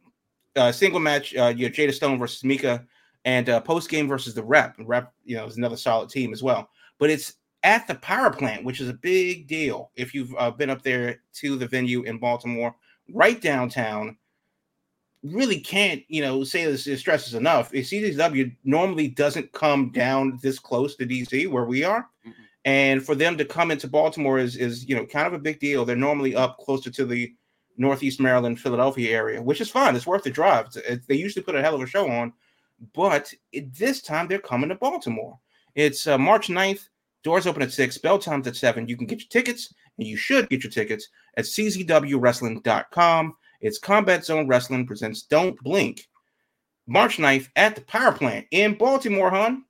uh, 0.57 0.73
single 0.73 1.01
match, 1.01 1.35
uh, 1.35 1.53
you 1.57 1.69
know, 1.69 1.73
Jada 1.73 1.93
Stone 1.93 2.19
versus 2.19 2.45
Mika, 2.45 2.85
and 3.25 3.49
uh, 3.49 3.61
post 3.61 3.89
game 3.89 4.09
versus 4.09 4.35
the 4.35 4.43
Rep. 4.43 4.77
Rep, 4.79 5.13
you 5.25 5.37
know, 5.37 5.47
is 5.47 5.57
another 5.57 5.77
solid 5.77 6.11
team 6.11 6.33
as 6.33 6.43
well. 6.43 6.69
But 6.99 7.11
it's 7.11 7.35
at 7.63 7.87
the 7.87 7.95
power 7.97 8.31
plant, 8.31 8.65
which 8.65 8.81
is 8.81 8.89
a 8.89 8.95
big 8.95 9.47
deal 9.47 9.91
if 9.95 10.15
you've 10.15 10.35
uh, 10.39 10.51
been 10.51 10.71
up 10.71 10.83
there 10.83 11.21
to 11.35 11.57
the 11.57 11.67
venue 11.67 12.03
in 12.03 12.19
Baltimore, 12.19 12.75
right 13.13 13.41
downtown. 13.41 14.17
Really 15.23 15.61
can't, 15.61 16.03
you 16.09 16.21
know, 16.21 16.43
say 16.43 16.65
this, 16.65 16.85
this 16.85 16.99
stresses 16.99 17.35
enough. 17.35 17.71
CZW 17.71 18.57
normally 18.65 19.07
doesn't 19.07 19.53
come 19.53 19.91
down 19.91 20.41
this 20.43 20.59
close 20.59 20.97
to 20.97 21.07
DC 21.07 21.49
where 21.49 21.65
we 21.65 21.85
are. 21.85 22.09
Mm-hmm. 22.27 22.42
And 22.65 23.05
for 23.05 23.15
them 23.15 23.37
to 23.39 23.45
come 23.45 23.71
into 23.71 23.89
Baltimore 23.89 24.39
is, 24.39 24.57
is, 24.57 24.89
you 24.89 24.95
know, 24.95 25.05
kind 25.05 25.27
of 25.27 25.33
a 25.33 25.39
big 25.39 25.59
deal. 25.59 25.85
They're 25.85 25.97
normally 25.97 26.37
up 26.37 26.59
closer 26.59 26.91
to 26.91 27.05
the 27.05 27.35
Northeast 27.77 28.21
Maryland, 28.21 28.61
Philadelphia 28.61 29.11
area, 29.11 29.43
which 29.43 29.61
is 29.61 29.71
fine. 29.71 29.97
It's 29.97 30.07
worth 30.07 30.23
the 30.23 30.31
drive. 30.31 30.69
It's, 30.77 31.07
they 31.07 31.17
usually 31.17 31.43
put 31.43 31.57
a 31.57 31.63
hell 31.63 31.75
of 31.75 31.83
a 31.83 31.87
show 31.87 32.09
on, 32.09 32.33
but 32.95 33.33
it, 33.53 33.75
this 33.75 34.01
time 34.01 34.29
they're 34.29 34.39
coming 34.39 34.69
to 34.69 34.77
Baltimore. 34.77 35.39
It's 35.75 36.07
uh, 36.07 36.19
March 36.19 36.49
9th. 36.49 36.89
Doors 37.25 37.47
open 37.47 37.63
at 37.63 37.73
6, 37.73 37.99
bell 37.99 38.19
times 38.19 38.49
at 38.49 38.57
7. 38.57 38.89
You 38.89 38.97
can 38.97 39.07
get 39.07 39.21
your 39.21 39.29
tickets, 39.29 39.73
and 39.99 40.07
you 40.07 40.17
should 40.17 40.49
get 40.49 40.65
your 40.65 40.73
tickets 40.73 41.09
at 41.37 41.45
czwwrestling.com. 41.45 43.37
It's 43.61 43.79
Combat 43.79 44.25
Zone 44.25 44.49
Wrestling 44.49 44.87
presents 44.87 45.23
Don't 45.23 45.57
Blink, 45.63 46.09
March 46.89 47.19
9th 47.19 47.49
at 47.55 47.77
the 47.77 47.83
Power 47.83 48.13
Plant 48.13 48.47
in 48.51 48.75
Baltimore, 48.77 49.31
hon. 49.31 49.65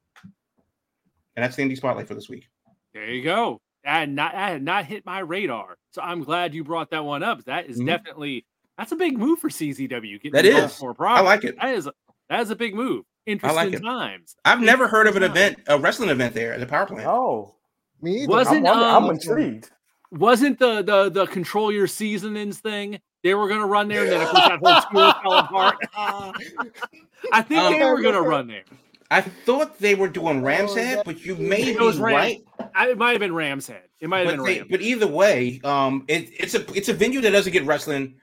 And 1.37 1.45
that's 1.45 1.57
the 1.57 1.63
indie 1.63 1.77
spotlight 1.77 2.09
for 2.09 2.15
this 2.15 2.31
week. 2.31 2.49
There 2.95 3.11
you 3.11 3.23
go. 3.23 3.61
I 3.85 4.01
had 4.01 4.11
not 4.11 4.35
I 4.35 4.51
had 4.51 4.63
not 4.63 4.85
hit 4.85 5.05
my 5.05 5.21
radar. 5.21 5.77
So 5.93 6.03
I'm 6.03 6.23
glad 6.23 6.55
you 6.55 6.65
brought 6.65 6.91
that 6.91 7.05
one 7.05 7.23
up. 7.23 7.45
That 7.45 7.67
is 7.67 7.79
mm-hmm. 7.79 7.87
definitely 7.87 8.45
that's 8.79 8.93
a 8.93 8.97
big 8.97 9.19
move 9.19 9.39
for 9.39 9.49
CZW. 9.49 10.33
That 10.33 10.45
is 10.45 10.81
more 10.81 10.95
I 11.01 11.21
like 11.21 11.45
it. 11.45 11.57
That 11.61 11.75
is 11.75 11.89
that 12.29 12.41
is 12.41 12.51
a 12.51 12.57
big 12.57 12.75
move. 12.75 13.05
Interesting 13.27 13.59
I 13.59 13.65
like 13.65 13.83
times. 13.83 14.37
I've 14.45 14.61
never 14.61 14.89
heard 14.89 15.07
of 15.07 15.17
an 15.17 15.23
event, 15.23 15.59
a 15.69 15.79
wrestling 15.79 16.09
event 16.09 16.35
there 16.35 16.53
at 16.53 16.61
the 16.61 16.67
power 16.67 16.87
plant. 16.87 17.07
Oh, 17.07 17.55
me 18.01 18.23
either. 18.23 18.29
Wasn't 18.29 18.67
I'm, 18.67 18.77
um, 18.77 19.05
I'm 19.05 19.11
intrigued. 19.11 19.71
Wasn't 20.11 20.59
the 20.59 20.83
the 20.83 21.09
the 21.09 21.27
control 21.27 21.73
your 21.73 21.87
seasonings 21.87 22.59
thing? 22.59 23.01
They 23.23 23.35
were 23.35 23.49
gonna 23.49 23.67
run 23.67 23.89
there, 23.89 24.03
and 24.03 24.13
then 24.13 24.23
of 24.23 24.29
course 24.29 24.49
that 24.49 24.59
whole 24.61 24.81
school 24.83 25.13
fell 25.23 25.39
apart. 25.39 25.77
I 27.33 27.43
think 27.43 27.61
um, 27.61 27.73
they 27.73 27.85
were 27.85 28.03
gonna 28.03 28.23
run 28.23 28.49
there. 28.49 28.65
I 29.13 29.21
thought 29.21 29.79
they 29.79 29.95
were 29.95 30.09
doing 30.09 30.43
Ram's 30.43 30.75
Head, 30.75 31.03
but 31.05 31.23
you 31.23 31.37
may 31.37 31.63
it 31.63 31.79
be 31.79 31.99
Ram, 31.99 32.01
right. 32.01 32.43
it 32.59 32.97
might 32.97 33.11
have 33.11 33.21
been 33.21 33.35
Ram's 33.35 33.67
Head. 33.67 33.83
It 34.01 34.09
might 34.09 34.27
have 34.27 34.39
but 34.39 34.45
been 34.47 34.55
they, 34.55 34.63
But 34.63 34.81
either 34.81 35.07
way, 35.07 35.61
um, 35.65 36.05
it, 36.09 36.31
it's 36.33 36.55
a 36.55 36.65
it's 36.73 36.89
a 36.89 36.95
venue 36.95 37.21
that 37.21 37.31
doesn't 37.31 37.53
get 37.53 37.67
wrestling 37.67 38.15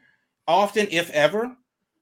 often, 0.47 0.87
if 0.89 1.11
ever. 1.11 1.55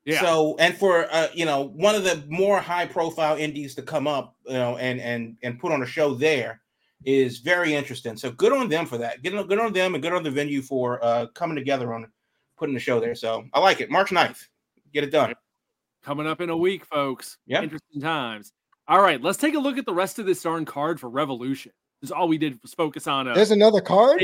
Yeah. 0.06 0.21
So, 0.21 0.56
and 0.60 0.73
for 0.78 1.06
uh, 1.12 1.28
you 1.34 1.45
know, 1.45 1.63
one 1.63 1.95
of 1.95 2.06
the 2.06 2.23
more 2.30 2.62
high 2.62 2.86
profile 2.86 3.36
indies 3.36 3.76
to 3.76 3.82
come 3.82 4.08
up, 4.08 4.38
you 4.45 4.54
know, 4.54 4.78
and 4.78 5.02
and 5.02 5.36
and 5.43 5.60
put 5.60 5.73
on 5.73 5.84
a 5.84 5.86
show 5.86 6.13
there 6.13 6.62
is 7.04 7.39
very 7.39 7.73
interesting. 7.73 8.15
So, 8.15 8.32
good 8.32 8.54
on 8.54 8.69
them 8.69 8.86
for 8.86 8.97
that. 9.00 9.21
Good 9.21 9.36
on, 9.36 9.47
good 9.47 9.60
on 9.60 9.73
them, 9.73 9.95
and 9.95 10.02
good 10.02 10.13
on 10.13 10.23
the 10.23 10.32
venue 10.32 10.62
for 10.62 11.04
uh 11.04 11.28
coming 11.34 11.58
together 11.58 11.93
on 11.93 12.10
putting 12.58 12.73
the 12.73 12.80
show 12.80 13.02
there. 13.02 13.15
So, 13.15 13.43
I 13.54 13.60
like 13.60 13.82
it. 13.82 13.91
March 13.91 14.12
9th. 14.12 14.47
Get 14.93 15.04
it 15.04 15.12
done. 15.12 15.34
Coming 16.04 16.26
up 16.26 16.39
in 16.39 16.50
a 16.50 16.56
week, 16.56 16.86
folks. 16.86 17.38
Yeah. 17.45 17.62
Interesting 17.62 18.00
times. 18.00 18.54
All 18.88 19.02
right, 19.02 19.21
let's 19.21 19.38
take 19.38 19.54
a 19.54 19.60
look 19.60 19.78
at 19.78 19.86
the 19.86 19.93
rest 19.93 20.19
of 20.19 20.26
this 20.26 20.41
darn 20.41 20.65
card 20.65 21.00
for 21.00 21.10
Revolution. 21.10 21.71
Because 22.00 22.12
all 22.12 22.28
we 22.28 22.38
did 22.38 22.60
was 22.62 22.73
focus 22.73 23.08
on. 23.08 23.28
A 23.28 23.34
there's 23.34 23.52
another 23.52 23.82
card. 23.82 24.23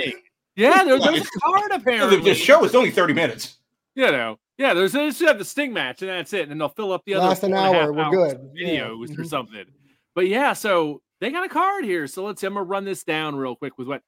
Yeah, 0.56 0.84
there, 0.84 1.00
there's 1.00 1.22
a 1.22 1.40
card 1.40 1.72
apparently. 1.72 2.22
The, 2.22 2.36
show 2.36 2.64
is 2.64 2.76
only 2.76 2.92
thirty 2.92 3.14
minutes. 3.14 3.58
You 3.96 4.12
know, 4.12 4.38
yeah. 4.58 4.74
There's 4.74 4.92
they 4.92 5.08
just 5.08 5.22
have 5.22 5.40
the 5.40 5.46
Sting 5.46 5.74
match 5.74 6.02
and 6.02 6.10
that's 6.10 6.34
it, 6.34 6.50
and 6.50 6.62
they'll 6.62 6.70
fill 6.70 6.92
up 6.92 7.04
the 7.06 7.16
other 7.16 7.28
last 7.28 7.44
an 7.44 7.54
hour. 7.54 7.92
We're 7.92 8.12
good. 8.12 8.38
Videos 8.56 8.56
yeah. 8.56 8.88
or 8.88 8.96
mm-hmm. 8.96 9.24
something. 9.24 9.66
But 10.14 10.28
yeah, 10.28 10.54
so 10.54 11.02
they 11.20 11.32
got 11.32 11.46
a 11.46 11.50
card 11.50 11.84
here. 11.84 12.06
So 12.06 12.26
let's. 12.26 12.44
I'm 12.44 12.54
gonna 12.54 12.64
run 12.64 12.86
this 12.86 13.04
down 13.04 13.36
real 13.36 13.56
quick 13.56 13.78
with 13.80 13.88
what 13.88 14.02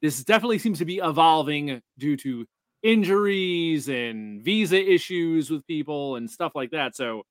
this 0.00 0.22
definitely 0.22 0.58
seems 0.58 0.78
to 0.78 0.84
be 0.84 0.98
evolving 0.98 1.82
due 1.98 2.16
to 2.18 2.46
injuries 2.84 3.88
and 3.88 4.40
visa 4.42 4.80
issues 4.80 5.50
with 5.50 5.66
people 5.66 6.16
and 6.16 6.30
stuff 6.30 6.52
like 6.54 6.70
that. 6.70 6.94
So 6.94 7.24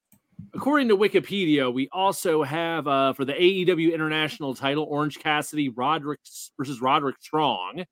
According 0.54 0.90
to 0.90 0.98
Wikipedia, 0.98 1.72
we 1.72 1.90
also 1.92 2.44
have 2.44 2.88
uh, 2.88 3.14
for 3.14 3.26
the 3.26 3.34
AEW 3.34 3.94
International 3.94 4.54
title 4.56 4.86
Orange 4.90 5.20
Cassidy 5.20 5.70
Roderick 5.70 6.20
versus 6.58 6.82
Roderick 6.82 7.18
Strong. 7.22 7.84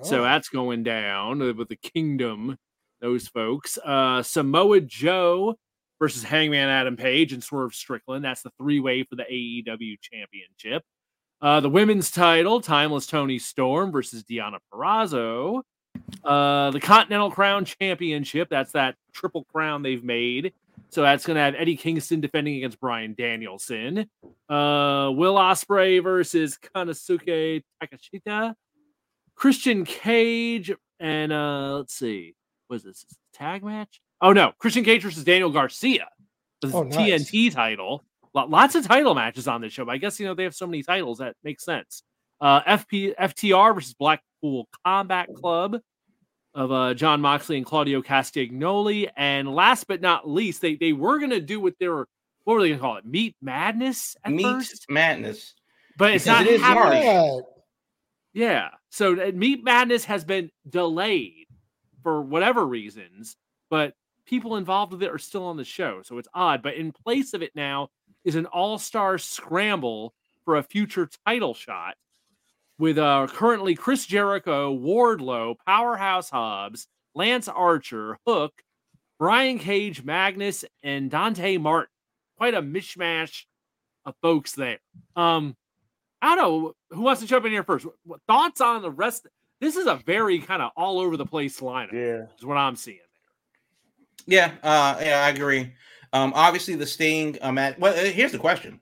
Oh. 0.00 0.02
So 0.02 0.22
that's 0.22 0.48
going 0.48 0.82
down 0.82 1.38
with 1.56 1.68
the 1.68 1.76
Kingdom, 1.76 2.56
those 3.00 3.28
folks. 3.28 3.78
Uh, 3.78 4.22
Samoa 4.22 4.80
Joe 4.80 5.56
versus 5.98 6.22
Hangman 6.22 6.68
Adam 6.68 6.96
Page 6.96 7.32
and 7.32 7.42
Swerve 7.42 7.74
Strickland. 7.74 8.24
That's 8.24 8.42
the 8.42 8.50
three 8.58 8.80
way 8.80 9.04
for 9.04 9.16
the 9.16 9.24
AEW 9.24 9.96
Championship. 10.00 10.82
Uh, 11.40 11.60
the 11.60 11.70
women's 11.70 12.10
title, 12.10 12.60
Timeless 12.60 13.06
Toni 13.06 13.38
Storm 13.38 13.92
versus 13.92 14.24
Deonna 14.24 14.58
Purrazzo. 14.72 15.62
Uh, 16.24 16.70
the 16.70 16.80
Continental 16.80 17.30
Crown 17.30 17.64
Championship, 17.64 18.48
that's 18.48 18.72
that 18.72 18.96
triple 19.12 19.44
crown 19.44 19.82
they've 19.82 20.02
made. 20.02 20.52
So 20.94 21.02
that's 21.02 21.26
going 21.26 21.34
to 21.34 21.40
have 21.40 21.56
Eddie 21.56 21.76
Kingston 21.76 22.20
defending 22.20 22.54
against 22.54 22.78
Bryan 22.78 23.16
Danielson. 23.18 24.08
Uh, 24.48 25.10
Will 25.12 25.34
Ospreay 25.34 26.00
versus 26.00 26.56
Konosuke 26.56 27.64
Takeshita. 27.82 28.54
Christian 29.34 29.84
Cage 29.84 30.70
and 31.00 31.32
uh, 31.32 31.78
let's 31.78 31.94
see, 31.94 32.36
was 32.70 32.84
this 32.84 33.04
tag 33.32 33.64
match? 33.64 34.00
Oh 34.20 34.32
no, 34.32 34.52
Christian 34.60 34.84
Cage 34.84 35.02
versus 35.02 35.24
Daniel 35.24 35.50
Garcia. 35.50 36.06
The 36.60 36.70
oh, 36.72 36.84
nice. 36.84 37.28
TNT 37.28 37.52
title. 37.52 38.04
Lots 38.32 38.76
of 38.76 38.86
title 38.86 39.16
matches 39.16 39.48
on 39.48 39.62
this 39.62 39.72
show. 39.72 39.84
But 39.84 39.92
I 39.92 39.98
guess 39.98 40.20
you 40.20 40.26
know 40.26 40.34
they 40.34 40.44
have 40.44 40.54
so 40.54 40.68
many 40.68 40.84
titles 40.84 41.18
that 41.18 41.34
makes 41.42 41.64
sense. 41.64 42.04
Uh, 42.40 42.60
FP 42.62 43.16
FTR 43.16 43.74
versus 43.74 43.94
Blackpool 43.94 44.68
Combat 44.86 45.28
Club 45.34 45.80
of 46.54 46.70
uh, 46.70 46.94
Jon 46.94 47.20
Moxley 47.20 47.56
and 47.56 47.66
Claudio 47.66 48.02
Castagnoli. 48.02 49.08
And 49.16 49.54
last 49.54 49.86
but 49.86 50.00
not 50.00 50.28
least, 50.28 50.60
they, 50.60 50.76
they 50.76 50.92
were 50.92 51.18
going 51.18 51.30
to 51.30 51.40
do 51.40 51.60
what 51.60 51.74
they 51.78 51.88
were, 51.88 52.08
what 52.44 52.54
were 52.54 52.62
they 52.62 52.68
going 52.68 52.78
to 52.78 52.82
call 52.82 52.96
it? 52.96 53.04
Meat 53.04 53.36
Madness 53.42 54.16
Meat 54.26 54.42
first? 54.42 54.86
Madness. 54.88 55.54
But 55.96 56.14
it's 56.14 56.24
because 56.24 56.44
not 56.44 56.52
it 56.52 56.60
happening. 56.60 57.42
Yeah. 58.32 58.70
So 58.90 59.20
uh, 59.20 59.32
Meat 59.32 59.64
Madness 59.64 60.04
has 60.04 60.24
been 60.24 60.50
delayed 60.68 61.46
for 62.02 62.20
whatever 62.20 62.66
reasons, 62.66 63.36
but 63.70 63.94
people 64.26 64.56
involved 64.56 64.92
with 64.92 65.02
it 65.02 65.10
are 65.10 65.18
still 65.18 65.44
on 65.44 65.56
the 65.56 65.64
show. 65.64 66.02
So 66.02 66.18
it's 66.18 66.28
odd. 66.34 66.62
But 66.62 66.74
in 66.74 66.92
place 66.92 67.34
of 67.34 67.42
it 67.42 67.52
now 67.54 67.88
is 68.24 68.36
an 68.36 68.46
all 68.46 68.78
star 68.78 69.18
scramble 69.18 70.14
for 70.44 70.56
a 70.56 70.62
future 70.62 71.08
title 71.26 71.54
shot 71.54 71.94
with 72.78 72.98
uh, 72.98 73.26
currently 73.30 73.74
Chris 73.74 74.06
Jericho, 74.06 74.76
Wardlow, 74.76 75.56
Powerhouse 75.66 76.30
Hobbs, 76.30 76.86
Lance 77.14 77.48
Archer, 77.48 78.18
Hook, 78.26 78.52
Brian 79.18 79.58
Cage, 79.58 80.02
Magnus, 80.02 80.64
and 80.82 81.10
Dante 81.10 81.56
Martin. 81.56 81.90
Quite 82.36 82.54
a 82.54 82.62
mishmash 82.62 83.44
of 84.04 84.14
folks 84.20 84.52
there. 84.52 84.78
Um, 85.16 85.56
I 86.20 86.34
don't 86.34 86.38
know 86.38 86.72
who 86.90 87.02
wants 87.02 87.20
to 87.20 87.26
jump 87.26 87.44
in 87.44 87.52
here 87.52 87.62
first. 87.62 87.86
What, 88.04 88.20
thoughts 88.26 88.60
on 88.60 88.82
the 88.82 88.90
rest? 88.90 89.26
This 89.60 89.76
is 89.76 89.86
a 89.86 89.96
very 90.06 90.40
kind 90.40 90.62
of 90.62 90.72
all 90.76 90.98
over 90.98 91.16
the 91.16 91.26
place 91.26 91.60
lineup. 91.60 91.92
Yeah, 91.92 92.26
is 92.36 92.44
what 92.44 92.56
I'm 92.56 92.76
seeing 92.76 92.98
there. 94.26 94.52
Yeah, 94.62 94.68
uh, 94.68 94.98
yeah, 95.00 95.24
I 95.24 95.28
agree. 95.28 95.72
Um, 96.12 96.32
obviously 96.34 96.74
the 96.74 96.86
Sting. 96.86 97.38
Um, 97.40 97.58
at 97.58 97.78
well, 97.78 97.92
uh, 97.92 98.10
here's 98.10 98.32
the 98.32 98.38
question: 98.38 98.80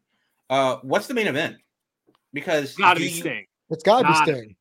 uh, 0.50 0.76
What's 0.82 1.06
the 1.06 1.14
main 1.14 1.26
event? 1.26 1.56
Because 2.32 2.74
gotta 2.76 3.00
be 3.00 3.06
you, 3.06 3.20
Sting. 3.20 3.46
It's 3.72 3.82
got 3.82 4.02
to 4.02 4.08
be 4.08 4.32
Sting. 4.32 4.56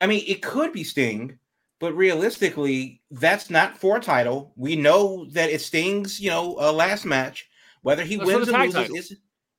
I 0.00 0.06
mean, 0.06 0.24
it 0.26 0.42
could 0.42 0.72
be 0.72 0.84
Sting, 0.84 1.38
but 1.80 1.92
realistically, 1.94 3.02
that's 3.10 3.50
not 3.50 3.76
for 3.76 3.96
a 3.96 4.00
title. 4.00 4.52
We 4.56 4.76
know 4.76 5.26
that 5.30 5.50
it 5.50 5.60
stings, 5.60 6.20
you 6.20 6.30
know, 6.30 6.56
a 6.58 6.72
last 6.72 7.04
match. 7.04 7.48
Whether 7.82 8.04
he 8.04 8.16
that's 8.16 8.26
wins 8.26 8.48
or 8.48 8.58
loses 8.58 8.90
is, 8.90 9.16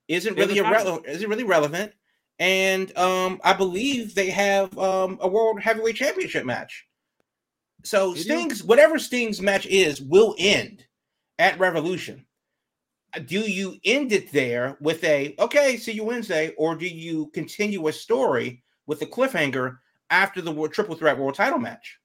isn't 0.07 0.37
really 0.37 0.57
irrelevant. 0.57 1.05
Isn't 1.07 1.29
really 1.29 1.43
relevant. 1.43 1.93
And 2.39 2.97
um, 2.97 3.39
I 3.43 3.53
believe 3.53 4.15
they 4.15 4.29
have 4.29 4.75
um, 4.77 5.17
a 5.21 5.27
world 5.27 5.59
heavyweight 5.59 5.95
championship 5.95 6.45
match. 6.45 6.87
So 7.83 8.15
Sting's 8.15 8.63
whatever 8.63 8.97
Sting's 8.97 9.41
match 9.41 9.65
is 9.67 10.01
will 10.01 10.35
end 10.39 10.85
at 11.37 11.59
Revolution. 11.59 12.24
Do 13.25 13.39
you 13.39 13.77
end 13.85 14.11
it 14.11 14.31
there 14.31 14.77
with 14.81 15.03
a 15.03 15.35
okay, 15.39 15.77
see 15.77 15.93
you 15.93 16.03
Wednesday, 16.03 16.53
or 16.57 16.75
do 16.75 16.87
you 16.87 17.27
continue 17.27 17.87
a 17.87 17.93
story 17.93 18.63
with 18.87 19.01
a 19.01 19.05
cliffhanger 19.05 19.77
after 20.09 20.41
the 20.41 20.67
triple 20.67 20.95
threat 20.95 21.17
world 21.17 21.35
title 21.35 21.59
match? 21.59 21.97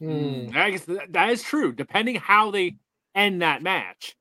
Hmm. 0.00 0.48
I 0.54 0.70
guess 0.70 0.86
that 1.10 1.30
is 1.30 1.42
true. 1.42 1.72
Depending 1.72 2.16
how 2.16 2.50
they 2.50 2.76
end 3.14 3.42
that 3.42 3.62
match, 3.62 4.16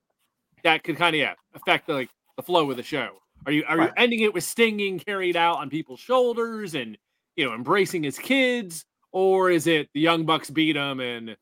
that 0.64 0.84
could 0.84 0.98
kind 0.98 1.16
of 1.16 1.20
yeah, 1.20 1.34
affect 1.56 1.88
the, 1.88 1.94
like 1.94 2.10
the 2.38 2.44
flow 2.44 2.70
of 2.70 2.78
the 2.78 2.84
show. 2.84 3.10
Are 3.46 3.52
you 3.52 3.64
are 3.68 3.78
right. 3.78 3.90
you 3.90 3.94
ending 3.98 4.20
it 4.22 4.34
with 4.34 4.44
stinging 4.44 5.00
carried 5.00 5.36
out 5.36 5.58
on 5.58 5.70
people's 5.70 6.00
shoulders 6.00 6.76
and 6.76 6.98
you 7.36 7.46
know 7.46 7.54
embracing 7.54 8.04
his 8.04 8.18
kids, 8.18 8.86
or 9.12 9.50
is 9.50 9.68
it 9.68 9.90
the 9.94 10.00
young 10.00 10.26
bucks 10.26 10.50
beat 10.50 10.76
him 10.76 11.00
and 11.00 11.36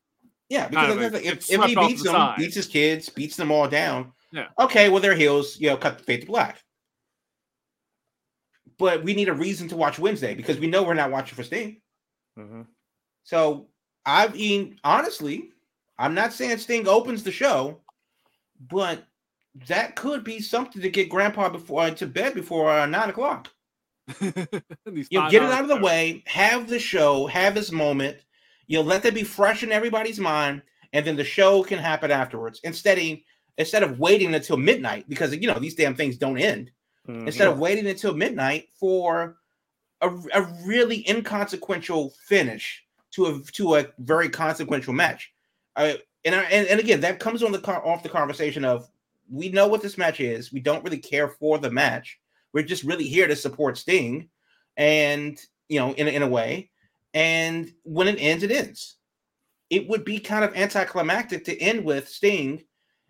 yeah, 0.52 0.68
because 0.68 1.14
if, 1.14 1.14
if, 1.14 1.50
if 1.50 1.64
he 1.64 1.74
beats 1.74 2.02
them, 2.02 2.12
side. 2.12 2.36
beats 2.36 2.54
his 2.54 2.66
kids, 2.66 3.08
beats 3.08 3.36
them 3.36 3.50
all 3.50 3.66
down, 3.66 4.12
yeah, 4.32 4.48
okay, 4.60 4.90
well 4.90 5.00
their 5.00 5.14
heels, 5.14 5.58
you 5.58 5.70
know, 5.70 5.78
cut 5.78 5.96
the 5.96 6.04
fade 6.04 6.20
to 6.20 6.26
black. 6.26 6.62
But 8.78 9.02
we 9.02 9.14
need 9.14 9.30
a 9.30 9.32
reason 9.32 9.68
to 9.68 9.76
watch 9.76 9.98
Wednesday 9.98 10.34
because 10.34 10.58
we 10.58 10.66
know 10.66 10.82
we're 10.82 10.92
not 10.92 11.10
watching 11.10 11.36
for 11.36 11.42
Sting. 11.42 11.80
Mm-hmm. 12.38 12.62
So 13.24 13.68
I've 14.04 14.34
mean, 14.34 14.78
honestly, 14.84 15.52
I'm 15.98 16.12
not 16.12 16.34
saying 16.34 16.58
Sting 16.58 16.86
opens 16.86 17.22
the 17.22 17.32
show, 17.32 17.80
but 18.60 19.02
that 19.68 19.96
could 19.96 20.22
be 20.22 20.40
something 20.40 20.82
to 20.82 20.90
get 20.90 21.08
Grandpa 21.08 21.48
before 21.48 21.84
uh, 21.84 21.90
to 21.92 22.06
bed 22.06 22.34
before 22.34 22.70
uh, 22.70 22.84
nine 22.84 23.08
o'clock. 23.08 23.48
you 24.20 24.32
know, 25.12 25.30
get 25.30 25.42
it 25.44 25.50
out 25.50 25.62
of 25.62 25.68
the 25.68 25.80
way, 25.80 26.22
have 26.26 26.68
the 26.68 26.78
show, 26.78 27.26
have 27.26 27.54
this 27.54 27.72
moment. 27.72 28.18
You 28.66 28.78
know, 28.78 28.84
let 28.84 29.02
that 29.02 29.14
be 29.14 29.24
fresh 29.24 29.62
in 29.62 29.72
everybody's 29.72 30.20
mind, 30.20 30.62
and 30.92 31.04
then 31.06 31.16
the 31.16 31.24
show 31.24 31.62
can 31.62 31.78
happen 31.78 32.10
afterwards. 32.10 32.60
Instead 32.64 32.98
of 32.98 33.18
instead 33.58 33.82
of 33.82 33.98
waiting 33.98 34.34
until 34.34 34.56
midnight, 34.56 35.08
because 35.08 35.34
you 35.34 35.46
know 35.46 35.58
these 35.58 35.74
damn 35.74 35.94
things 35.94 36.16
don't 36.16 36.38
end. 36.38 36.70
Mm-hmm. 37.08 37.26
Instead 37.26 37.48
of 37.48 37.58
waiting 37.58 37.86
until 37.86 38.14
midnight 38.14 38.68
for 38.78 39.36
a, 40.00 40.08
a 40.34 40.42
really 40.64 41.08
inconsequential 41.08 42.12
finish 42.26 42.84
to 43.12 43.26
a 43.26 43.40
to 43.52 43.76
a 43.76 43.86
very 43.98 44.28
consequential 44.28 44.92
match. 44.92 45.32
Uh, 45.76 45.94
and, 46.24 46.34
and 46.34 46.68
and 46.68 46.80
again, 46.80 47.00
that 47.00 47.18
comes 47.18 47.42
on 47.42 47.52
the 47.52 47.60
off 47.66 48.02
the 48.02 48.08
conversation 48.08 48.64
of 48.64 48.88
we 49.30 49.48
know 49.48 49.66
what 49.66 49.82
this 49.82 49.98
match 49.98 50.20
is. 50.20 50.52
We 50.52 50.60
don't 50.60 50.84
really 50.84 50.98
care 50.98 51.28
for 51.28 51.58
the 51.58 51.70
match. 51.70 52.18
We're 52.52 52.64
just 52.64 52.84
really 52.84 53.06
here 53.06 53.26
to 53.26 53.36
support 53.36 53.78
Sting, 53.78 54.28
and 54.76 55.40
you 55.68 55.80
know, 55.80 55.92
in 55.94 56.08
in 56.08 56.22
a 56.22 56.28
way. 56.28 56.70
And 57.14 57.72
when 57.82 58.08
it 58.08 58.16
ends, 58.18 58.42
it 58.42 58.50
ends. 58.50 58.96
It 59.70 59.88
would 59.88 60.04
be 60.04 60.18
kind 60.18 60.44
of 60.44 60.54
anticlimactic 60.56 61.44
to 61.46 61.58
end 61.58 61.84
with 61.84 62.08
Sting 62.08 62.62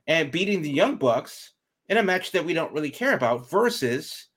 and 0.06 0.30
beating 0.30 0.62
the 0.62 0.70
Young 0.70 0.96
Bucks 0.96 1.52
in 1.88 1.96
a 1.96 2.02
match 2.02 2.32
that 2.32 2.44
we 2.44 2.54
don't 2.54 2.72
really 2.72 2.90
care 2.90 3.14
about 3.14 3.50
versus, 3.50 4.28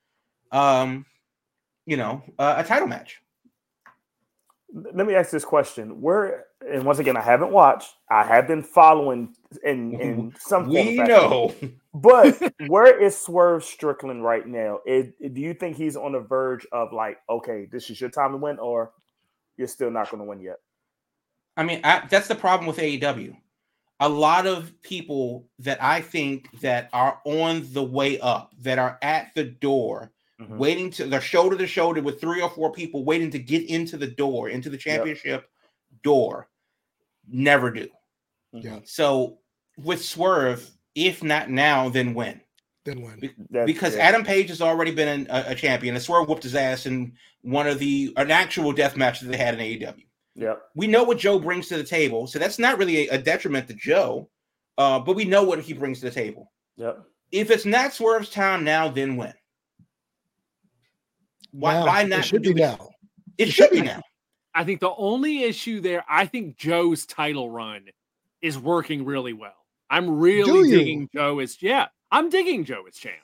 um, 0.51 1.05
you 1.86 1.97
know, 1.97 2.24
uh, 2.39 2.55
a 2.57 2.63
title 2.63 2.88
match 2.88 3.22
let 4.76 5.07
me 5.07 5.16
ask 5.16 5.32
this 5.32 5.45
question: 5.45 6.01
Where 6.01 6.45
and 6.70 6.84
once 6.84 6.99
again, 6.99 7.16
I 7.16 7.22
haven't 7.22 7.51
watched. 7.51 7.93
I 8.09 8.24
have 8.24 8.47
been 8.47 8.61
following 8.61 9.34
in 9.63 9.99
in 9.99 10.34
some. 10.39 10.68
We 10.68 10.95
know, 10.97 11.53
but 11.93 12.41
where 12.68 13.01
is 13.01 13.18
Swerve 13.18 13.63
Strickland 13.63 14.24
right 14.24 14.45
now? 14.45 14.80
It, 14.86 15.34
do 15.34 15.41
you 15.41 15.53
think 15.53 15.78
he's 15.78 15.95
on 15.95 16.11
the 16.11 16.20
verge 16.20 16.68
of 16.72 16.91
like, 16.91 17.18
okay, 17.30 17.68
this 17.72 17.89
is 17.89 18.01
your 18.01 18.09
time 18.09 18.32
to 18.32 18.38
win, 18.38 18.59
or 18.59 18.91
you're 19.58 19.68
still 19.68 19.91
not 19.91 20.10
going 20.10 20.22
to 20.22 20.30
win 20.30 20.39
yet? 20.39 20.58
I 21.58 21.64
mean, 21.64 21.82
I, 21.84 22.06
that's 22.10 22.28
the 22.28 22.36
problem 22.36 22.68
with 22.68 22.78
AEW. 22.78 23.36
A 24.01 24.10
lot 24.10 24.45
of 24.45 24.74
people 24.82 25.47
that 25.60 25.82
I 25.82 26.01
think 26.01 26.49
that 26.60 26.89
are 26.91 27.20
on 27.24 27.66
the 27.72 27.84
way 27.84 28.20
up, 28.20 28.53
that 28.60 28.78
are 28.78 28.97
at 29.01 29.34
the 29.36 29.45
door, 29.45 30.12
mm-hmm. 30.39 30.58
waiting 30.58 30.91
to 30.91 31.06
they're 31.06 31.22
shoulder 31.22 31.58
to 31.58 31.68
shoulder 31.68 32.01
with 32.01 32.20
three 32.20 32.41
or 32.41 32.49
four 32.49 32.74
people 32.74 33.06
waiting 33.06 33.32
to 33.32 33.39
get 33.39 33.70
into 33.70 33.95
the 33.95 34.08
door, 34.08 34.49
into 34.49 34.70
the 34.70 34.78
championship 34.78 35.43
yep. 35.43 36.03
door. 36.03 36.49
Never 37.28 37.72
do. 37.72 37.88
Mm-hmm. 38.53 38.68
Yeah. 38.68 38.80
So 38.84 39.38
with 39.78 40.03
Swerve, 40.03 40.70
if 40.93 41.24
not 41.24 41.49
now, 41.49 41.89
then 41.89 42.14
when? 42.14 42.41
Then 42.86 43.02
when? 43.02 43.20
Be- 43.20 43.34
because 43.66 43.96
Adam 43.96 44.24
Page 44.24 44.50
has 44.50 44.62
already 44.62 44.92
been 44.92 45.28
a, 45.30 45.46
a, 45.48 45.56
champion, 45.56 45.96
and 45.96 46.04
Swerve 46.04 46.30
whooped 46.30 46.44
his 46.44 46.56
ass 46.56 46.86
in 46.86 47.14
one 47.42 47.68
of 47.68 47.80
the 47.80 48.14
an 48.16 48.30
actual 48.30 48.72
death 48.72 48.96
match 48.96 49.20
that 49.20 49.28
they 49.28 49.38
had 49.38 49.56
in 49.56 49.60
AEW. 49.60 50.04
Yeah. 50.36 50.54
We 50.76 50.86
know 50.86 51.04
what 51.04 51.18
Joe 51.18 51.40
brings 51.40 51.68
to 51.70 51.78
the 51.78 51.84
table, 51.84 52.28
so 52.28 52.38
that's 52.38 52.60
not 52.60 52.78
really 52.78 53.08
a, 53.08 53.16
a 53.16 53.18
detriment 53.18 53.68
to 53.68 53.74
Joe, 53.74 54.30
uh, 54.78 55.00
but 55.00 55.16
we 55.16 55.26
know 55.26 55.44
what 55.44 55.60
he 55.62 55.74
brings 55.74 56.00
to 56.00 56.06
the 56.06 56.12
table. 56.12 56.52
Yep. 56.78 57.04
If 57.32 57.50
it's 57.50 57.66
not 57.66 57.94
Swerve's 57.94 58.30
time 58.30 58.64
now, 58.64 58.88
then 58.88 59.18
when? 59.18 59.34
Why, 61.52 61.74
now, 61.74 61.86
why 61.86 62.04
not? 62.04 62.20
It 62.20 62.26
should 62.26 62.44
be 62.44 62.54
now. 62.54 62.90
It 63.38 63.50
should 63.50 63.72
be 63.72 63.82
now. 63.82 64.02
I 64.54 64.64
think 64.64 64.80
the 64.80 64.94
only 64.96 65.44
issue 65.44 65.82
there, 65.82 66.06
I 66.08 66.28
think 66.28 66.58
Joe's 66.58 67.06
title 67.06 67.50
run 67.50 67.86
is 68.42 68.60
working 68.60 69.06
really 69.06 69.34
well. 69.34 69.56
I'm 69.90 70.20
really 70.20 70.70
digging 70.70 71.10
Joe 71.14 71.40
as 71.40 71.62
yeah, 71.62 71.88
I'm 72.16 72.30
digging 72.30 72.63
Joe 72.63 72.86
as 72.88 72.95
champ. 72.95 73.16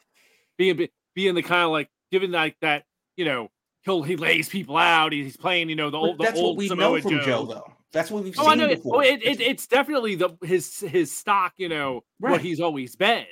Being 0.57 0.89
being 1.15 1.33
the 1.33 1.41
kind 1.41 1.63
of 1.63 1.71
like 1.71 1.89
given 2.11 2.31
like 2.31 2.57
that, 2.59 2.83
you 3.15 3.23
know, 3.23 3.49
he'll 3.83 4.03
he 4.03 4.17
lays 4.17 4.49
people 4.49 4.75
out. 4.75 5.13
He's 5.13 5.37
playing, 5.37 5.69
you 5.69 5.77
know, 5.77 5.89
the 5.89 5.97
old 5.97 6.19
that's 6.19 6.33
the 6.33 6.39
old 6.39 6.57
what 6.57 6.59
we 6.59 6.67
Samoa 6.67 6.97
know 6.97 7.01
from 7.01 7.11
Joe. 7.19 7.25
Joe. 7.25 7.45
though. 7.45 7.73
That's 7.93 8.11
what 8.11 8.23
we've 8.23 8.37
oh, 8.37 8.43
seen 8.43 8.51
I 8.51 8.55
know. 8.55 8.67
before. 8.67 8.97
Oh, 8.97 8.99
it, 8.99 9.23
it, 9.23 9.39
it's 9.39 9.65
definitely 9.65 10.15
the 10.15 10.29
his 10.43 10.81
his 10.81 11.09
stock, 11.09 11.53
you 11.55 11.69
know, 11.69 12.03
right. 12.19 12.31
what 12.31 12.41
he's 12.41 12.59
always 12.59 12.97
been. 12.97 13.25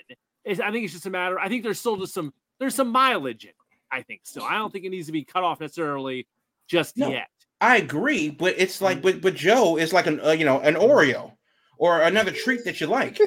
It's, 0.45 0.61
I 0.61 0.71
think 0.71 0.85
it's 0.85 0.93
just 0.93 1.05
a 1.05 1.09
matter. 1.09 1.37
I 1.37 1.49
think 1.49 1.63
there's 1.63 1.79
still 1.79 1.97
just 1.97 2.13
some 2.13 2.33
there's 2.59 2.75
some 2.75 2.89
mileage 2.89 3.43
in 3.43 3.49
it. 3.49 3.55
I 3.91 4.01
think 4.03 4.21
still. 4.23 4.43
I 4.43 4.53
don't 4.53 4.71
think 4.71 4.85
it 4.85 4.89
needs 4.89 5.07
to 5.07 5.11
be 5.11 5.25
cut 5.25 5.43
off 5.43 5.59
necessarily 5.59 6.25
just 6.69 6.95
no, 6.95 7.09
yet. 7.09 7.27
I 7.59 7.77
agree, 7.77 8.29
but 8.29 8.55
it's 8.57 8.81
like, 8.81 8.99
mm. 8.99 9.01
but 9.01 9.21
but 9.21 9.35
Joe 9.35 9.77
is 9.77 9.91
like 9.91 10.07
an 10.07 10.21
uh, 10.21 10.31
you 10.31 10.45
know 10.45 10.61
an 10.61 10.75
Oreo 10.75 11.33
or 11.79 12.01
another 12.01 12.31
treat 12.31 12.63
that 12.65 12.79
you 12.79 12.87
like. 12.87 13.19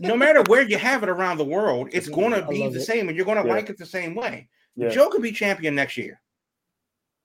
no 0.00 0.16
matter 0.16 0.42
where 0.48 0.62
you 0.62 0.78
have 0.78 1.02
it 1.02 1.08
around 1.08 1.36
the 1.36 1.44
world, 1.44 1.90
it's 1.92 2.08
going 2.18 2.32
to 2.32 2.44
be 2.48 2.66
the 2.68 2.80
it. 2.80 2.84
same, 2.84 3.06
and 3.06 3.16
you're 3.16 3.26
going 3.26 3.40
to 3.40 3.46
yeah. 3.46 3.54
like 3.54 3.70
it 3.70 3.78
the 3.78 3.86
same 3.86 4.16
way. 4.16 4.48
Yeah. 4.74 4.88
Joe 4.88 5.08
could 5.08 5.22
be 5.22 5.30
champion 5.30 5.74
next 5.74 5.96
year, 5.96 6.20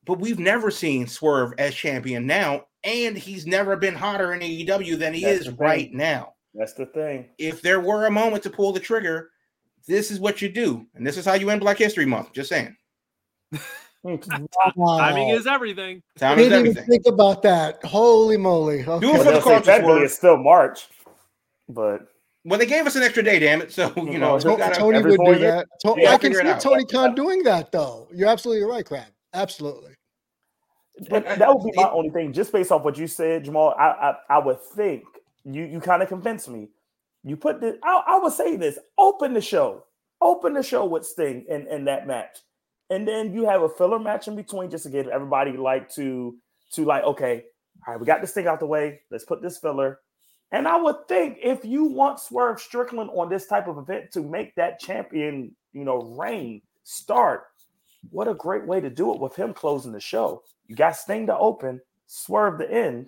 but 0.06 0.20
we've 0.20 0.40
never 0.40 0.70
seen 0.70 1.08
Swerve 1.08 1.54
as 1.58 1.74
champion 1.74 2.28
now, 2.28 2.66
and 2.84 3.18
he's 3.18 3.48
never 3.48 3.76
been 3.78 3.96
hotter 3.96 4.34
in 4.34 4.42
AEW 4.42 5.00
than 5.00 5.14
he 5.14 5.24
That's 5.24 5.48
is 5.48 5.50
right 5.52 5.92
now. 5.92 6.34
That's 6.54 6.74
the 6.74 6.86
thing. 6.88 7.30
If 7.38 7.62
there 7.62 7.80
were 7.80 8.06
a 8.06 8.12
moment 8.12 8.44
to 8.44 8.50
pull 8.50 8.74
the 8.74 8.80
trigger, 8.80 9.30
this 9.88 10.12
is 10.12 10.20
what 10.20 10.42
you 10.42 10.50
do, 10.50 10.86
and 10.96 11.06
this 11.06 11.18
is 11.18 11.26
how 11.26 11.34
you 11.34 11.50
end 11.50 11.62
Black 11.62 11.78
History 11.78 12.06
Month. 12.06 12.34
Just 12.34 12.50
saying. 12.50 12.76
Timing 14.76 15.30
is 15.30 15.48
everything. 15.48 16.04
Timing 16.18 16.48
is 16.48 16.52
everything. 16.52 16.86
think 16.86 17.06
about 17.08 17.42
that. 17.44 17.82
Holy 17.86 18.36
moly! 18.36 18.86
Okay. 18.86 19.00
Do 19.00 19.16
it 19.16 19.24
for 19.24 19.32
the 19.32 19.40
culture. 19.40 19.66
Technically, 19.66 20.02
it's 20.02 20.16
still 20.16 20.36
March, 20.36 20.90
but 21.70 22.08
well, 22.44 22.60
they 22.60 22.66
gave 22.66 22.86
us 22.86 22.98
an 22.98 23.04
extra 23.04 23.24
day. 23.24 23.40
Damn 23.40 23.62
it! 23.62 23.72
So 23.72 23.90
mm-hmm. 23.92 24.12
you 24.12 24.20
know, 24.20 24.38
Tony, 24.40 24.58
gotta, 24.58 24.76
Tony 24.76 25.02
would 25.02 25.18
do 25.18 25.40
that. 25.40 25.68
I 26.06 26.18
can 26.18 26.34
see 26.34 26.54
Tony 26.60 26.84
Khan 26.84 27.16
doing 27.16 27.44
that, 27.44 27.72
though. 27.72 28.10
You're 28.14 28.28
absolutely 28.28 28.66
right, 28.66 28.86
Crab. 28.86 29.06
Absolutely. 29.34 29.94
But 31.10 31.24
that 31.24 31.48
would 31.48 31.64
be 31.64 31.72
my 31.74 31.90
only 31.90 32.10
thing, 32.10 32.34
just 32.34 32.52
based 32.52 32.74
off 32.74 32.84
what 32.84 32.98
you 32.98 33.08
said, 33.08 33.46
Jamal. 33.46 33.74
I 33.80 33.86
I, 33.86 34.16
I 34.32 34.40
would 34.40 34.62
think 34.62 35.04
you 35.46 35.64
you 35.64 35.80
kind 35.80 36.04
of 36.04 36.10
convinced 36.10 36.50
me. 36.50 36.68
You 37.24 37.38
put 37.38 37.62
this. 37.62 37.78
I, 37.82 38.04
I 38.06 38.20
would 38.20 38.34
say 38.34 38.58
this: 38.58 38.78
open 38.98 39.34
the 39.34 39.42
show, 39.42 39.86
open 40.20 40.54
the 40.54 40.64
show 40.64 40.84
with 40.84 41.06
Sting 41.06 41.46
in 41.48 41.68
in 41.68 41.86
that 41.86 42.06
match 42.06 42.40
and 42.94 43.08
then 43.08 43.34
you 43.34 43.46
have 43.46 43.64
a 43.64 43.70
filler 43.70 44.00
match 44.00 44.28
in 44.28 44.36
between 44.36 44.70
just 44.70 44.84
to 44.84 44.90
get 44.90 45.08
everybody 45.08 45.58
like 45.58 45.90
to 45.90 46.38
to 46.72 46.86
like 46.86 47.04
okay 47.04 47.44
all 47.88 47.94
right 47.94 48.00
we 48.00 48.06
got 48.06 48.22
this 48.22 48.32
thing 48.32 48.48
out 48.48 48.60
the 48.60 48.66
way. 48.66 49.02
Let's 49.12 49.26
put 49.26 49.42
this 49.42 49.58
filler. 49.58 50.00
And 50.52 50.68
i 50.68 50.76
would 50.80 51.08
think 51.08 51.40
if 51.42 51.66
you 51.66 51.86
want 51.86 52.20
swerve 52.20 52.60
strickland 52.62 53.10
on 53.14 53.30
this 53.30 53.48
type 53.48 53.68
of 53.68 53.78
event 53.78 54.12
to 54.12 54.22
make 54.22 54.56
that 54.56 54.80
champion 54.80 55.56
you 55.74 55.84
know 55.84 56.16
reign 56.18 56.62
start 56.84 57.46
what 58.10 58.28
a 58.28 58.34
great 58.34 58.68
way 58.68 58.82
to 58.82 58.90
do 58.90 59.14
it 59.14 59.20
with 59.20 59.34
him 59.36 59.54
closing 59.54 59.94
the 59.94 60.00
show. 60.00 60.44
You 60.68 60.76
got 60.76 60.98
sting 60.98 61.26
to 61.28 61.38
open 61.38 61.80
swerve 62.06 62.58
the 62.58 62.72
end. 62.72 63.08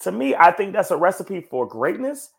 To 0.00 0.12
me 0.12 0.34
i 0.34 0.50
think 0.50 0.72
that's 0.72 0.90
a 0.90 0.96
recipe 0.96 1.40
for 1.40 1.66
greatness 1.66 2.30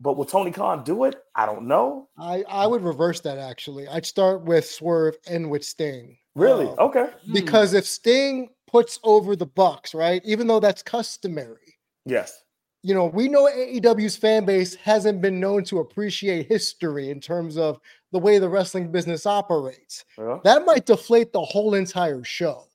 but 0.00 0.16
will 0.16 0.24
Tony 0.24 0.50
Khan 0.50 0.84
do 0.84 1.04
it? 1.04 1.16
I 1.34 1.46
don't 1.46 1.66
know. 1.66 2.08
I, 2.18 2.44
I 2.48 2.66
would 2.66 2.82
reverse 2.82 3.20
that 3.20 3.38
actually. 3.38 3.88
I'd 3.88 4.06
start 4.06 4.44
with 4.44 4.68
Swerve 4.68 5.16
and 5.28 5.50
with 5.50 5.64
Sting. 5.64 6.16
Really? 6.34 6.66
Um, 6.66 6.76
okay. 6.78 7.10
Because 7.32 7.72
if 7.72 7.86
Sting 7.86 8.50
puts 8.66 8.98
over 9.04 9.36
the 9.36 9.46
Bucks, 9.46 9.94
right? 9.94 10.20
Even 10.24 10.46
though 10.46 10.60
that's 10.60 10.82
customary. 10.82 11.78
Yes. 12.04 12.42
You 12.82 12.94
know, 12.94 13.06
we 13.06 13.28
know 13.28 13.46
AEW's 13.46 14.16
fan 14.16 14.44
base 14.44 14.74
hasn't 14.76 15.20
been 15.20 15.40
known 15.40 15.64
to 15.64 15.80
appreciate 15.80 16.46
history 16.46 17.10
in 17.10 17.20
terms 17.20 17.56
of 17.56 17.80
the 18.12 18.18
way 18.18 18.38
the 18.38 18.48
wrestling 18.48 18.92
business 18.92 19.26
operates. 19.26 20.04
Yeah. 20.18 20.38
That 20.44 20.64
might 20.64 20.86
deflate 20.86 21.32
the 21.32 21.42
whole 21.42 21.74
entire 21.74 22.22
show 22.22 22.68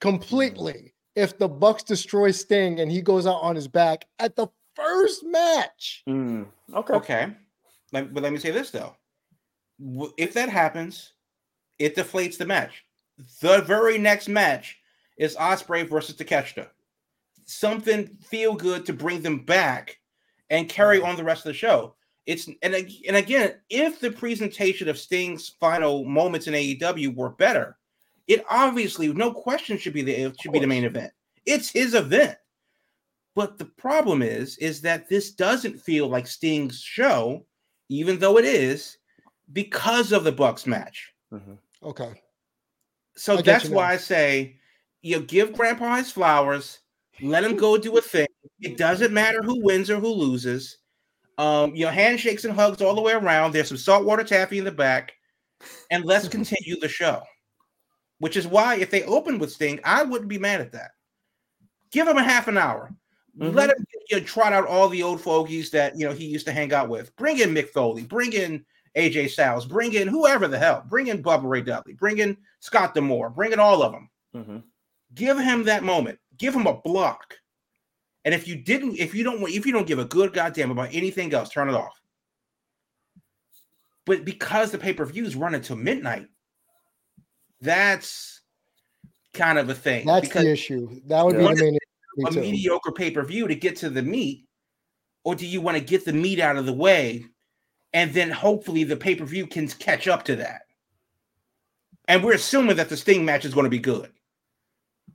completely 0.00 0.72
mm. 0.72 0.92
if 1.16 1.38
the 1.38 1.48
Bucks 1.48 1.82
destroy 1.82 2.30
Sting 2.30 2.80
and 2.80 2.90
he 2.90 3.02
goes 3.02 3.26
out 3.26 3.42
on 3.42 3.56
his 3.56 3.68
back 3.68 4.06
at 4.18 4.36
the 4.36 4.46
first 4.78 5.24
match. 5.24 6.02
Mm. 6.08 6.46
Okay. 6.74 6.94
Okay. 6.94 7.26
But 7.92 8.12
let 8.14 8.32
me 8.32 8.38
say 8.38 8.50
this 8.50 8.70
though. 8.70 8.94
If 10.16 10.34
that 10.34 10.48
happens, 10.48 11.12
it 11.78 11.96
deflates 11.96 12.36
the 12.36 12.46
match. 12.46 12.84
The 13.40 13.62
very 13.62 13.98
next 13.98 14.28
match 14.28 14.78
is 15.16 15.36
Ospreay 15.36 15.88
versus 15.88 16.16
Takeshita. 16.16 16.68
Something 17.44 18.06
feel 18.06 18.54
good 18.54 18.84
to 18.86 18.92
bring 18.92 19.22
them 19.22 19.44
back 19.44 19.98
and 20.50 20.68
carry 20.68 21.00
on 21.00 21.16
the 21.16 21.24
rest 21.24 21.44
of 21.46 21.50
the 21.50 21.54
show. 21.54 21.94
It's 22.26 22.46
and 22.62 22.74
and 22.74 23.16
again, 23.16 23.54
if 23.70 24.00
the 24.00 24.10
presentation 24.10 24.88
of 24.88 24.98
Sting's 24.98 25.48
final 25.60 26.04
moments 26.04 26.46
in 26.46 26.54
AEW 26.54 27.16
were 27.16 27.30
better, 27.30 27.78
it 28.26 28.44
obviously 28.50 29.10
no 29.12 29.32
question 29.32 29.78
should 29.78 29.94
be 29.94 30.02
the 30.02 30.34
should 30.38 30.52
be 30.52 30.58
the 30.58 30.66
main 30.66 30.84
event. 30.84 31.10
It's 31.46 31.70
his 31.70 31.94
event. 31.94 32.36
But 33.38 33.56
the 33.56 33.66
problem 33.66 34.20
is, 34.20 34.56
is 34.58 34.80
that 34.80 35.08
this 35.08 35.30
doesn't 35.30 35.80
feel 35.80 36.08
like 36.08 36.26
Sting's 36.26 36.80
show, 36.80 37.46
even 37.88 38.18
though 38.18 38.36
it 38.36 38.44
is, 38.44 38.98
because 39.52 40.10
of 40.10 40.24
the 40.24 40.32
Bucks 40.32 40.66
match. 40.66 41.12
Mm-hmm. 41.32 41.52
Okay. 41.84 42.20
So 43.14 43.36
that's 43.36 43.68
why 43.68 43.92
I 43.92 43.96
say 43.96 44.56
you 45.02 45.20
give 45.20 45.52
Grandpa 45.52 45.98
his 45.98 46.10
flowers, 46.10 46.80
let 47.22 47.44
him 47.44 47.54
go 47.54 47.78
do 47.78 47.96
a 47.96 48.00
thing. 48.00 48.26
It 48.60 48.76
doesn't 48.76 49.14
matter 49.14 49.40
who 49.40 49.64
wins 49.64 49.88
or 49.88 50.00
who 50.00 50.08
loses. 50.08 50.78
Um, 51.38 51.76
you 51.76 51.84
know, 51.84 51.92
handshakes 51.92 52.44
and 52.44 52.52
hugs 52.52 52.82
all 52.82 52.96
the 52.96 53.02
way 53.02 53.12
around. 53.12 53.52
There's 53.52 53.68
some 53.68 53.76
saltwater 53.76 54.24
taffy 54.24 54.58
in 54.58 54.64
the 54.64 54.72
back, 54.72 55.12
and 55.92 56.04
let's 56.04 56.26
continue 56.36 56.80
the 56.80 56.88
show. 56.88 57.22
Which 58.18 58.36
is 58.36 58.48
why 58.48 58.78
if 58.78 58.90
they 58.90 59.04
open 59.04 59.38
with 59.38 59.52
Sting, 59.52 59.78
I 59.84 60.02
wouldn't 60.02 60.28
be 60.28 60.38
mad 60.38 60.60
at 60.60 60.72
that. 60.72 60.90
Give 61.92 62.08
him 62.08 62.16
a 62.16 62.24
half 62.24 62.48
an 62.48 62.58
hour. 62.58 62.92
Mm-hmm. 63.38 63.56
Let 63.56 63.70
him 63.70 63.86
you 64.10 64.18
know, 64.18 64.24
trot 64.24 64.52
out 64.52 64.66
all 64.66 64.88
the 64.88 65.02
old 65.02 65.20
fogies 65.20 65.70
that 65.70 65.96
you 65.98 66.06
know 66.06 66.12
he 66.12 66.26
used 66.26 66.46
to 66.46 66.52
hang 66.52 66.72
out 66.72 66.88
with. 66.88 67.14
Bring 67.16 67.38
in 67.38 67.54
Mick 67.54 67.68
Foley. 67.68 68.02
Bring 68.02 68.32
in 68.32 68.64
AJ 68.96 69.30
Styles, 69.30 69.64
bring 69.64 69.94
in 69.94 70.08
whoever 70.08 70.48
the 70.48 70.58
hell, 70.58 70.84
bring 70.88 71.06
in 71.06 71.22
Bubba 71.22 71.44
Ray 71.44 71.62
Dudley, 71.62 71.94
bring 71.94 72.18
in 72.18 72.36
Scott 72.60 72.94
D'Amore. 72.94 73.30
bring 73.30 73.52
in 73.52 73.60
all 73.60 73.82
of 73.82 73.92
them. 73.92 74.10
Mm-hmm. 74.34 74.58
Give 75.14 75.38
him 75.38 75.64
that 75.64 75.84
moment. 75.84 76.18
Give 76.36 76.54
him 76.54 76.66
a 76.66 76.74
block. 76.74 77.36
And 78.24 78.34
if 78.34 78.48
you 78.48 78.56
didn't, 78.56 78.96
if 78.96 79.14
you 79.14 79.24
don't, 79.24 79.40
if 79.48 79.64
you 79.64 79.72
don't 79.72 79.86
give 79.86 79.98
a 79.98 80.04
good 80.04 80.32
goddamn 80.32 80.70
about 80.70 80.90
anything 80.92 81.32
else, 81.32 81.48
turn 81.48 81.68
it 81.68 81.74
off. 81.74 81.98
But 84.04 84.24
because 84.24 84.70
the 84.70 84.78
pay 84.78 84.92
per 84.92 85.04
views 85.04 85.36
run 85.36 85.54
until 85.54 85.76
midnight, 85.76 86.28
that's 87.60 88.40
kind 89.32 89.58
of 89.58 89.68
a 89.70 89.74
thing. 89.74 90.06
That's 90.06 90.28
because 90.28 90.44
the 90.44 90.52
issue. 90.52 91.00
That 91.06 91.24
would 91.24 91.36
be 91.36 91.44
the 91.44 91.54
main 91.54 91.78
a 92.26 92.30
mediocre 92.32 92.92
pay 92.92 93.10
per 93.10 93.22
view 93.24 93.48
to 93.48 93.54
get 93.54 93.76
to 93.76 93.90
the 93.90 94.02
meat, 94.02 94.46
or 95.24 95.34
do 95.34 95.46
you 95.46 95.60
want 95.60 95.76
to 95.76 95.84
get 95.84 96.04
the 96.04 96.12
meat 96.12 96.40
out 96.40 96.56
of 96.56 96.66
the 96.66 96.72
way 96.72 97.24
and 97.92 98.12
then 98.12 98.30
hopefully 98.30 98.84
the 98.84 98.96
pay 98.96 99.14
per 99.14 99.24
view 99.24 99.46
can 99.46 99.68
catch 99.68 100.08
up 100.08 100.24
to 100.24 100.36
that. 100.36 100.62
And 102.06 102.22
we're 102.22 102.34
assuming 102.34 102.76
that 102.76 102.88
the 102.88 102.96
Sting 102.96 103.24
match 103.24 103.44
is 103.44 103.54
going 103.54 103.64
to 103.64 103.70
be 103.70 103.78
good. 103.78 104.10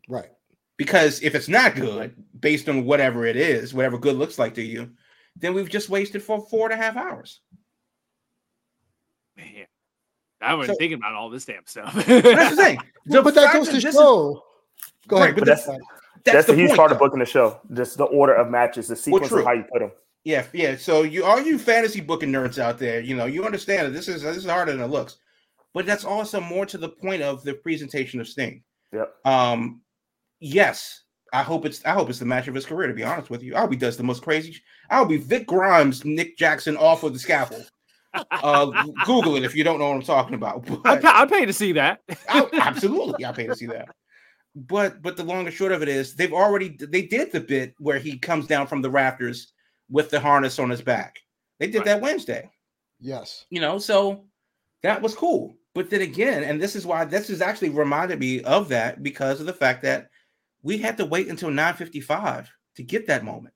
Right. 0.08 0.30
Because 0.78 1.22
if 1.22 1.36
it's 1.36 1.48
not 1.48 1.76
good, 1.76 2.16
based 2.40 2.68
on 2.70 2.86
whatever 2.86 3.26
it 3.26 3.36
is, 3.36 3.74
whatever 3.74 3.98
good 3.98 4.16
looks 4.16 4.40
like 4.40 4.56
to 4.56 4.62
you, 4.62 4.92
then 5.36 5.54
we've 5.54 5.70
just 5.70 5.90
wasted 5.90 6.22
for 6.22 6.46
four 6.48 6.72
and 6.72 6.80
a 6.80 6.84
half 6.84 6.96
hours. 6.98 7.42
Man, 9.38 9.66
I 10.42 10.54
wasn't 10.56 10.76
so, 10.76 10.80
thinking 10.80 10.98
about 10.98 11.14
all 11.14 11.30
this 11.30 11.46
damn 11.46 11.66
stuff. 11.66 11.94
that's 11.94 12.56
the 12.56 12.56
thing. 12.56 12.80
The 13.06 13.22
but 13.24 13.34
that 13.36 13.54
goes 13.54 13.70
to 13.70 13.80
show. 13.80 13.90
Is, 13.90 14.42
Go 15.08 15.18
ahead. 15.18 15.36
But 15.36 15.46
that's, 15.46 15.68
that's, 16.24 16.36
that's 16.36 16.48
the, 16.48 16.54
the 16.54 16.60
huge 16.60 16.70
point, 16.70 16.78
part 16.78 16.90
though. 16.90 16.96
of 16.96 17.00
booking 17.00 17.20
the 17.20 17.26
show. 17.26 17.60
Just 17.74 17.98
the 17.98 18.06
order 18.06 18.34
of 18.34 18.50
matches, 18.50 18.88
the 18.88 18.96
sequence 18.96 19.32
well, 19.32 19.42
of 19.42 19.46
how 19.46 19.54
you 19.54 19.64
put 19.64 19.80
them. 19.80 19.92
Yeah, 20.24 20.46
yeah. 20.54 20.78
So 20.78 21.04
you 21.04 21.26
all 21.26 21.42
you 21.42 21.60
fantasy 21.60 22.00
booking 22.00 22.32
nerds 22.32 22.58
out 22.58 22.80
there, 22.80 23.02
you 23.02 23.16
know, 23.16 23.26
you 23.26 23.46
understand 23.46 23.88
that 23.88 23.92
this 23.92 24.08
is 24.08 24.22
this 24.22 24.38
is 24.38 24.46
harder 24.46 24.72
than 24.72 24.82
it 24.82 24.88
looks, 24.88 25.18
but 25.74 25.86
that's 25.86 26.06
also 26.06 26.40
more 26.40 26.66
to 26.66 26.78
the 26.78 26.90
point 26.90 27.22
of 27.22 27.44
the 27.44 27.54
presentation 27.56 28.22
of 28.22 28.28
Sting. 28.28 28.64
Yep. 28.94 29.14
Um, 29.26 29.82
yes, 30.40 31.02
I 31.34 31.44
hope 31.44 31.66
it's 31.66 31.84
I 31.84 31.92
hope 31.92 32.10
it's 32.10 32.20
the 32.20 32.26
match 32.26 32.48
of 32.48 32.56
his 32.56 32.66
career. 32.66 32.88
To 32.88 32.94
be 32.94 33.04
honest 33.04 33.30
with 33.30 33.44
you, 33.44 33.56
I 33.56 33.62
hope 33.62 33.72
he 33.72 33.78
does 33.78 33.98
the 33.98 34.04
most 34.04 34.22
crazy. 34.22 34.62
I'll 34.90 35.06
be 35.06 35.18
Vic 35.18 35.46
Grimes, 35.46 36.06
Nick 36.06 36.38
Jackson 36.38 36.78
off 36.78 37.04
of 37.04 37.14
the 37.14 37.20
scaffold. 37.20 37.70
Uh, 38.30 38.86
Google 39.08 39.38
it 39.38 39.44
if 39.44 39.56
you 39.56 39.64
don't 39.64 39.80
know 39.80 39.88
what 39.88 39.96
I'm 39.96 40.04
talking 40.04 40.36
about. 40.36 40.64
But, 40.84 41.04
I'd, 41.04 41.30
pay 41.30 41.48
to 41.48 41.54
see 41.54 41.72
that. 41.72 42.00
I, 42.30 42.48
absolutely, 42.62 43.26
I'll 43.26 43.34
pay 43.34 43.48
to 43.48 43.56
see 43.56 43.66
that. 43.66 43.90
But 44.56 45.02
but 45.02 45.18
the 45.18 45.24
long 45.24 45.46
and 45.46 45.54
short 45.54 45.72
of 45.72 45.82
it 45.82 45.90
is 45.90 46.16
they've 46.16 46.34
already 46.34 46.78
they 46.80 47.02
did 47.02 47.32
the 47.32 47.40
bit 47.40 47.74
where 47.80 47.98
he 47.98 48.18
comes 48.18 48.46
down 48.46 48.68
from 48.68 48.82
the 48.82 48.90
rafters 48.90 49.52
with 49.90 50.10
the 50.10 50.20
harness 50.20 50.60
on 50.60 50.70
his 50.70 50.82
back. 50.82 51.20
They 51.60 51.68
did 51.68 51.80
right. 51.80 51.86
that 51.86 52.02
Wednesday. 52.02 52.52
Yes. 53.00 53.46
You 53.50 53.62
know, 53.62 53.80
so 53.80 54.26
that 54.84 55.02
was 55.02 55.16
cool. 55.16 55.56
But 55.74 55.90
then 55.90 56.02
again, 56.02 56.44
and 56.44 56.62
this 56.62 56.76
is 56.76 56.86
why 56.86 57.06
this 57.06 57.30
is 57.30 57.42
actually 57.42 57.70
reminded 57.70 58.20
me 58.20 58.42
of 58.42 58.70
that 58.70 59.02
because 59.02 59.40
of 59.40 59.48
the 59.48 59.54
fact 59.54 59.82
that 59.84 60.10
we 60.62 60.78
had 60.78 60.98
to 60.98 61.06
wait 61.06 61.28
until 61.28 61.50
9:55 61.50 62.48
to 62.76 62.84
get 62.84 63.08
that 63.08 63.24
moment. 63.24 63.54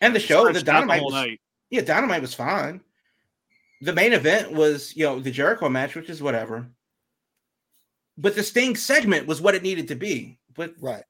And 0.00 0.14
the 0.14 0.20
show, 0.20 0.50
the 0.52 0.62
dynamite 0.62 1.02
was, 1.02 1.12
night. 1.12 1.40
yeah, 1.70 1.80
dynamite 1.80 2.22
was 2.22 2.34
fine. 2.34 2.80
The 3.80 3.92
main 3.92 4.12
event 4.12 4.52
was, 4.52 4.94
you 4.96 5.04
know, 5.04 5.18
the 5.18 5.30
Jericho 5.30 5.68
match, 5.68 5.96
which 5.96 6.08
is 6.08 6.22
whatever. 6.22 6.68
But 8.18 8.34
the 8.34 8.42
Sting 8.42 8.76
segment 8.76 9.26
was 9.26 9.40
what 9.40 9.54
it 9.54 9.62
needed 9.62 9.88
to 9.88 9.94
be. 9.94 10.38
But 10.54 10.74
right, 10.80 11.04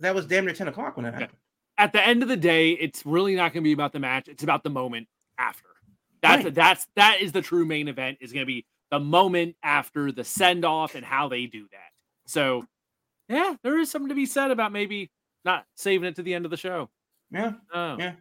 that 0.00 0.14
was 0.14 0.26
damn 0.26 0.46
near 0.46 0.54
10 0.54 0.68
o'clock 0.68 0.96
when 0.96 1.04
that 1.04 1.14
happened 1.14 1.38
at 1.78 1.92
the 1.92 2.04
end 2.04 2.22
of 2.22 2.28
the 2.28 2.36
day, 2.36 2.72
it's 2.72 3.04
really 3.04 3.34
not 3.34 3.52
going 3.52 3.62
to 3.62 3.68
be 3.68 3.72
about 3.72 3.92
the 3.92 3.98
match. 3.98 4.28
It's 4.28 4.42
about 4.42 4.62
the 4.62 4.70
moment 4.70 5.08
after. 5.38 5.66
That's 6.22 6.44
right. 6.44 6.54
that's 6.54 6.86
that 6.96 7.20
is 7.20 7.32
the 7.32 7.42
true 7.42 7.66
main 7.66 7.88
event. 7.88 8.18
Is 8.20 8.32
going 8.32 8.42
to 8.42 8.46
be 8.46 8.64
the 8.90 8.98
moment 8.98 9.56
after 9.62 10.10
the 10.10 10.24
send 10.24 10.64
off 10.64 10.94
and 10.94 11.04
how 11.04 11.28
they 11.28 11.46
do 11.46 11.66
that. 11.72 11.90
So, 12.26 12.64
yeah, 13.28 13.54
there 13.62 13.78
is 13.78 13.90
something 13.90 14.08
to 14.08 14.14
be 14.14 14.26
said 14.26 14.50
about 14.50 14.72
maybe 14.72 15.10
not 15.44 15.66
saving 15.74 16.08
it 16.08 16.16
to 16.16 16.22
the 16.22 16.34
end 16.34 16.44
of 16.44 16.50
the 16.50 16.56
show. 16.56 16.88
Yeah. 17.30 17.52
Oh, 17.72 17.96
yeah. 17.98 18.12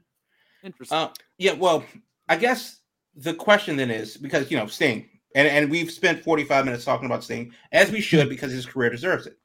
Interesting. 0.63 0.97
Uh, 0.97 1.09
yeah. 1.37 1.53
Well, 1.53 1.85
I 2.27 2.35
guess 2.35 2.79
the 3.15 3.33
question 3.33 3.77
then 3.77 3.89
is 3.89 4.17
because 4.17 4.51
you 4.51 4.57
know 4.57 4.67
Sting, 4.67 5.07
and 5.35 5.47
and 5.47 5.69
we've 5.69 5.91
spent 5.91 6.23
forty 6.23 6.43
five 6.43 6.65
minutes 6.65 6.85
talking 6.85 7.05
about 7.05 7.23
Sting 7.23 7.51
as 7.71 7.91
we 7.91 8.01
should 8.01 8.29
because 8.29 8.51
his 8.51 8.65
career 8.65 8.89
deserves 8.89 9.27
it. 9.27 9.37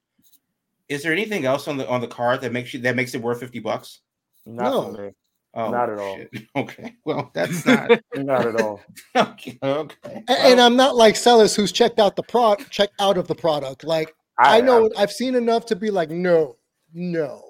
Is 0.88 1.02
there 1.02 1.12
anything 1.12 1.44
else 1.44 1.68
on 1.68 1.76
the 1.76 1.86
on 1.88 2.00
the 2.00 2.06
card 2.06 2.40
that 2.40 2.52
makes 2.52 2.72
you 2.72 2.80
that 2.80 2.96
makes 2.96 3.14
it 3.14 3.20
worth 3.20 3.40
fifty 3.40 3.58
bucks? 3.58 4.00
Not 4.46 4.92
no. 4.94 5.12
Oh, 5.52 5.70
not 5.70 5.90
at 5.90 5.98
all. 5.98 6.18
Okay. 6.56 6.94
Well, 7.04 7.30
that's 7.34 7.66
not 7.66 8.00
not 8.14 8.46
at 8.46 8.60
all. 8.60 8.80
okay. 9.16 9.58
Okay. 9.62 9.96
And, 10.04 10.24
well, 10.28 10.52
and, 10.52 10.60
I'm 10.60 10.76
not 10.76 10.96
like 10.96 11.16
Sellers 11.16 11.56
who's 11.56 11.72
checked 11.72 11.98
out 11.98 12.16
the 12.16 12.22
pro 12.22 12.54
checked 12.70 12.94
out 13.00 13.18
of 13.18 13.26
the 13.26 13.34
product. 13.34 13.84
Like 13.84 14.14
I, 14.38 14.58
I 14.58 14.60
know 14.60 14.90
I, 14.96 15.02
I've 15.02 15.12
seen 15.12 15.34
enough 15.34 15.66
to 15.66 15.76
be 15.76 15.90
like, 15.90 16.10
no, 16.10 16.56
no. 16.94 17.44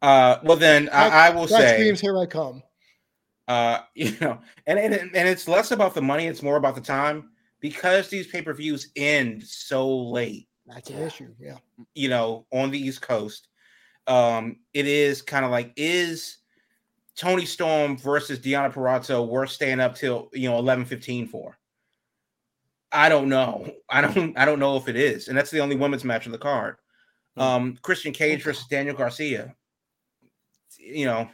Uh, 0.00 0.38
well 0.44 0.56
then 0.56 0.88
I, 0.90 1.28
I 1.28 1.30
will 1.30 1.48
say 1.48 1.74
screams, 1.74 2.00
here 2.00 2.16
I 2.18 2.26
come. 2.26 2.62
Uh, 3.48 3.80
you 3.94 4.16
know, 4.20 4.38
and, 4.66 4.78
and 4.78 4.94
and 4.94 5.28
it's 5.28 5.48
less 5.48 5.72
about 5.72 5.94
the 5.94 6.02
money, 6.02 6.26
it's 6.26 6.42
more 6.42 6.56
about 6.56 6.76
the 6.76 6.80
time 6.80 7.30
because 7.60 8.08
these 8.08 8.28
pay-per-views 8.28 8.92
end 8.94 9.42
so 9.42 9.88
late 9.98 10.48
that's 10.68 10.90
an 10.90 11.02
issue. 11.02 11.34
Yeah. 11.40 11.56
You 11.94 12.08
know, 12.08 12.46
on 12.52 12.70
the 12.70 12.78
East 12.78 13.00
Coast, 13.00 13.48
um, 14.06 14.56
it 14.74 14.86
is 14.86 15.22
kind 15.22 15.44
of 15.44 15.50
like 15.50 15.72
is 15.76 16.38
Toni 17.16 17.46
Storm 17.46 17.96
versus 17.96 18.38
Deonna 18.38 18.72
Purrazzo 18.72 19.26
worth 19.26 19.50
staying 19.50 19.80
up 19.80 19.94
till 19.94 20.28
you 20.32 20.48
know 20.48 20.58
eleven 20.58 20.84
fifteen 20.84 21.26
for? 21.26 21.58
I 22.92 23.08
don't 23.08 23.28
know. 23.28 23.70
I 23.88 24.02
don't. 24.02 24.36
I 24.36 24.44
don't 24.44 24.60
know 24.60 24.76
if 24.76 24.88
it 24.88 24.96
is, 24.96 25.28
and 25.28 25.36
that's 25.36 25.50
the 25.50 25.60
only 25.60 25.76
women's 25.76 26.04
match 26.04 26.26
on 26.26 26.32
the 26.32 26.38
card. 26.38 26.76
Hmm. 27.36 27.42
Um, 27.42 27.78
Christian 27.82 28.12
Cage 28.12 28.42
versus 28.42 28.66
Daniel 28.66 28.94
Garcia. 28.96 29.54
You 30.78 31.06
know, 31.06 31.30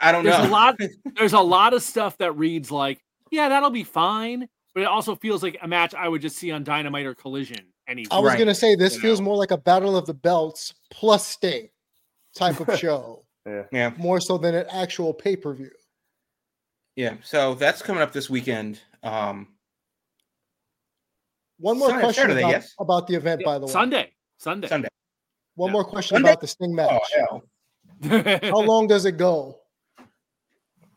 I 0.00 0.12
don't 0.12 0.24
there's 0.24 0.38
know. 0.38 0.48
A 0.48 0.50
lot, 0.50 0.76
there's 1.16 1.32
a 1.32 1.40
lot 1.40 1.74
of 1.74 1.82
stuff 1.82 2.18
that 2.18 2.32
reads 2.32 2.70
like, 2.70 3.00
yeah, 3.30 3.48
that'll 3.48 3.70
be 3.70 3.84
fine 3.84 4.48
but 4.74 4.82
it 4.82 4.86
also 4.86 5.16
feels 5.16 5.42
like 5.42 5.58
a 5.62 5.68
match 5.68 5.94
I 5.94 6.08
would 6.08 6.22
just 6.22 6.36
see 6.36 6.50
on 6.50 6.64
Dynamite 6.64 7.06
or 7.06 7.14
Collision. 7.14 7.66
Anyway. 7.88 8.08
I 8.10 8.18
was 8.18 8.30
right. 8.30 8.38
gonna 8.38 8.54
say 8.54 8.76
this 8.76 8.94
you 8.94 9.00
feels 9.00 9.20
know. 9.20 9.26
more 9.26 9.36
like 9.36 9.50
a 9.50 9.58
Battle 9.58 9.96
of 9.96 10.06
the 10.06 10.14
Belts 10.14 10.74
plus 10.90 11.26
Sting 11.26 11.68
type 12.34 12.60
of 12.60 12.76
show. 12.78 13.24
yeah, 13.46 13.64
yeah, 13.72 13.92
more 13.96 14.20
so 14.20 14.38
than 14.38 14.54
an 14.54 14.66
actual 14.70 15.12
pay 15.12 15.36
per 15.36 15.52
view. 15.52 15.70
Yeah, 16.94 17.14
so 17.22 17.54
that's 17.54 17.82
coming 17.82 18.02
up 18.02 18.12
this 18.12 18.30
weekend. 18.30 18.80
Um, 19.02 19.48
One 21.58 21.78
more 21.78 21.88
Sunday, 21.88 22.02
question 22.04 22.22
Saturday, 22.22 22.40
about, 22.40 22.50
yes. 22.50 22.74
about, 22.78 23.06
the 23.06 23.14
event, 23.14 23.40
yeah, 23.40 23.46
by 23.46 23.58
the 23.58 23.66
way. 23.66 23.72
Sunday. 23.72 24.12
Sunday. 24.38 24.68
Sunday. 24.68 24.88
One 25.56 25.68
yeah. 25.68 25.72
more 25.72 25.84
question 25.84 26.16
Sunday? 26.16 26.30
about 26.30 26.40
the 26.40 26.46
Sting 26.46 26.74
match. 26.74 27.00
Oh, 27.30 27.42
How 28.42 28.60
long 28.60 28.86
does 28.86 29.04
it 29.04 29.16
go? 29.16 29.59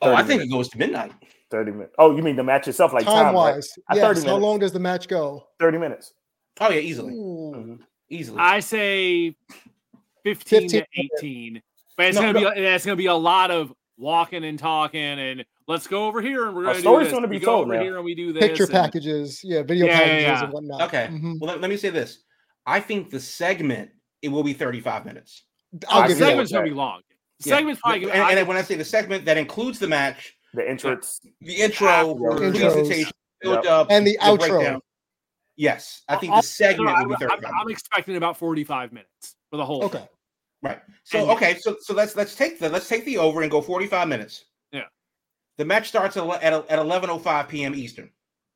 Oh, 0.04 0.14
I 0.14 0.18
think 0.18 0.40
minutes. 0.40 0.46
it 0.46 0.52
goes 0.52 0.70
to 0.70 0.78
midnight. 0.78 1.12
30 1.52 1.72
minutes. 1.72 1.96
Oh, 2.00 2.16
you 2.16 2.24
mean 2.24 2.36
the 2.36 2.44
match 2.44 2.68
itself, 2.68 2.94
like 2.94 3.06
time, 3.06 3.26
time 3.26 3.34
wise? 3.36 3.70
Right? 3.90 3.98
Yes. 3.98 4.24
How 4.24 4.38
long 4.38 4.60
does 4.60 4.72
the 4.72 4.80
match 4.80 5.08
go? 5.08 5.48
30 5.60 5.78
minutes. 5.78 6.14
Oh, 6.60 6.70
yeah, 6.70 6.80
easily. 6.80 7.14
Mm-hmm. 7.14 7.76
Easily. 8.10 8.38
I 8.40 8.60
say 8.60 9.36
15, 10.24 10.70
15 10.70 10.70
to 10.70 10.86
18. 11.20 11.62
But 11.96 12.08
it's 12.08 12.16
no, 12.16 12.22
gonna 12.22 12.40
no. 12.42 12.54
be 12.54 12.62
it's 12.62 12.86
gonna 12.86 12.96
be 12.96 13.06
a 13.06 13.14
lot 13.14 13.52
of 13.52 13.74
walking 13.98 14.44
and 14.44 14.58
talking 14.58 15.00
and 15.00 15.46
let's 15.68 15.86
go 15.86 16.08
over 16.08 16.22
here 16.22 16.48
and 16.48 16.56
we're 16.56 16.64
gonna 16.64 16.80
story's 16.80 17.12
gonna 17.12 17.28
be 17.28 17.38
we 17.38 17.46
told 17.46 17.66
over 17.66 17.76
now. 17.76 17.84
here 17.84 17.96
and 17.98 18.06
we 18.06 18.16
do 18.16 18.34
this 18.34 18.42
picture 18.42 18.64
and, 18.64 18.72
packages, 18.72 19.42
yeah, 19.44 19.62
video 19.62 19.86
yeah, 19.86 19.98
packages 20.00 20.22
yeah, 20.24 20.32
yeah. 20.32 20.44
and 20.44 20.54
whatnot. 20.54 20.82
Okay. 20.82 21.08
Mm-hmm. 21.12 21.34
Well, 21.40 21.52
let, 21.52 21.62
let, 21.62 21.70
me 21.70 21.78
say 21.78 21.90
this. 21.90 22.24
I 22.66 22.80
think 22.80 23.10
the 23.10 23.20
segment 23.20 23.92
it 24.22 24.30
will 24.30 24.44
be 24.44 24.54
35 24.54 25.06
minutes. 25.06 25.44
I'll 25.88 26.08
give 26.08 26.18
segment's 26.18 26.52
gonna 26.52 26.64
be 26.64 26.72
long. 26.72 27.02
Segment's 27.44 27.82
probably 27.82 28.10
and, 28.10 28.40
and, 28.40 28.48
when 28.48 28.58
I 28.58 28.62
say 28.62 28.76
the 28.76 28.86
segment 28.86 29.26
that 29.26 29.38
includes 29.38 29.80
the 29.80 29.88
match, 29.88 30.36
the 30.54 30.68
entrance, 30.68 31.20
the 31.42 31.54
intro, 31.54 32.16
presentation, 32.16 33.12
build 33.42 33.66
up, 33.66 33.88
and 33.90 34.06
the, 34.06 34.14
the 34.14 34.26
outro. 34.26 34.38
Breakdown. 34.38 34.82
Yes, 35.56 36.02
I 36.08 36.16
think 36.16 36.34
the 36.34 36.42
segment 36.42 36.98
will 36.98 37.10
be 37.10 37.16
35. 37.16 37.46
I'm, 37.46 37.60
I'm 37.62 37.70
expecting 37.70 38.16
about 38.16 38.38
45 38.38 38.92
minutes 38.92 39.36
for 39.50 39.58
the 39.58 39.66
whole. 39.66 39.84
Okay. 39.84 40.00
Thing. 40.00 40.08
Right. 40.64 40.80
So 41.04 41.20
and, 41.20 41.32
okay, 41.32 41.58
so 41.60 41.76
so 41.80 41.94
let's 41.94 42.16
let's 42.16 42.36
take 42.36 42.60
the 42.60 42.70
let's 42.70 42.88
take 42.88 43.06
the 43.06 43.18
over 43.18 43.42
and 43.42 43.52
go 43.52 43.62
45 43.62 44.08
minutes. 44.08 44.46
Yeah. 44.72 44.86
The 45.58 45.66
match 45.66 45.90
starts 45.90 46.18
at 46.18 46.26
at, 46.42 46.54
at 46.54 46.80
11:05 46.80 47.48
p.m. 47.50 47.76
Eastern. 47.76 48.10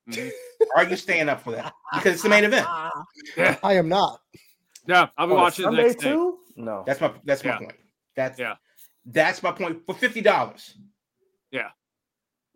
Mm-hmm. 0.10 0.30
Are 0.76 0.86
you 0.86 0.96
staying 0.96 1.28
up 1.28 1.42
for 1.42 1.52
that? 1.52 1.74
Because 1.94 2.14
it's 2.14 2.24
the 2.24 2.30
main 2.30 2.46
event. 2.46 2.66
Yeah. 3.36 3.58
I 3.62 3.74
am 3.74 3.90
not. 3.90 4.22
Yeah, 4.88 5.10
I'll 5.18 5.28
be 5.28 5.34
On 5.34 5.40
watching 5.40 5.66
Sunday 5.66 5.94
too. 5.94 6.38
No, 6.56 6.84
that's 6.88 7.02
my 7.02 7.12
that's 7.26 7.44
my 7.44 7.58
point. 7.58 7.74
That's 8.16 8.40
yeah, 8.40 8.56
that's 9.08 9.42
my 9.42 9.52
point 9.52 9.86
for 9.86 9.96
fifty 9.96 10.22
dollars. 10.22 10.78
Yeah, 11.52 11.70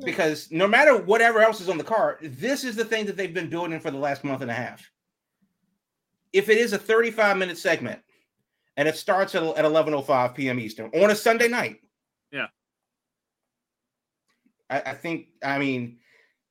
because 0.04 0.52
no 0.52 0.68
matter 0.68 0.98
whatever 0.98 1.40
else 1.40 1.62
is 1.62 1.70
on 1.70 1.78
the 1.78 1.84
card, 1.84 2.18
this 2.22 2.64
is 2.64 2.76
the 2.76 2.86
thing 2.86 3.06
that 3.08 3.18
they've 3.18 3.34
been 3.34 3.50
building 3.50 3.80
for 3.80 3.92
the 3.92 3.98
last 3.98 4.24
month 4.24 4.42
and 4.42 4.52
a 4.52 4.54
half. 4.54 4.90
If 6.34 6.50
it 6.50 6.58
is 6.58 6.74
a 6.74 6.78
thirty-five 6.78 7.38
minute 7.38 7.58
segment 7.58 8.02
and 8.78 8.88
it 8.88 8.96
starts 8.96 9.36
at, 9.36 9.44
at 9.44 9.66
11.05 9.66 10.36
p.m. 10.36 10.60
Eastern 10.60 10.90
on 10.94 11.12
a 11.12 11.16
Sunday 11.16 11.48
night. 11.48 11.78
Yeah. 12.32 12.48
I, 14.70 14.82
I, 14.82 14.94
think, 14.94 15.28
I 15.44 15.60
mean, 15.60 15.98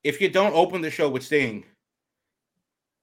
if 0.04 0.20
you 0.20 0.28
don't 0.28 0.54
open 0.54 0.82
the 0.82 0.90
show 0.90 1.08
with 1.08 1.24
Sting, 1.24 1.64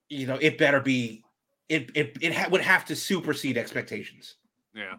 you 0.09 0.27
know, 0.27 0.37
it 0.39 0.57
better 0.57 0.79
be, 0.79 1.23
it, 1.67 1.91
it, 1.95 2.17
it 2.21 2.33
ha- 2.33 2.47
would 2.49 2.61
have 2.61 2.85
to 2.85 2.95
supersede 2.95 3.57
expectations. 3.57 4.35
Yeah. 4.73 4.95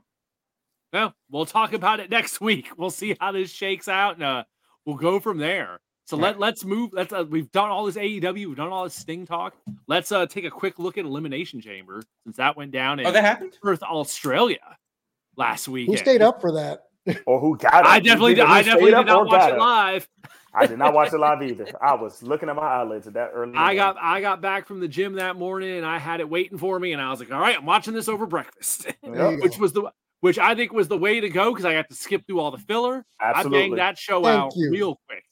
Well, 0.92 1.14
we'll 1.30 1.46
talk 1.46 1.72
about 1.72 2.00
it 2.00 2.10
next 2.10 2.40
week. 2.40 2.68
We'll 2.76 2.90
see 2.90 3.16
how 3.20 3.32
this 3.32 3.50
shakes 3.50 3.88
out 3.88 4.14
and 4.14 4.22
uh, 4.22 4.44
we'll 4.84 4.96
go 4.96 5.20
from 5.20 5.38
there. 5.38 5.80
So 6.06 6.16
right. 6.16 6.28
let 6.28 6.38
let's 6.38 6.64
move. 6.64 6.90
Let's 6.94 7.12
uh, 7.12 7.26
we've 7.28 7.52
done 7.52 7.68
all 7.68 7.84
this 7.84 7.96
AEW, 7.96 8.32
we've 8.32 8.56
done 8.56 8.70
all 8.70 8.84
this 8.84 8.94
Sting 8.94 9.26
talk. 9.26 9.54
Let's 9.88 10.10
uh 10.10 10.24
take 10.24 10.46
a 10.46 10.50
quick 10.50 10.78
look 10.78 10.96
at 10.96 11.04
Elimination 11.04 11.60
Chamber 11.60 12.02
since 12.24 12.36
that 12.38 12.56
went 12.56 12.70
down 12.70 12.98
in 12.98 13.06
oh, 13.06 13.12
that 13.12 13.22
happened? 13.22 13.58
Perth, 13.60 13.82
Australia 13.82 14.78
last 15.36 15.68
week. 15.68 15.86
Who 15.88 15.98
stayed 15.98 16.22
up 16.22 16.40
for 16.40 16.52
that? 16.52 16.84
Or 17.24 17.40
who 17.40 17.56
got 17.56 17.86
it? 17.86 17.88
I 17.88 18.00
definitely 18.00 18.34
did. 18.34 18.44
I 18.44 18.62
definitely 18.62 18.90
did 18.90 19.06
not 19.06 19.26
watch 19.26 19.50
it 19.50 19.58
live. 19.58 20.08
I 20.52 20.66
did 20.66 20.78
not 20.78 20.92
watch 20.92 21.10
it 21.10 21.18
live 21.18 21.42
either. 21.50 21.66
I 21.82 21.94
was 21.94 22.22
looking 22.22 22.50
at 22.50 22.56
my 22.56 22.62
eyelids 22.62 23.06
at 23.06 23.14
that 23.14 23.30
early. 23.32 23.54
I 23.56 23.74
got 23.74 23.96
I 23.98 24.20
got 24.20 24.42
back 24.42 24.66
from 24.66 24.80
the 24.80 24.88
gym 24.88 25.14
that 25.14 25.36
morning 25.36 25.78
and 25.78 25.86
I 25.86 25.98
had 25.98 26.20
it 26.20 26.28
waiting 26.28 26.58
for 26.58 26.78
me 26.78 26.92
and 26.92 27.00
I 27.00 27.10
was 27.10 27.20
like, 27.20 27.32
all 27.32 27.40
right, 27.40 27.56
I'm 27.56 27.64
watching 27.64 27.94
this 27.94 28.08
over 28.08 28.26
breakfast, 28.26 28.86
yep. 29.02 29.40
which 29.40 29.58
was 29.58 29.72
the 29.72 29.90
which 30.20 30.38
I 30.38 30.54
think 30.54 30.72
was 30.72 30.88
the 30.88 30.98
way 30.98 31.20
to 31.20 31.28
go 31.28 31.52
because 31.52 31.64
I 31.64 31.74
got 31.74 31.88
to 31.88 31.94
skip 31.94 32.26
through 32.26 32.40
all 32.40 32.50
the 32.50 32.58
filler. 32.58 33.04
Absolutely. 33.20 33.58
I 33.58 33.62
banged 33.62 33.78
that 33.78 33.98
show 33.98 34.22
Thank 34.22 34.40
out 34.40 34.52
you. 34.56 34.70
real 34.70 35.00
quick 35.06 35.24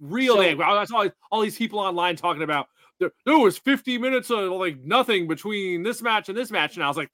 real 0.00 0.36
so, 0.36 0.40
angry. 0.42 0.64
I 0.64 0.84
saw 0.84 1.06
all 1.30 1.40
these 1.40 1.56
people 1.56 1.78
online 1.78 2.16
talking 2.16 2.42
about 2.42 2.68
there, 3.00 3.12
there 3.24 3.38
was 3.38 3.58
50 3.58 3.98
minutes 3.98 4.30
of 4.30 4.50
like 4.52 4.78
nothing 4.80 5.28
between 5.28 5.82
this 5.82 6.02
match 6.02 6.28
and 6.28 6.36
this 6.36 6.50
match, 6.50 6.76
and 6.76 6.84
I 6.84 6.88
was 6.88 6.96
like, 6.96 7.10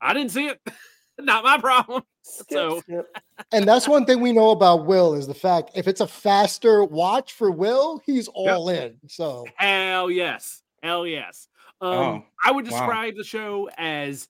I 0.00 0.12
didn't 0.14 0.30
see 0.30 0.46
it. 0.46 0.60
Not 1.20 1.42
my 1.42 1.58
problem. 1.58 2.02
Skip, 2.22 2.46
so, 2.48 2.80
skip. 2.80 3.06
and 3.52 3.66
that's 3.66 3.88
one 3.88 4.04
thing 4.04 4.20
we 4.20 4.32
know 4.32 4.50
about 4.50 4.86
Will 4.86 5.14
is 5.14 5.26
the 5.26 5.34
fact 5.34 5.72
if 5.74 5.88
it's 5.88 6.00
a 6.00 6.06
faster 6.06 6.84
watch 6.84 7.32
for 7.32 7.50
Will, 7.50 8.00
he's 8.06 8.28
all 8.28 8.70
yep. 8.72 8.92
in. 8.92 8.96
So 9.08 9.44
hell 9.56 10.10
yes, 10.10 10.62
hell 10.82 11.06
yes. 11.06 11.48
Um, 11.80 11.92
oh, 11.92 12.24
I 12.44 12.52
would 12.52 12.64
describe 12.64 13.14
wow. 13.14 13.18
the 13.18 13.24
show 13.24 13.68
as 13.76 14.28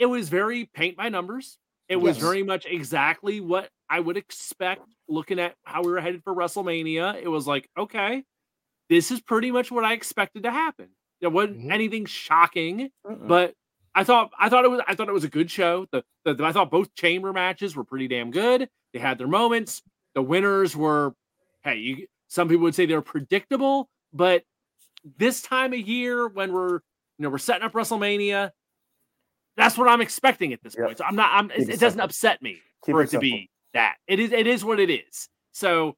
it 0.00 0.06
was 0.06 0.28
very 0.28 0.64
paint 0.64 0.96
by 0.96 1.08
numbers. 1.08 1.58
It 1.88 1.96
was 1.96 2.16
yes. 2.16 2.24
very 2.24 2.42
much 2.42 2.66
exactly 2.66 3.40
what 3.40 3.70
I 3.88 4.00
would 4.00 4.16
expect 4.16 4.82
looking 5.08 5.38
at 5.38 5.54
how 5.64 5.82
we 5.82 5.90
were 5.90 6.00
headed 6.00 6.22
for 6.22 6.34
WrestleMania. 6.34 7.20
It 7.22 7.28
was 7.28 7.46
like, 7.46 7.68
okay, 7.78 8.24
this 8.90 9.10
is 9.10 9.20
pretty 9.20 9.50
much 9.50 9.70
what 9.70 9.84
I 9.84 9.94
expected 9.94 10.42
to 10.42 10.50
happen. 10.50 10.88
There 11.20 11.30
wasn't 11.30 11.58
mm-hmm. 11.58 11.72
anything 11.72 12.06
shocking, 12.06 12.90
Mm-mm. 13.06 13.26
but 13.26 13.54
I 13.94 14.04
thought 14.04 14.30
I 14.38 14.48
thought 14.48 14.64
it 14.64 14.70
was 14.70 14.80
I 14.86 14.94
thought 14.94 15.08
it 15.08 15.12
was 15.14 15.24
a 15.24 15.28
good 15.28 15.50
show. 15.50 15.86
The, 15.90 16.04
the, 16.24 16.34
the, 16.34 16.44
I 16.44 16.52
thought 16.52 16.70
both 16.70 16.94
chamber 16.94 17.32
matches 17.32 17.74
were 17.74 17.84
pretty 17.84 18.06
damn 18.06 18.30
good. 18.30 18.68
They 18.92 18.98
had 18.98 19.18
their 19.18 19.26
moments. 19.26 19.82
The 20.14 20.22
winners 20.22 20.76
were, 20.76 21.14
hey, 21.62 21.76
you, 21.76 22.06
some 22.28 22.48
people 22.48 22.64
would 22.64 22.74
say 22.74 22.86
they're 22.86 23.02
predictable, 23.02 23.88
but 24.12 24.44
this 25.16 25.42
time 25.42 25.72
of 25.72 25.80
year 25.80 26.28
when 26.28 26.52
we're 26.52 26.74
you 26.74 26.80
know 27.18 27.30
we're 27.30 27.38
setting 27.38 27.64
up 27.64 27.72
WrestleMania, 27.72 28.52
that's 29.58 29.76
what 29.76 29.88
I'm 29.88 30.00
expecting 30.00 30.52
at 30.52 30.62
this 30.62 30.74
yep. 30.76 30.86
point. 30.86 30.98
So 30.98 31.04
I'm 31.04 31.16
not. 31.16 31.30
I'm. 31.32 31.50
It, 31.50 31.68
it 31.68 31.80
doesn't 31.80 32.00
upset 32.00 32.40
me 32.40 32.58
Keep 32.84 32.94
for 32.94 33.02
it, 33.02 33.06
it 33.06 33.10
to 33.10 33.18
be 33.18 33.50
that. 33.74 33.96
It 34.06 34.20
is. 34.20 34.32
It 34.32 34.46
is 34.46 34.64
what 34.64 34.80
it 34.80 34.90
is. 34.90 35.28
So 35.52 35.96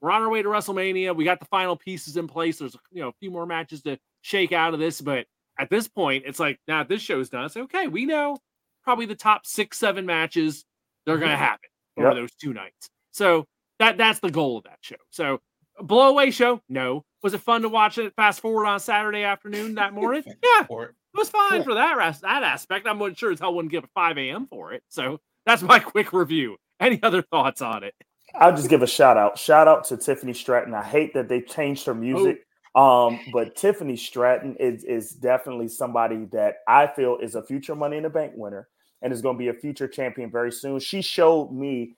we're 0.00 0.10
on 0.10 0.22
our 0.22 0.30
way 0.30 0.42
to 0.42 0.48
WrestleMania. 0.48 1.16
We 1.16 1.24
got 1.24 1.40
the 1.40 1.46
final 1.46 1.76
pieces 1.76 2.16
in 2.16 2.28
place. 2.28 2.58
There's 2.58 2.76
you 2.92 3.02
know 3.02 3.08
a 3.08 3.14
few 3.20 3.30
more 3.30 3.46
matches 3.46 3.82
to 3.82 3.98
shake 4.22 4.52
out 4.52 4.74
of 4.74 4.80
this, 4.80 5.00
but 5.00 5.26
at 5.58 5.70
this 5.70 5.88
point, 5.88 6.24
it's 6.26 6.38
like 6.38 6.60
now 6.68 6.84
this 6.84 7.02
show's 7.02 7.30
done. 7.30 7.46
It's 7.46 7.56
okay. 7.56 7.88
We 7.88 8.06
know 8.06 8.36
probably 8.84 9.06
the 9.06 9.14
top 9.14 9.46
six, 9.46 9.78
seven 9.78 10.06
matches 10.06 10.64
they're 11.06 11.18
going 11.18 11.30
to 11.30 11.34
mm-hmm. 11.34 11.44
happen 11.44 11.70
yep. 11.96 12.06
over 12.06 12.14
those 12.14 12.34
two 12.40 12.52
nights. 12.52 12.88
So 13.12 13.46
that 13.78 13.96
that's 13.96 14.20
the 14.20 14.30
goal 14.30 14.58
of 14.58 14.64
that 14.64 14.78
show. 14.82 14.96
So 15.10 15.40
a 15.78 15.84
blowaway 15.84 16.32
show? 16.32 16.60
No. 16.68 17.04
Was 17.22 17.34
it 17.34 17.40
fun 17.40 17.62
to 17.62 17.68
watch 17.68 17.98
it 17.98 18.14
fast 18.14 18.40
forward 18.40 18.66
on 18.66 18.80
Saturday 18.80 19.22
afternoon 19.22 19.74
that 19.74 19.92
morning? 19.92 20.22
yeah. 20.26 20.66
It 21.12 21.18
was 21.18 21.30
fine 21.30 21.64
for 21.64 21.74
that 21.74 22.20
that 22.22 22.42
aspect. 22.42 22.86
I'm 22.86 22.98
not 22.98 23.18
sure 23.18 23.32
as 23.32 23.40
hell 23.40 23.54
wouldn't 23.54 23.72
give 23.72 23.84
a 23.84 23.88
5 23.94 24.18
a.m. 24.18 24.46
for 24.46 24.72
it. 24.72 24.82
So 24.88 25.20
that's 25.44 25.62
my 25.62 25.78
quick 25.80 26.12
review. 26.12 26.56
Any 26.78 27.02
other 27.02 27.22
thoughts 27.22 27.60
on 27.62 27.84
it? 27.84 27.94
I'll 28.34 28.54
just 28.54 28.70
give 28.70 28.82
a 28.82 28.86
shout 28.86 29.16
out. 29.16 29.38
Shout 29.38 29.66
out 29.66 29.84
to 29.86 29.96
Tiffany 29.96 30.32
Stratton. 30.32 30.72
I 30.72 30.84
hate 30.84 31.14
that 31.14 31.28
they 31.28 31.40
changed 31.40 31.86
her 31.86 31.94
music. 31.94 32.46
Oh. 32.74 33.08
Um, 33.08 33.20
but 33.32 33.56
Tiffany 33.56 33.96
Stratton 33.96 34.54
is 34.60 34.84
is 34.84 35.10
definitely 35.10 35.66
somebody 35.66 36.26
that 36.26 36.56
I 36.68 36.86
feel 36.86 37.18
is 37.20 37.34
a 37.34 37.42
future 37.42 37.74
Money 37.74 37.96
in 37.96 38.04
the 38.04 38.10
Bank 38.10 38.32
winner 38.36 38.68
and 39.02 39.12
is 39.12 39.22
going 39.22 39.36
to 39.36 39.38
be 39.38 39.48
a 39.48 39.54
future 39.54 39.88
champion 39.88 40.30
very 40.30 40.52
soon. 40.52 40.78
She 40.78 41.02
showed 41.02 41.50
me 41.50 41.96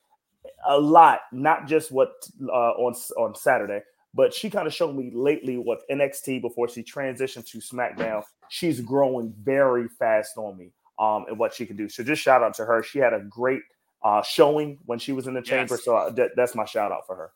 a 0.66 0.78
lot, 0.78 1.20
not 1.30 1.66
just 1.66 1.92
what 1.92 2.12
uh, 2.48 2.50
on 2.50 2.94
on 3.18 3.34
Saturday, 3.34 3.80
but 4.14 4.34
she 4.34 4.50
kind 4.50 4.66
of 4.66 4.74
showed 4.74 4.94
me 4.94 5.10
lately 5.14 5.56
what 5.56 5.80
NXT 5.90 6.42
before 6.42 6.68
she 6.68 6.82
transitioned 6.82 7.46
to 7.50 7.58
SmackDown. 7.58 8.22
She's 8.48 8.80
growing 8.80 9.32
very 9.42 9.88
fast 9.88 10.36
on 10.36 10.56
me 10.56 10.72
um, 10.98 11.24
and 11.28 11.38
what 11.38 11.54
she 11.54 11.64
can 11.64 11.76
do. 11.76 11.88
So 11.88 12.02
just 12.02 12.22
shout 12.22 12.42
out 12.42 12.54
to 12.54 12.64
her. 12.64 12.82
She 12.82 12.98
had 12.98 13.14
a 13.14 13.20
great 13.20 13.62
uh, 14.04 14.22
showing 14.22 14.78
when 14.84 14.98
she 14.98 15.12
was 15.12 15.26
in 15.26 15.34
the 15.34 15.42
chamber. 15.42 15.76
So 15.76 15.96
uh, 15.96 16.12
th- 16.12 16.32
that's 16.36 16.54
my 16.54 16.64
shout 16.64 16.92
out 16.92 17.06
for 17.06 17.16
her. 17.16 17.30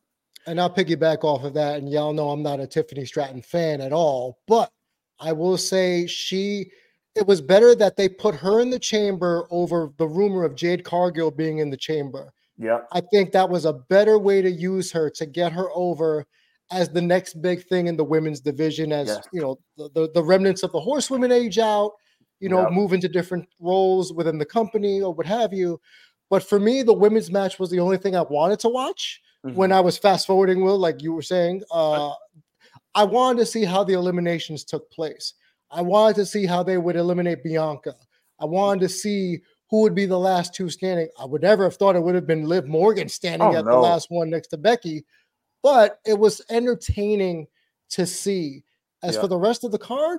And 0.47 0.61
I'll 0.61 0.73
piggyback 0.73 1.25
off 1.25 1.45
of 1.45 1.55
that. 1.55 1.79
And 1.79 1.91
y'all 1.91 2.13
know 2.13 2.31
I'm 2.31 2.43
not 2.43 2.61
a 2.61 2.67
Tiffany 2.67 3.05
Stratton 3.05 3.43
fan 3.43 3.81
at 3.81 3.93
all, 3.93 4.39
but 4.47 4.71
I 5.19 5.33
will 5.33 5.57
say 5.57 6.07
she. 6.07 6.71
It 7.15 7.27
was 7.27 7.41
better 7.41 7.75
that 7.77 7.97
they 7.97 8.11
put 8.11 8.35
her 8.35 8.61
in 8.61 8.69
the 8.69 8.79
chamber 8.79 9.47
over 9.51 9.91
the 9.97 10.07
rumor 10.07 10.45
of 10.45 10.55
Jade 10.55 10.85
Cargill 10.85 11.31
being 11.31 11.59
in 11.59 11.71
the 11.71 11.77
chamber. 11.77 12.35
Yeah. 12.59 12.81
I 12.93 13.01
think 13.01 13.33
that 13.33 13.49
was 13.49 13.65
a 13.65 13.73
better 13.73 14.19
way 14.19 14.43
to 14.43 14.51
use 14.51 14.93
her 14.93 15.09
to 15.11 15.25
get 15.25 15.51
her 15.53 15.71
over 15.75 16.27
as 16.71 16.89
the 16.89 17.01
next 17.01 17.41
big 17.41 17.65
thing 17.65 17.87
in 17.87 17.97
the 17.97 18.05
women's 18.05 18.41
division 18.41 18.93
as 18.93 19.09
yes. 19.09 19.29
you 19.33 19.41
know 19.41 19.59
the, 19.77 19.89
the, 19.95 20.11
the 20.15 20.23
remnants 20.23 20.63
of 20.63 20.73
the 20.73 20.81
horsewomen 20.81 21.31
age 21.31 21.59
out 21.59 21.93
you 22.41 22.49
know 22.49 22.63
yep. 22.63 22.73
move 22.73 22.93
into 22.93 23.09
different 23.09 23.49
roles 23.61 24.13
within 24.13 24.39
the 24.39 24.45
company 24.45 25.01
or 25.01 25.13
what 25.13 25.27
have 25.27 25.53
you 25.53 25.81
but 26.29 26.43
for 26.43 26.59
me 26.59 26.83
the 26.83 26.93
women's 26.93 27.31
match 27.31 27.59
was 27.59 27.71
the 27.71 27.81
only 27.81 27.97
thing 27.97 28.17
i 28.17 28.23
wanted 28.23 28.59
to 28.59 28.69
watch 28.69 29.21
mm-hmm. 29.45 29.57
when 29.57 29.73
i 29.73 29.81
was 29.81 29.97
fast 29.97 30.27
forwarding 30.27 30.63
will 30.63 30.79
like 30.79 31.03
you 31.03 31.13
were 31.13 31.23
saying 31.23 31.63
uh, 31.71 32.11
i 32.95 33.05
wanted 33.05 33.39
to 33.39 33.47
see 33.47 33.65
how 33.65 33.85
the 33.85 33.95
eliminations 33.95 34.65
took 34.65 34.91
place 34.91 35.35
i 35.71 35.81
wanted 35.81 36.17
to 36.17 36.27
see 36.27 36.47
how 36.47 36.63
they 36.63 36.79
would 36.79 36.97
eliminate 36.97 37.45
bianca 37.45 37.95
i 38.41 38.45
wanted 38.45 38.81
to 38.81 38.89
see 38.89 39.39
who 39.69 39.83
would 39.83 39.95
be 39.95 40.07
the 40.07 40.19
last 40.19 40.53
two 40.53 40.69
standing 40.69 41.09
i 41.21 41.25
would 41.25 41.43
never 41.43 41.63
have 41.63 41.77
thought 41.77 41.97
it 41.97 42.03
would 42.03 42.15
have 42.15 42.27
been 42.27 42.45
liv 42.45 42.67
morgan 42.67 43.09
standing 43.09 43.49
oh, 43.49 43.57
at 43.57 43.65
no. 43.65 43.71
the 43.71 43.79
last 43.79 44.11
one 44.11 44.29
next 44.29 44.49
to 44.49 44.57
becky 44.57 45.05
but 45.63 46.01
it 46.07 46.19
was 46.19 46.43
entertaining 46.51 47.47
to 47.91 48.07
see. 48.07 48.63
As 49.03 49.17
for 49.17 49.29
the 49.29 49.39
rest 49.39 49.63
of 49.63 49.71
the 49.71 49.79
card, 49.79 50.19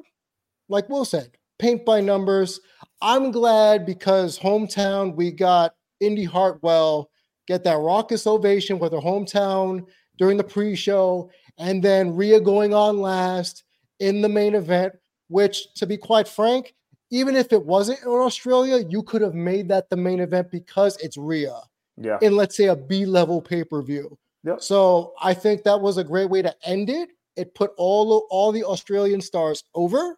like 0.69 0.87
Will 0.87 1.03
said, 1.03 1.31
paint 1.59 1.83
by 1.85 1.99
numbers. 1.99 2.61
I'm 3.01 3.31
glad 3.31 3.85
because 3.85 4.39
hometown, 4.39 5.15
we 5.15 5.31
got 5.31 5.75
Indi 5.99 6.23
Hartwell 6.23 7.09
get 7.47 7.63
that 7.63 7.77
raucous 7.77 8.27
ovation 8.27 8.77
with 8.77 8.91
her 8.91 8.99
hometown 8.99 9.85
during 10.17 10.37
the 10.37 10.43
pre-show, 10.43 11.31
and 11.57 11.81
then 11.81 12.15
Rhea 12.15 12.39
going 12.39 12.73
on 12.73 12.99
last 12.99 13.63
in 13.99 14.21
the 14.21 14.29
main 14.29 14.53
event. 14.53 14.93
Which, 15.29 15.73
to 15.73 15.85
be 15.85 15.97
quite 15.97 16.27
frank, 16.27 16.73
even 17.09 17.35
if 17.35 17.51
it 17.51 17.65
wasn't 17.65 18.01
in 18.01 18.07
Australia, 18.07 18.85
you 18.87 19.03
could 19.03 19.21
have 19.21 19.33
made 19.33 19.67
that 19.69 19.89
the 19.89 19.97
main 19.97 20.21
event 20.21 20.51
because 20.51 20.97
it's 20.97 21.17
Rhea. 21.17 21.59
Yeah. 21.97 22.17
In 22.21 22.35
let's 22.35 22.55
say 22.55 22.65
a 22.65 22.75
B 22.75 23.05
level 23.05 23.41
pay 23.41 23.63
per 23.63 23.81
view. 23.81 24.17
Yep. 24.47 24.61
So 24.61 25.13
I 25.21 25.33
think 25.33 25.63
that 25.63 25.81
was 25.81 25.97
a 25.97 26.03
great 26.03 26.29
way 26.29 26.41
to 26.41 26.55
end 26.63 26.89
it. 26.89 27.09
It 27.35 27.53
put 27.53 27.71
all 27.77 28.25
all 28.29 28.53
the 28.53 28.63
Australian 28.63 29.19
stars 29.19 29.65
over, 29.75 30.17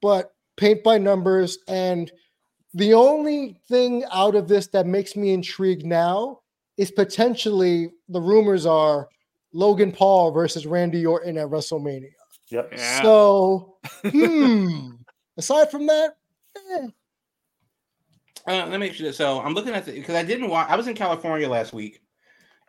but 0.00 0.34
paint 0.56 0.84
by 0.84 0.98
numbers. 0.98 1.58
And 1.66 2.10
the 2.74 2.94
only 2.94 3.60
thing 3.68 4.04
out 4.12 4.36
of 4.36 4.46
this 4.46 4.68
that 4.68 4.86
makes 4.86 5.16
me 5.16 5.32
intrigued 5.32 5.84
now 5.84 6.40
is 6.76 6.92
potentially 6.92 7.90
the 8.08 8.20
rumors 8.20 8.66
are 8.66 9.08
Logan 9.52 9.90
Paul 9.90 10.30
versus 10.30 10.64
Randy 10.64 11.04
Orton 11.04 11.36
at 11.36 11.48
WrestleMania. 11.48 12.10
Yep. 12.50 12.72
Yeah. 12.76 13.02
So, 13.02 13.78
hmm. 14.04 14.90
Aside 15.36 15.70
from 15.70 15.86
that, 15.86 16.16
eh. 16.72 16.86
Uh, 18.46 18.52
let 18.52 18.70
me 18.70 18.78
make 18.78 18.94
sure. 18.94 19.12
So 19.12 19.40
I'm 19.40 19.52
looking 19.54 19.74
at 19.74 19.84
the 19.84 19.92
because 19.92 20.14
I 20.14 20.22
didn't 20.22 20.48
watch. 20.48 20.70
I 20.70 20.76
was 20.76 20.86
in 20.86 20.94
California 20.94 21.48
last 21.48 21.74
week, 21.74 22.00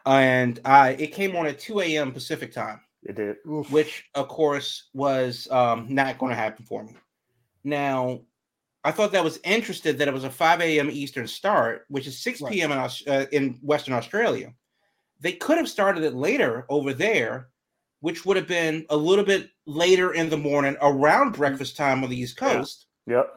and 0.07 0.59
I 0.65 0.91
it 0.91 1.07
came 1.13 1.35
on 1.35 1.45
at 1.45 1.59
2 1.59 1.81
a.m. 1.81 2.11
Pacific 2.11 2.51
time, 2.51 2.79
It 3.03 3.15
did. 3.15 3.37
oof. 3.47 3.69
which 3.71 4.05
of 4.15 4.27
course 4.27 4.89
was 4.93 5.47
um, 5.51 5.87
not 5.89 6.17
going 6.17 6.29
to 6.31 6.35
happen 6.35 6.65
for 6.65 6.83
me. 6.83 6.95
Now, 7.63 8.21
I 8.83 8.91
thought 8.91 9.11
that 9.11 9.23
was 9.23 9.39
interesting 9.43 9.97
that 9.97 10.07
it 10.07 10.13
was 10.13 10.23
a 10.23 10.29
5 10.29 10.61
a.m. 10.61 10.89
Eastern 10.89 11.27
start, 11.27 11.85
which 11.89 12.07
is 12.07 12.17
6 12.19 12.41
Right. 12.41 12.53
p.m. 12.53 12.71
in, 12.71 12.77
uh, 12.79 13.25
in 13.31 13.59
Western 13.61 13.93
Australia. 13.93 14.53
They 15.19 15.33
could 15.33 15.57
have 15.57 15.67
started 15.67 16.03
it 16.03 16.13
later 16.13 16.65
over 16.69 16.93
there, 16.93 17.49
which 17.99 18.25
would 18.25 18.37
have 18.37 18.47
been 18.47 18.85
a 18.89 18.95
little 18.95 19.25
bit 19.25 19.49
later 19.65 20.13
in 20.13 20.29
the 20.29 20.37
morning 20.37 20.77
around 20.81 21.33
breakfast 21.33 21.75
time 21.75 22.03
on 22.03 22.09
the 22.09 22.17
East 22.17 22.37
Yeah. 22.41 22.53
Coast. 22.53 22.85
Yep. 23.07 23.33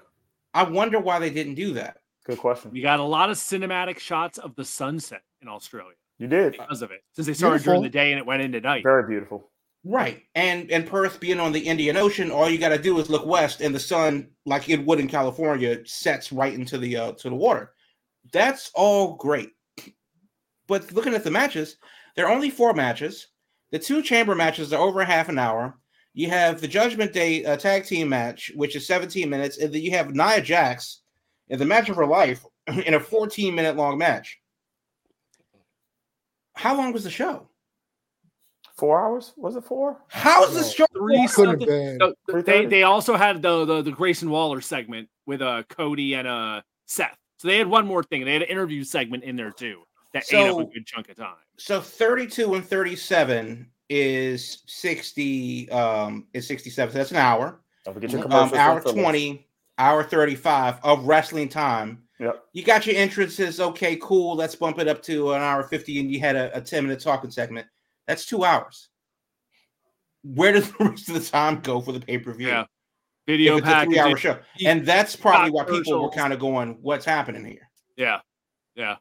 I 0.55 0.63
wonder 0.65 1.01
why 1.01 1.19
they 1.19 1.31
didn't 1.31 1.55
do 1.55 1.73
that. 1.75 1.97
Good 2.27 2.39
question. 2.39 2.71
We 2.71 2.81
got 2.83 3.01
a 3.01 3.05
lot 3.05 3.31
of 3.31 3.37
cinematic 3.39 3.99
shots 3.99 4.37
of 4.39 4.55
the 4.55 4.65
sunset 4.65 5.23
in 5.43 5.49
Australia 5.49 5.95
You 6.21 6.29
did. 6.29 6.53
because 6.53 6.83
of 6.83 6.91
it, 6.91 7.01
since 7.13 7.27
they 7.27 7.33
started 7.33 7.63
during 7.63 7.83
the 7.83 7.89
day 7.89 8.13
and 8.13 8.19
it 8.19 8.27
went 8.27 8.43
into 8.43 8.61
night. 8.61 8.83
Very 8.83 9.09
beautiful. 9.09 9.51
Right. 9.83 10.23
And 10.35 10.71
and 10.71 10.87
Perth 10.87 11.19
being 11.19 11.41
on 11.41 11.53
the 11.53 11.61
Indian 11.61 11.97
Ocean, 11.97 12.31
all 12.31 12.51
you 12.51 12.59
got 12.59 12.69
to 12.69 12.79
do 12.79 12.99
is 13.01 13.09
look 13.09 13.25
west 13.25 13.63
and 13.63 13.75
the 13.75 13.81
sun 13.81 14.29
like 14.45 14.69
it 14.69 14.85
would 14.85 15.01
in 15.01 15.09
California 15.09 15.79
sets 15.87 16.31
right 16.31 16.53
into 16.53 16.77
the 16.77 16.97
uh, 16.97 17.13
to 17.13 17.31
the 17.31 17.35
water. 17.35 17.73
That's 18.33 18.71
all 18.75 19.17
great. 19.17 19.51
But 20.67 20.93
looking 20.93 21.15
at 21.15 21.25
the 21.25 21.31
matches, 21.31 21.77
there 22.15 22.27
are 22.27 22.33
only 22.33 22.51
four 22.51 22.75
matches. 22.75 23.29
The 23.73 23.79
two 23.79 24.03
chamber 24.03 24.35
matches 24.35 24.73
are 24.75 24.83
over 24.83 25.03
half 25.03 25.31
an 25.31 25.39
hour. 25.39 25.79
You 26.13 26.29
have 26.29 26.61
the 26.61 26.69
Judgment 26.69 27.15
Day 27.15 27.45
uh, 27.45 27.57
tag 27.57 27.87
team 27.87 28.11
match, 28.11 28.53
which 28.57 28.77
is 28.77 28.87
17 28.87 29.31
minutes, 29.31 29.59
and 29.59 29.73
then 29.73 29.81
you 29.81 29.93
have 29.93 30.15
Nia 30.15 30.43
Jax 30.43 31.01
in 31.49 31.59
the 31.59 31.65
match 31.65 31.89
of 31.89 31.97
her 31.97 32.07
life 32.07 32.45
in 32.67 32.95
a 32.95 33.01
14 33.01 33.55
minute 33.55 33.77
long 33.77 33.97
match. 33.97 34.40
How 36.61 36.77
long 36.77 36.93
was 36.93 37.05
the 37.05 37.11
show? 37.11 37.49
Four 38.77 39.01
hours? 39.03 39.33
Was 39.39 39.57
it 39.57 39.65
four? 39.65 40.03
How 40.09 40.45
is 40.45 40.53
this 40.55 40.67
No. 40.67 40.73
show? 40.73 40.87
Three 40.95 41.27
couldn't 41.29 41.61
have 41.61 41.61
something. 41.61 41.67
been. 41.67 41.99
No, 42.29 42.43
they 42.43 42.67
they 42.67 42.83
also 42.83 43.17
had 43.17 43.41
the, 43.41 43.65
the 43.65 43.81
the 43.81 43.91
Grayson 43.91 44.29
Waller 44.29 44.61
segment 44.61 45.09
with 45.25 45.41
uh 45.41 45.63
Cody 45.71 46.15
and 46.15 46.29
uh 46.29 46.61
Seth. 46.87 47.17
So 47.39 47.49
they 47.49 47.57
had 47.57 47.67
one 47.67 47.87
more 47.87 48.03
thing. 48.03 48.27
They 48.27 48.35
had 48.35 48.43
an 48.43 48.49
interview 48.49 48.85
segment 48.85 49.25
in 49.25 49.37
there 49.37 49.51
too 49.53 49.83
that 50.13 50.25
ate 50.31 50.49
up 50.51 50.59
a 50.59 50.65
good 50.65 50.85
chunk 50.87 51.09
of 51.09 51.17
time. 51.17 51.35
So 51.57 51.81
32 51.81 52.55
and 52.55 52.65
37 52.65 53.71
is 53.89 54.63
60 54.67 55.71
um 55.71 56.27
is 56.35 56.47
67. 56.47 56.93
So 56.93 56.99
that's 56.99 57.11
an 57.11 57.17
hour. 57.17 57.61
Don't 57.87 57.95
forget 57.95 58.11
your 58.11 58.21
Um 58.21 58.51
commercials. 58.51 58.59
hour 58.59 58.81
20, 58.83 59.49
hour 59.79 60.05
35 60.05 60.77
of 60.83 61.07
wrestling 61.07 61.49
time. 61.49 62.03
Yep. 62.21 62.45
You 62.53 62.63
got 62.63 62.87
your 62.87 62.97
entrances, 62.97 63.61
okay, 63.61 63.97
cool. 63.97 64.37
Let's 64.37 64.55
bump 64.55 64.79
it 64.79 64.89
up 64.89 65.03
to 65.05 65.33
an 65.33 65.41
hour 65.41 65.63
50 65.63 66.01
and 66.01 66.13
you 66.13 66.21
had 66.21 66.37
a, 66.37 66.57
a 66.57 66.61
10 66.61 66.85
minute 66.85 67.01
talking 67.01 67.31
segment. 67.31 67.67
That's 68.07 68.27
2 68.27 68.45
hours. 68.45 68.91
Where 70.23 70.53
does 70.53 70.71
the 70.79 70.85
rest 70.85 71.09
of 71.09 71.15
the 71.15 71.21
time 71.21 71.61
go 71.61 71.81
for 71.81 71.93
the 71.93 72.01
pay-per-view? 72.01 72.49
Yeah. 72.49 72.65
Video 73.27 73.57
it's 73.57 73.67
a 73.67 73.85
3 73.85 73.99
hour 73.99 74.17
show. 74.17 74.39
And 74.65 74.85
that's 74.85 75.17
probably 75.17 75.51
why 75.51 75.65
people 75.65 76.03
were 76.03 76.11
kind 76.11 76.33
of 76.33 76.39
going, 76.39 76.77
what's 76.83 77.07
happening 77.07 77.45
here? 77.45 77.71
Yeah. 77.97 78.21
Yeah. 78.75 78.97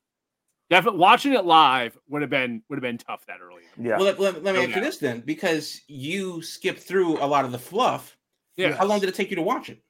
Definitely 0.69 0.99
watching 0.99 1.33
it 1.33 1.45
live 1.45 1.97
would 2.07 2.21
have 2.21 2.29
been 2.29 2.61
would 2.69 2.75
have 2.77 2.83
been 2.83 2.99
tough 2.99 3.25
that 3.25 3.39
early. 3.41 3.63
Yeah. 3.77 3.97
Well, 3.97 4.05
let, 4.05 4.19
let- 4.19 4.43
let 4.43 4.53
me 4.55 4.61
No 4.61 4.67
ask 4.67 4.75
you 4.75 4.81
this 4.81 4.97
then, 4.97 5.21
because 5.21 5.81
you 5.87 6.41
skipped 6.41 6.79
through 6.81 7.17
a 7.21 7.25
lot 7.25 7.43
of 7.43 7.51
the 7.51 7.57
fluff. 7.59 8.15
Yeah. 8.55 8.75
How 8.75 8.85
long 8.85 8.99
did 8.99 9.09
it 9.09 9.15
take 9.15 9.29
you 9.29 9.35
to 9.35 9.41
watch 9.41 9.69
it? 9.69 9.81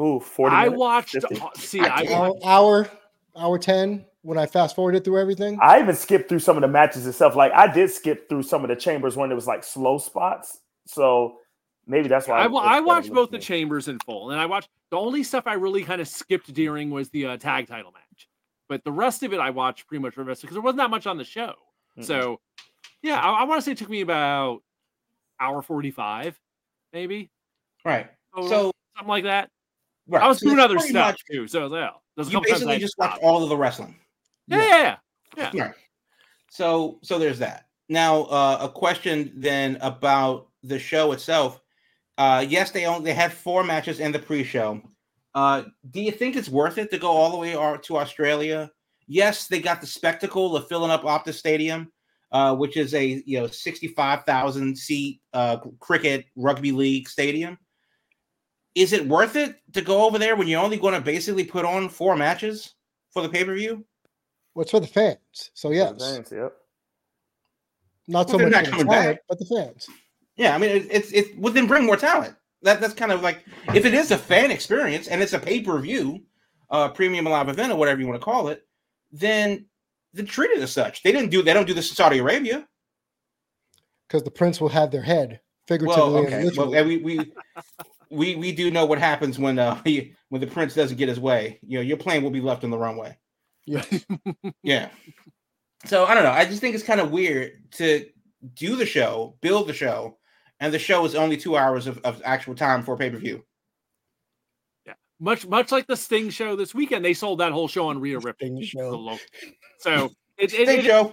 Ooh, 0.00 0.20
40 0.20 0.54
I 0.54 0.68
watched 0.68 1.12
50. 1.12 1.40
uh, 1.40 1.48
see 1.56 1.80
I 1.80 2.00
I 2.00 2.02
watched 2.02 2.44
hour, 2.44 2.84
hour, 2.84 2.90
hour 3.36 3.58
10 3.58 4.04
when 4.22 4.38
I 4.38 4.46
fast 4.46 4.76
forwarded 4.76 5.04
through 5.04 5.20
everything. 5.20 5.58
I 5.60 5.80
even 5.80 5.94
skipped 5.96 6.28
through 6.28 6.38
some 6.40 6.56
of 6.56 6.60
the 6.62 6.68
matches 6.68 7.06
itself. 7.06 7.34
Like 7.34 7.52
I 7.52 7.66
did 7.72 7.90
skip 7.90 8.28
through 8.28 8.44
some 8.44 8.62
of 8.62 8.68
the 8.68 8.76
chambers 8.76 9.16
when 9.16 9.30
it 9.32 9.34
was 9.34 9.46
like 9.46 9.64
slow 9.64 9.98
spots. 9.98 10.60
So 10.86 11.38
maybe 11.86 12.08
that's 12.08 12.28
why 12.28 12.38
I, 12.40 12.44
it- 12.44 12.50
wa- 12.52 12.60
I 12.60 12.80
watched 12.80 13.12
both 13.12 13.30
the 13.30 13.38
chambers 13.38 13.88
in 13.88 13.98
full, 14.06 14.30
and 14.30 14.40
I 14.40 14.46
watched 14.46 14.68
the 14.90 14.96
only 14.98 15.22
stuff 15.22 15.46
I 15.46 15.54
really 15.54 15.82
kind 15.82 16.00
of 16.00 16.08
skipped 16.08 16.52
during 16.52 16.90
was 16.90 17.10
the 17.10 17.26
uh, 17.26 17.36
tag 17.36 17.66
title 17.66 17.92
match, 17.92 18.28
but 18.68 18.84
the 18.84 18.92
rest 18.92 19.22
of 19.22 19.32
it 19.32 19.40
I 19.40 19.50
watched 19.50 19.86
pretty 19.86 20.02
much 20.02 20.14
because 20.14 20.40
there 20.50 20.60
wasn't 20.60 20.78
that 20.78 20.90
much 20.90 21.06
on 21.06 21.18
the 21.18 21.24
show. 21.24 21.54
Mm-mm. 21.98 22.04
So, 22.04 22.40
yeah, 23.02 23.20
I, 23.20 23.40
I 23.40 23.44
want 23.44 23.58
to 23.58 23.62
say 23.64 23.72
it 23.72 23.78
took 23.78 23.90
me 23.90 24.00
about 24.00 24.62
hour 25.40 25.60
forty 25.62 25.90
five, 25.90 26.38
maybe 26.92 27.30
Right. 27.84 28.08
total, 28.34 28.48
So 28.48 28.72
something 28.96 29.08
like 29.08 29.24
that. 29.24 29.50
Right. 30.08 30.22
I 30.22 30.28
was 30.28 30.40
doing 30.40 30.56
that's 30.56 30.64
other 30.70 30.78
stuff 30.78 31.12
much- 31.12 31.24
too, 31.30 31.46
so 31.46 31.68
a 31.68 32.24
You 32.28 32.40
basically 32.40 32.78
just 32.78 32.96
watched 32.98 33.22
all 33.22 33.42
of 33.42 33.48
the 33.48 33.56
wrestling. 33.56 33.96
Yeah, 34.48 34.58
yeah, 34.58 34.96
yeah. 35.36 35.50
yeah. 35.52 35.62
Right. 35.64 35.74
So 36.50 36.98
so 37.02 37.18
there's 37.18 37.38
that. 37.38 37.66
Now 37.88 38.22
uh, 38.24 38.58
a 38.62 38.68
question 38.68 39.32
then 39.36 39.76
about 39.80 40.48
the 40.62 40.78
show 40.78 41.12
itself. 41.12 41.60
Uh, 42.16 42.44
yes, 42.48 42.70
they 42.72 42.86
only 42.86 43.04
they 43.04 43.14
had 43.14 43.32
four 43.32 43.62
matches 43.62 44.00
in 44.00 44.10
the 44.10 44.18
pre-show. 44.18 44.82
Uh, 45.34 45.62
do 45.90 46.00
you 46.00 46.10
think 46.10 46.34
it's 46.34 46.48
worth 46.48 46.78
it 46.78 46.90
to 46.90 46.98
go 46.98 47.08
all 47.08 47.30
the 47.30 47.36
way 47.36 47.52
to 47.52 47.96
Australia? 47.96 48.70
Yes, 49.06 49.46
they 49.46 49.60
got 49.60 49.80
the 49.80 49.86
spectacle 49.86 50.56
of 50.56 50.66
filling 50.68 50.90
up 50.90 51.02
Optus 51.02 51.34
Stadium, 51.34 51.92
uh, 52.32 52.56
which 52.56 52.76
is 52.76 52.92
a 52.94 53.22
you 53.24 53.40
know 53.40 53.46
sixty-five 53.46 54.24
thousand 54.24 54.76
seat 54.76 55.20
uh, 55.32 55.58
cricket 55.78 56.26
rugby 56.34 56.72
league 56.72 57.08
stadium. 57.08 57.56
Is 58.78 58.92
it 58.92 59.08
worth 59.08 59.34
it 59.34 59.56
to 59.72 59.82
go 59.82 60.04
over 60.06 60.18
there 60.20 60.36
when 60.36 60.46
you're 60.46 60.62
only 60.62 60.76
going 60.76 60.94
to 60.94 61.00
basically 61.00 61.44
put 61.44 61.64
on 61.64 61.88
four 61.88 62.14
matches 62.14 62.74
for 63.10 63.22
the 63.22 63.28
pay-per-view? 63.28 63.84
What's 64.54 64.70
for 64.70 64.78
the 64.78 64.86
fans? 64.86 65.50
So 65.54 65.72
yes, 65.72 65.94
Thanks, 65.98 66.30
Yep. 66.30 66.52
not 68.06 68.30
so 68.30 68.38
Well, 68.38 68.48
they're 68.48 68.50
much 68.50 68.52
not 68.52 68.64
the 68.66 68.70
coming 68.70 68.86
talent, 68.86 69.16
back. 69.16 69.22
but 69.28 69.38
the 69.40 69.46
fans. 69.46 69.88
Yeah, 70.36 70.54
I 70.54 70.58
mean, 70.58 70.70
it, 70.70 70.86
it's 70.92 71.12
it 71.12 71.36
would 71.40 71.54
then 71.54 71.66
bring 71.66 71.86
more 71.86 71.96
talent. 71.96 72.36
That 72.62 72.80
that's 72.80 72.94
kind 72.94 73.10
of 73.10 73.20
like 73.20 73.44
if 73.74 73.84
it 73.84 73.94
is 73.94 74.12
a 74.12 74.16
fan 74.18 74.52
experience 74.52 75.08
and 75.08 75.20
it's 75.20 75.32
a 75.32 75.38
pay 75.40 75.60
per 75.60 75.80
view, 75.80 76.22
uh, 76.70 76.88
premium 76.90 77.24
live 77.24 77.48
event 77.48 77.72
or 77.72 77.76
whatever 77.76 78.00
you 78.00 78.06
want 78.06 78.20
to 78.20 78.24
call 78.24 78.46
it, 78.46 78.62
then 79.10 79.66
then 80.12 80.26
treat 80.26 80.52
it 80.52 80.60
as 80.62 80.70
such. 80.70 81.02
They 81.02 81.10
didn't 81.10 81.30
do 81.30 81.42
they 81.42 81.52
don't 81.52 81.66
do 81.66 81.74
this 81.74 81.90
in 81.90 81.96
Saudi 81.96 82.18
Arabia. 82.18 82.68
because 84.06 84.22
the 84.22 84.30
prince 84.30 84.60
will 84.60 84.68
have 84.68 84.92
their 84.92 85.02
head 85.02 85.40
figuratively 85.66 86.02
Well, 86.02 86.16
and 86.18 86.26
okay, 86.28 86.44
literally. 86.44 86.68
well, 86.70 86.78
and 86.78 86.88
we 86.88 86.96
we 86.98 87.32
we 88.10 88.36
we 88.36 88.52
do 88.52 88.70
know 88.70 88.84
what 88.86 88.98
happens 88.98 89.38
when 89.38 89.58
uh 89.58 89.80
he, 89.84 90.14
when 90.28 90.40
the 90.40 90.46
prince 90.46 90.74
doesn't 90.74 90.96
get 90.96 91.08
his 91.08 91.20
way. 91.20 91.58
You 91.62 91.78
know, 91.78 91.82
your 91.82 91.96
plane 91.96 92.22
will 92.22 92.30
be 92.30 92.40
left 92.40 92.64
on 92.64 92.70
the 92.70 92.78
runway. 92.78 93.16
yes. 93.66 94.04
Yeah. 94.62 94.88
So 95.86 96.04
I 96.06 96.14
don't 96.14 96.24
know. 96.24 96.32
I 96.32 96.44
just 96.44 96.60
think 96.60 96.74
it's 96.74 96.84
kind 96.84 97.00
of 97.00 97.10
weird 97.12 97.70
to 97.72 98.06
do 98.54 98.76
the 98.76 98.86
show, 98.86 99.36
build 99.40 99.68
the 99.68 99.72
show, 99.72 100.18
and 100.60 100.72
the 100.74 100.78
show 100.78 101.04
is 101.04 101.14
only 101.14 101.36
two 101.36 101.56
hours 101.56 101.86
of, 101.86 101.98
of 101.98 102.20
actual 102.24 102.54
time 102.54 102.82
for 102.82 102.96
pay 102.96 103.10
per 103.10 103.16
view. 103.18 103.44
Yeah, 104.86 104.94
much 105.20 105.46
much 105.46 105.70
like 105.70 105.86
the 105.86 105.96
Sting 105.96 106.30
show 106.30 106.56
this 106.56 106.74
weekend, 106.74 107.04
they 107.04 107.14
sold 107.14 107.38
that 107.40 107.52
whole 107.52 107.68
show 107.68 107.88
on 107.88 108.00
Rhea 108.00 108.18
Ripley. 108.18 108.48
Sting 108.48 108.62
show. 108.62 109.18
So 109.78 110.06
it, 110.36 110.52
it, 110.52 110.66
Sting 110.66 110.80
it- 110.80 110.84
show. 110.84 111.12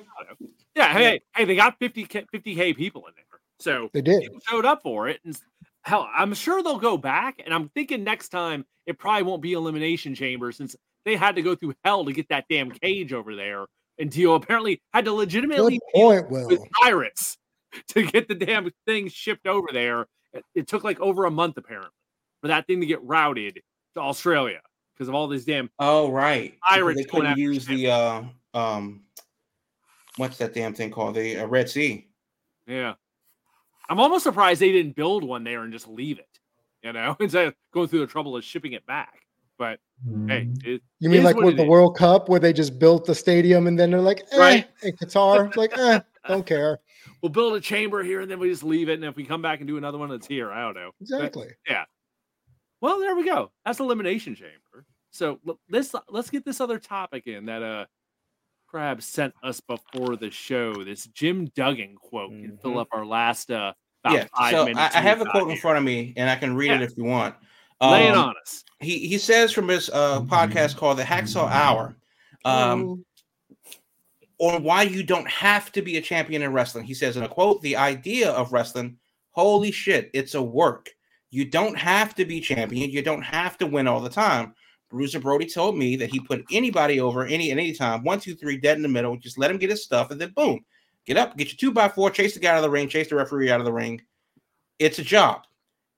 yeah, 0.75 0.91
hey, 0.93 1.21
hey, 1.35 1.45
they 1.45 1.55
got 1.55 1.77
50 1.79 2.05
k 2.05 2.25
50k 2.33 2.75
people 2.75 3.05
in 3.07 3.13
there, 3.15 3.39
so 3.59 3.89
They 3.93 4.01
did. 4.01 4.21
people 4.23 4.39
showed 4.49 4.65
up 4.65 4.81
for 4.81 5.07
it. 5.09 5.19
And 5.25 5.37
hell, 5.85 6.09
I'm 6.13 6.33
sure 6.33 6.61
they'll 6.61 6.79
go 6.79 6.97
back. 6.97 7.41
And 7.45 7.53
I'm 7.53 7.69
thinking 7.69 8.03
next 8.03 8.29
time 8.29 8.65
it 8.85 8.97
probably 8.97 9.23
won't 9.23 9.41
be 9.41 9.53
Elimination 9.53 10.15
Chamber 10.15 10.51
since 10.51 10.75
they 11.05 11.15
had 11.15 11.35
to 11.35 11.41
go 11.41 11.55
through 11.55 11.75
hell 11.83 12.03
to 12.05 12.11
get 12.11 12.27
that 12.29 12.45
damn 12.49 12.71
cage 12.71 13.13
over 13.13 13.35
there. 13.35 13.65
And 13.97 14.11
Dio 14.11 14.33
apparently 14.33 14.81
had 14.93 15.05
to 15.05 15.13
legitimately 15.13 15.79
Good 15.93 16.01
point, 16.01 16.29
Will. 16.29 16.47
with 16.47 16.61
pirates 16.81 17.37
to 17.89 18.03
get 18.03 18.27
the 18.27 18.35
damn 18.35 18.69
thing 18.85 19.07
shipped 19.07 19.47
over 19.47 19.67
there. 19.71 20.07
It, 20.33 20.43
it 20.53 20.67
took 20.67 20.83
like 20.83 20.99
over 20.99 21.25
a 21.25 21.31
month 21.31 21.57
apparently 21.57 21.91
for 22.41 22.49
that 22.49 22.67
thing 22.67 22.81
to 22.81 22.85
get 22.85 23.01
routed 23.03 23.61
to 23.93 24.01
Australia 24.01 24.59
because 24.93 25.07
of 25.07 25.15
all 25.15 25.27
these 25.27 25.45
damn. 25.45 25.69
Oh 25.79 26.11
right, 26.11 26.55
pirates. 26.67 26.99
They 26.99 27.05
couldn't 27.05 27.37
use 27.37 27.65
the 27.65 27.89
uh, 27.89 28.23
um, 28.53 29.03
what's 30.17 30.37
that 30.39 30.53
damn 30.53 30.73
thing 30.73 30.91
called? 30.91 31.15
The 31.15 31.37
uh, 31.37 31.47
Red 31.47 31.69
Sea. 31.69 32.07
Yeah, 32.67 32.95
I'm 33.89 33.99
almost 33.99 34.23
surprised 34.23 34.61
they 34.61 34.71
didn't 34.71 34.95
build 34.95 35.23
one 35.23 35.43
there 35.43 35.63
and 35.63 35.71
just 35.71 35.87
leave 35.87 36.19
it. 36.19 36.39
You 36.83 36.93
know, 36.93 37.15
instead 37.21 37.47
of 37.47 37.55
going 37.73 37.87
through 37.87 37.99
the 37.99 38.07
trouble 38.07 38.35
of 38.35 38.43
shipping 38.43 38.73
it 38.73 38.85
back. 38.85 39.21
But 39.57 39.79
hey, 40.27 40.47
mm. 40.49 40.65
it, 40.65 40.81
you 40.99 41.09
mean 41.09 41.23
like 41.23 41.37
with 41.37 41.55
the 41.55 41.63
is. 41.63 41.69
World 41.69 41.95
Cup 41.97 42.27
where 42.27 42.41
they 42.41 42.51
just 42.51 42.77
built 42.77 43.05
the 43.05 43.15
stadium 43.15 43.67
and 43.67 43.79
then 43.79 43.89
they're 43.89 44.01
like, 44.01 44.23
eh, 44.33 44.37
right? 44.37 44.67
In 44.83 44.91
Qatar, 44.97 45.55
like, 45.55 45.77
eh, 45.77 46.01
don't 46.27 46.45
care. 46.45 46.81
We'll 47.21 47.29
build 47.29 47.55
a 47.55 47.61
chamber 47.61 48.03
here 48.03 48.19
and 48.19 48.29
then 48.29 48.37
we 48.37 48.49
just 48.49 48.63
leave 48.63 48.89
it. 48.89 48.95
And 48.95 49.05
if 49.05 49.15
we 49.15 49.23
come 49.23 49.41
back 49.41 49.59
and 49.59 49.67
do 49.67 49.77
another 49.77 49.97
one, 49.97 50.11
it's 50.11 50.27
here. 50.27 50.51
I 50.51 50.61
don't 50.61 50.75
know. 50.75 50.91
Exactly. 50.99 51.47
But, 51.47 51.71
yeah. 51.71 51.83
Well, 52.81 52.99
there 52.99 53.15
we 53.15 53.25
go. 53.25 53.51
That's 53.65 53.79
elimination 53.79 54.35
chamber. 54.35 54.85
So 55.11 55.39
let's 55.69 55.95
let's 56.09 56.29
get 56.29 56.43
this 56.43 56.59
other 56.59 56.77
topic 56.77 57.25
in 57.25 57.45
that 57.45 57.63
uh 57.63 57.85
Crab 58.75 59.01
sent 59.01 59.33
us 59.41 59.61
before 59.61 60.17
the 60.17 60.29
show. 60.29 60.83
This 60.83 61.05
Jim 61.05 61.45
Duggan 61.55 61.95
quote 61.95 62.31
mm-hmm. 62.31 62.41
can 62.41 62.57
fill 62.57 62.71
mm-hmm. 62.71 62.79
up 62.79 62.89
our 62.91 63.05
last 63.05 63.49
uh 63.49 63.71
yeah. 64.11 64.25
so 64.49 64.67
I, 64.67 64.91
I, 64.93 64.99
have 64.99 65.21
a 65.21 65.25
quote 65.25 65.49
in 65.49 65.55
front 65.55 65.77
of 65.77 65.85
me 65.85 66.13
and 66.17 66.29
I 66.29 66.35
can 66.35 66.57
read 66.57 66.71
yeah. 66.71 66.75
it 66.75 66.81
if 66.81 66.97
you 66.97 67.05
want. 67.05 67.35
Um, 67.79 67.91
Lay 67.91 68.07
it 68.09 68.11
um, 68.11 68.25
on 68.25 68.35
us. 68.41 68.65
He 68.81 69.07
he 69.07 69.17
says 69.17 69.53
from 69.53 69.69
his 69.69 69.89
uh, 69.91 70.23
podcast 70.23 70.75
called 70.75 70.97
the 70.97 71.03
Hacksaw 71.03 71.49
Hour, 71.49 71.95
um, 72.43 73.05
on 74.39 74.61
why 74.61 74.83
you 74.83 75.03
don't 75.03 75.29
have 75.29 75.71
to 75.71 75.81
be 75.81 75.95
a 75.95 76.01
champion 76.01 76.41
in 76.41 76.51
wrestling. 76.51 76.83
He 76.83 76.93
says 76.93 77.15
in 77.15 77.23
a 77.23 77.29
quote, 77.29 77.61
"The 77.61 77.77
idea 77.77 78.29
of 78.29 78.51
wrestling, 78.51 78.97
holy 79.31 79.71
shit, 79.71 80.11
it's 80.13 80.35
a 80.35 80.43
work. 80.43 80.89
You 81.29 81.45
don't 81.45 81.77
have 81.77 82.13
to 82.15 82.25
be 82.25 82.41
champion. 82.41 82.91
You 82.91 83.01
don't 83.01 83.23
have 83.23 83.57
to 83.59 83.67
win 83.67 83.87
all 83.87 84.01
the 84.01 84.09
time." 84.09 84.53
Bruiser 84.95 85.19
Brody 85.19 85.45
told 85.45 85.77
me 85.77 85.95
that 85.97 86.09
he 86.09 86.19
put 86.19 86.43
anybody 86.51 86.99
over 86.99 87.25
any 87.25 87.51
at 87.51 87.57
any 87.57 87.73
time, 87.73 88.03
one, 88.03 88.19
two, 88.19 88.35
three, 88.35 88.57
dead 88.57 88.77
in 88.77 88.83
the 88.83 88.89
middle. 88.89 89.15
Just 89.17 89.37
let 89.37 89.51
him 89.51 89.57
get 89.57 89.69
his 89.69 89.83
stuff, 89.83 90.11
and 90.11 90.19
then 90.19 90.33
boom, 90.35 90.65
get 91.05 91.17
up, 91.17 91.37
get 91.37 91.49
your 91.49 91.57
two 91.57 91.71
by 91.71 91.87
four, 91.87 92.09
chase 92.09 92.33
the 92.33 92.39
guy 92.39 92.49
out 92.49 92.57
of 92.57 92.63
the 92.63 92.69
ring, 92.69 92.87
chase 92.87 93.09
the 93.09 93.15
referee 93.15 93.51
out 93.51 93.59
of 93.59 93.65
the 93.65 93.73
ring. 93.73 94.01
It's 94.79 94.99
a 94.99 95.03
job 95.03 95.45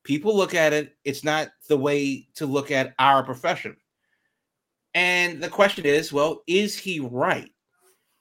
people 0.07 0.35
look 0.35 0.55
at 0.55 0.71
it, 0.71 0.95
it's 1.03 1.25
not 1.25 1.49
the 1.67 1.77
way 1.77 2.25
to 2.33 2.45
look 2.45 2.71
at 2.71 2.95
our 2.97 3.23
profession. 3.23 3.75
And 4.93 5.43
the 5.43 5.49
question 5.49 5.85
is, 5.85 6.13
well, 6.13 6.43
is 6.47 6.77
he 6.77 7.01
right? 7.01 7.51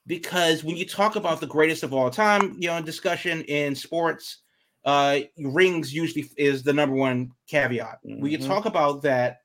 Because 0.05 0.65
when 0.65 0.77
you 0.77 0.85
talk 0.85 1.15
about 1.15 1.41
the 1.41 1.47
greatest 1.47 1.85
of 1.85 1.95
all 1.95 2.11
time, 2.11 2.57
you 2.59 2.67
know, 2.67 2.77
in 2.77 2.85
discussion 2.85 3.43
in 3.43 3.77
sports, 3.77 4.39
uh, 4.85 5.21
rings 5.39 5.95
usually 5.95 6.29
is 6.37 6.65
the 6.65 6.73
number 6.73 6.97
one 6.97 7.31
caveat. 7.47 8.01
Mm-hmm. 8.05 8.21
When 8.21 8.33
you 8.33 8.39
mm-hmm. 8.39 8.49
talk 8.49 8.67
about 8.67 9.03
that 9.03 9.39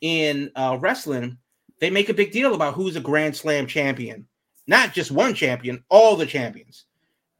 in 0.00 0.50
uh, 0.56 0.78
wrestling, 0.80 1.38
they 1.80 1.90
make 1.90 2.08
a 2.08 2.14
big 2.14 2.32
deal 2.32 2.54
about 2.54 2.74
who's 2.74 2.96
a 2.96 3.00
Grand 3.00 3.36
Slam 3.36 3.66
champion, 3.66 4.26
not 4.66 4.92
just 4.92 5.10
one 5.10 5.34
champion, 5.34 5.84
all 5.88 6.16
the 6.16 6.26
champions 6.26 6.86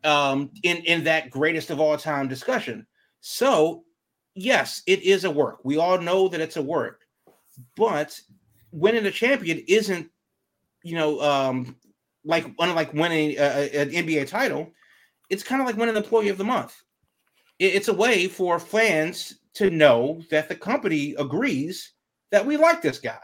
um, 0.04 0.50
in 0.62 0.78
in 0.78 1.04
that 1.04 1.30
greatest 1.30 1.70
of 1.70 1.80
all 1.80 1.96
time 1.96 2.28
discussion. 2.28 2.86
So 3.20 3.84
yes, 4.34 4.82
it 4.86 5.02
is 5.02 5.24
a 5.24 5.30
work. 5.30 5.59
We 5.64 5.78
all 5.78 5.98
know 5.98 6.28
that 6.28 6.40
it's 6.40 6.56
a 6.56 6.62
work, 6.62 7.02
but 7.76 8.18
winning 8.70 9.06
a 9.06 9.11
champion 9.11 9.62
isn't, 9.66 10.09
you 10.82 10.94
know, 10.94 11.20
um, 11.20 11.76
like 12.24 12.46
unlike 12.59 12.92
winning 12.94 13.36
an 13.38 13.90
NBA 13.90 14.28
title. 14.28 14.70
It's 15.30 15.42
kind 15.42 15.61
of 15.61 15.66
like 15.66 15.76
winning 15.76 15.96
Employee 15.96 16.30
of 16.30 16.38
the 16.38 16.44
Month. 16.44 16.74
It, 17.59 17.74
it's 17.74 17.88
a 17.88 17.94
way 17.94 18.28
for 18.28 18.59
fans 18.59 19.40
to 19.54 19.68
know 19.68 20.22
that 20.30 20.48
the 20.48 20.54
company 20.54 21.14
agrees 21.18 21.92
that 22.31 22.47
we 22.47 22.57
like 22.57 22.83
this 22.83 22.99
guy, 22.99 23.18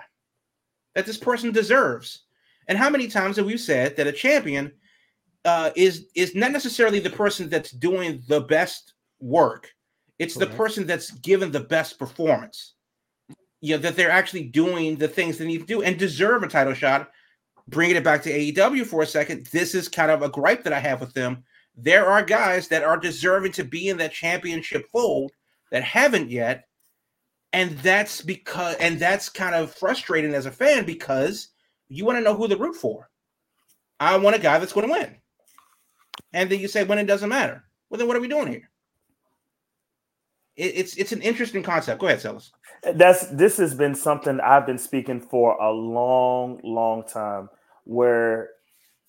that 0.95 1.07
this 1.07 1.19
person 1.19 1.53
deserves. 1.53 2.25
And 2.69 2.79
how 2.79 2.91
many 2.91 3.09
times 3.09 3.37
have 3.37 3.47
we 3.47 3.57
said 3.57 3.97
that 3.97 4.07
a 4.07 4.13
champion 4.13 4.73
uh, 5.45 5.71
is 5.77 6.07
is 6.15 6.35
not 6.35 6.53
necessarily 6.53 7.01
the 7.01 7.11
person 7.11 7.49
that's 7.49 7.71
doing 7.71 8.23
the 8.29 8.41
best 8.41 8.95
work, 9.21 9.71
it's 10.19 10.37
Correct. 10.37 10.53
the 10.53 10.57
person 10.57 10.87
that's 10.87 11.11
given 11.11 11.51
the 11.51 11.61
best 11.61 11.99
performance. 11.99 12.75
You 13.61 13.77
know, 13.77 13.83
that 13.83 13.97
they're 13.97 14.11
actually 14.11 14.45
doing 14.45 14.97
the 14.97 15.09
things 15.09 15.39
they 15.39 15.47
need 15.47 15.61
to 15.61 15.67
do 15.67 15.83
and 15.83 15.99
deserve 15.99 16.43
a 16.43 16.49
title 16.49 16.75
shot. 16.75 17.11
Bringing 17.69 17.97
it 17.97 18.05
back 18.05 18.23
to 18.23 18.31
AEW 18.31 18.85
for 18.85 19.01
a 19.03 19.07
second, 19.07 19.47
this 19.47 19.75
is 19.75 19.89
kind 19.89 20.11
of 20.11 20.21
a 20.21 20.29
gripe 20.29 20.65
that 20.65 20.75
I 20.75 20.81
have 20.81 21.01
with 21.01 21.15
them. 21.15 21.45
There 21.75 22.07
are 22.07 22.23
guys 22.23 22.69
that 22.69 22.85
are 22.85 22.99
deserving 22.99 23.53
to 23.53 23.65
be 23.65 23.89
in 23.89 23.97
that 23.97 24.13
championship 24.13 24.87
fold 24.93 25.33
that 25.71 25.83
haven't 25.83 26.31
yet. 26.31 26.69
And 27.55 27.79
that's 27.79 28.21
because, 28.21 28.75
and 28.77 28.99
that's 28.99 29.29
kind 29.29 29.55
of 29.55 29.73
frustrating 29.73 30.35
as 30.35 30.45
a 30.45 30.51
fan 30.51 30.85
because 30.85 31.49
you 31.89 32.05
want 32.05 32.19
to 32.19 32.25
know 32.25 32.35
who 32.35 32.49
to 32.49 32.57
root 32.57 32.75
for. 32.75 33.09
I 34.01 34.17
want 34.17 34.35
a 34.37 34.41
guy 34.41 34.59
that's 34.59 34.73
going 34.73 34.89
to 34.89 34.93
win. 34.93 35.17
And 36.33 36.51
then 36.51 36.59
you 36.59 36.67
say, 36.67 36.83
when 36.83 36.99
it 36.99 37.07
doesn't 37.07 37.29
matter. 37.29 37.65
Well, 37.89 37.99
then 37.99 38.09
what 38.09 38.17
are 38.17 38.21
we 38.21 38.29
doing 38.29 38.49
here? 38.49 38.71
it's 40.57 40.97
it's 40.97 41.13
an 41.13 41.23
interesting 41.23 41.63
concept. 41.63 42.01
Go 42.01 42.07
ahead, 42.07 42.21
Sellers. 42.21 42.53
That's 42.95 43.27
this 43.29 43.57
has 43.57 43.75
been 43.75 43.95
something 43.95 44.41
I've 44.41 44.67
been 44.67 44.79
speaking 44.79 45.21
for 45.21 45.57
a 45.61 45.73
long, 45.73 46.61
long 46.63 47.05
time. 47.05 47.49
Where 47.85 48.51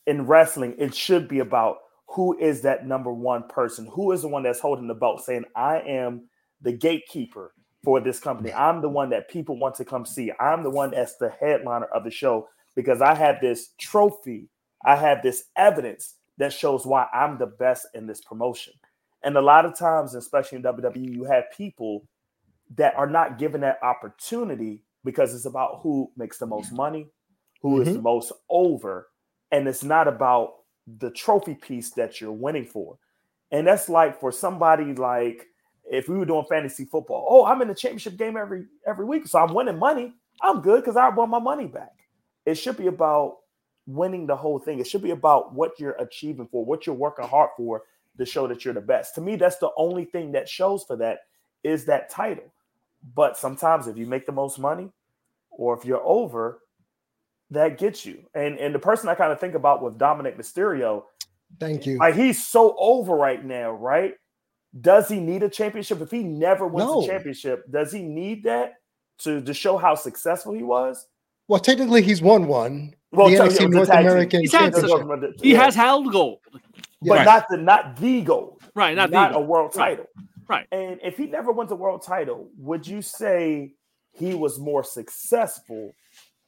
in 0.08 0.26
wrestling, 0.26 0.76
it 0.78 0.96
should 0.96 1.28
be 1.28 1.40
about 1.40 1.78
who 2.08 2.38
is 2.40 2.62
that 2.62 2.88
number 2.88 3.14
one 3.14 3.48
person, 3.48 3.88
who 3.94 4.12
is 4.12 4.22
the 4.22 4.28
one 4.28 4.44
that's 4.44 4.60
holding 4.60 4.88
the 4.88 4.96
belt, 4.96 5.24
saying, 5.24 5.46
"I 5.56 5.80
am 5.82 6.30
the 6.62 6.74
gatekeeper 6.74 7.54
for 7.86 8.02
this 8.02 8.20
company. 8.20 8.52
I'm 8.52 8.82
the 8.82 8.90
one 8.90 9.10
that 9.12 9.30
people 9.30 9.58
want 9.58 9.76
to 9.76 9.86
come 9.86 10.06
see. 10.06 10.32
I'm 10.40 10.64
the 10.64 10.70
one 10.70 10.92
that's 10.92 11.16
the 11.18 11.30
headliner 11.30 11.86
of 11.86 12.04
the 12.04 12.12
show 12.12 12.50
because 12.76 13.02
I 13.02 13.14
have 13.14 13.40
this 13.40 13.70
trophy, 13.78 14.50
I 14.84 14.96
have 14.96 15.22
this 15.22 15.46
evidence 15.56 16.16
that 16.38 16.52
shows 16.52 16.86
why 16.86 17.08
I'm 17.14 17.38
the 17.38 17.46
best 17.46 17.88
in 17.94 18.08
this 18.08 18.22
promotion." 18.22 18.74
And 19.24 19.38
a 19.38 19.42
lot 19.42 19.66
of 19.66 19.78
times, 19.78 20.16
especially 20.16 20.58
in 20.58 20.64
WWE, 20.64 21.16
you 21.16 21.24
have 21.24 21.46
people 21.56 22.06
that 22.76 22.96
are 22.96 23.08
not 23.08 23.38
given 23.38 23.62
that 23.62 23.82
opportunity 23.82 24.82
because 25.04 25.34
it's 25.36 25.46
about 25.46 25.80
who 25.82 26.12
makes 26.18 26.40
the 26.40 26.48
most 26.48 26.72
money, 26.72 27.08
who 27.62 27.80
mm-hmm. 27.80 27.88
is 27.88 27.96
the 27.96 28.02
most 28.02 28.32
over, 28.50 29.10
and 29.52 29.68
it's 29.68 29.84
not 29.84 30.08
about 30.08 30.56
the 31.00 31.12
trophy 31.12 31.56
piece 31.56 31.92
that 31.92 32.20
you're 32.20 32.32
winning 32.32 32.66
for. 32.66 32.98
And 33.52 33.68
that's 33.68 33.88
like 33.88 34.20
for 34.20 34.32
somebody 34.32 34.94
like 34.94 35.48
if 35.90 36.10
we 36.10 36.18
were 36.18 36.26
doing 36.26 36.46
fantasy 36.50 36.86
football, 36.86 37.26
oh, 37.30 37.46
I'm 37.46 37.62
in 37.62 37.68
the 37.68 37.76
championship 37.76 38.18
game 38.18 38.38
every 38.38 38.66
every 38.88 39.06
week, 39.06 39.28
so 39.28 39.40
I'm 39.40 39.54
winning 39.54 39.80
money. 39.80 40.14
I'm 40.42 40.62
good 40.62 40.82
because 40.82 40.98
I 40.98 41.10
won 41.10 41.30
my 41.30 41.40
money 41.40 41.68
back. 41.68 41.94
It 42.46 42.56
should 42.56 42.78
be 42.78 42.88
about 42.88 43.38
winning 43.88 44.28
the 44.28 44.36
whole 44.36 44.60
thing. 44.60 44.80
It 44.80 44.88
should 44.88 45.04
be 45.04 45.12
about 45.12 45.54
what 45.54 45.80
you're 45.80 45.96
achieving 46.00 46.48
for, 46.48 46.66
what 46.66 46.86
you're 46.86 46.96
working 46.96 47.26
hard 47.26 47.52
for, 47.56 47.84
to 48.18 48.26
show 48.26 48.48
that 48.48 48.66
you're 48.66 48.74
the 48.74 48.82
best. 48.82 49.16
To 49.16 49.22
me, 49.22 49.36
that's 49.36 49.58
the 49.58 49.70
only 49.78 50.06
thing 50.06 50.32
that 50.34 50.50
shows 50.50 50.84
for 50.84 50.96
that 50.98 51.20
is 51.64 51.86
that 51.86 52.10
title. 52.10 52.52
But 53.14 53.38
sometimes 53.38 53.88
if 53.88 53.98
you 53.98 54.06
make 54.06 54.26
the 54.26 54.32
most 54.32 54.58
money 54.60 54.90
or 55.52 55.78
if 55.78 55.86
you're 55.86 56.04
over, 56.04 56.60
that 57.52 57.78
gets 57.78 58.06
you. 58.06 58.24
And 58.34 58.58
and 58.58 58.74
the 58.74 58.80
person 58.80 59.10
I 59.10 59.16
kind 59.16 59.32
of 59.32 59.40
think 59.40 59.54
about 59.54 59.84
with 59.84 59.98
Dominik 59.98 60.38
Mysterio, 60.38 61.04
thank 61.60 61.86
you. 61.86 61.98
Like 61.98 62.16
he's 62.16 62.46
so 62.46 62.76
over 62.80 63.16
right 63.16 63.44
now, 63.44 63.72
right? 63.72 64.16
Does 64.80 65.08
he 65.08 65.20
need 65.20 65.44
a 65.44 65.50
championship? 65.50 66.02
If 66.02 66.12
he 66.12 66.24
never 66.24 66.68
wins 66.68 66.90
no. 66.90 67.04
a 67.04 67.08
championship, 67.08 67.70
does 67.72 67.92
he 67.92 68.02
need 68.02 68.44
that 68.44 68.76
to, 69.20 69.42
to 69.42 69.54
show 69.54 69.78
how 69.78 69.96
successful 69.96 70.54
he 70.54 70.64
was? 70.64 71.08
Well, 71.48 71.60
technically, 71.60 72.02
he's 72.02 72.22
won 72.22 72.48
one. 72.48 72.96
Well, 73.12 73.30
the 73.30 73.36
NXT 73.36 73.72
North 73.72 73.90
American 73.90 74.46
Championship. 74.48 75.42
He 75.42 75.54
yeah. 75.54 75.64
has 75.64 75.76
held 75.76 76.12
gold 76.12 76.40
but 77.06 77.18
right. 77.18 77.26
not 77.26 77.46
the 77.50 77.58
not 77.58 77.98
the 77.98 78.22
gold. 78.22 78.62
Right, 78.74 78.96
not, 78.96 79.10
not 79.10 79.36
a 79.36 79.40
world 79.40 79.74
title. 79.74 80.06
Right. 80.48 80.68
And 80.72 81.00
if 81.04 81.18
he 81.18 81.28
never 81.28 81.52
wins 81.52 81.72
a 81.72 81.76
world 81.76 82.02
title, 82.02 82.50
would 82.58 82.86
you 82.86 83.02
say 83.02 83.74
he 84.12 84.34
was 84.34 84.60
more 84.60 84.84
successful 84.84 85.94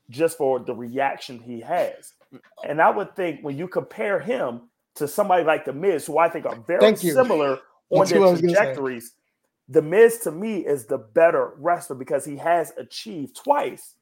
just 0.09 0.38
for 0.38 0.59
the 0.59 0.73
reaction 0.73 1.39
he 1.39 1.61
has? 1.61 2.13
And 2.67 2.82
I 2.82 2.89
would 2.89 3.15
think 3.15 3.41
when 3.41 3.57
you 3.57 3.67
compare 3.67 4.19
him 4.19 4.69
to 4.95 5.07
somebody 5.07 5.43
like 5.43 5.65
the 5.65 5.73
Miz, 5.73 6.05
who 6.05 6.17
I 6.17 6.30
think 6.30 6.45
are 6.45 6.57
very 6.67 6.95
similar 6.95 7.59
on 7.90 8.08
their 8.08 8.38
trajectories, 8.38 9.14
the 9.70 9.82
Miz 9.82 10.20
to 10.20 10.32
me 10.32 10.66
is 10.66 10.86
the 10.86 10.98
better 10.98 11.54
wrestler 11.58 11.96
because 11.96 12.26
he 12.26 12.38
has 12.38 12.74
achieved 12.78 13.36
twice 13.36 13.96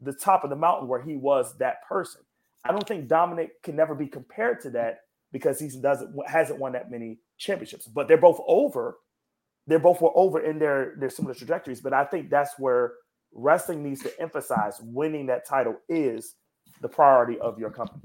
the 0.00 0.12
top 0.12 0.44
of 0.44 0.50
the 0.50 0.56
mountain 0.56 0.88
where 0.88 1.02
he 1.02 1.16
was 1.16 1.56
that 1.58 1.86
person. 1.86 2.20
I 2.64 2.72
don't 2.72 2.86
think 2.86 3.08
Dominik 3.08 3.50
can 3.62 3.76
never 3.76 3.94
be 3.94 4.06
compared 4.06 4.60
to 4.62 4.70
that 4.70 5.00
because 5.32 5.58
he 5.58 5.68
doesn't 5.68 6.14
hasn't 6.28 6.58
won 6.58 6.72
that 6.72 6.90
many 6.90 7.18
championships. 7.36 7.86
But 7.86 8.08
they're 8.08 8.16
both 8.16 8.40
over. 8.46 8.98
They're 9.66 9.78
both 9.78 10.00
were 10.00 10.12
over 10.14 10.40
in 10.40 10.58
their 10.58 10.94
their 10.98 11.10
similar 11.10 11.34
trajectories. 11.34 11.80
But 11.80 11.92
I 11.92 12.04
think 12.04 12.30
that's 12.30 12.58
where 12.58 12.94
wrestling 13.32 13.82
needs 13.82 14.02
to 14.02 14.20
emphasize 14.20 14.80
winning 14.80 15.26
that 15.26 15.46
title 15.46 15.76
is 15.88 16.36
the 16.80 16.88
priority 16.88 17.38
of 17.40 17.58
your 17.58 17.70
company. 17.70 18.00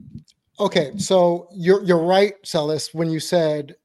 Okay, 0.60 0.92
so 0.98 1.48
you're 1.54 1.84
you're 1.84 2.04
right, 2.04 2.34
Sellers, 2.44 2.90
when 2.94 3.10
you 3.10 3.22
said 3.22 3.76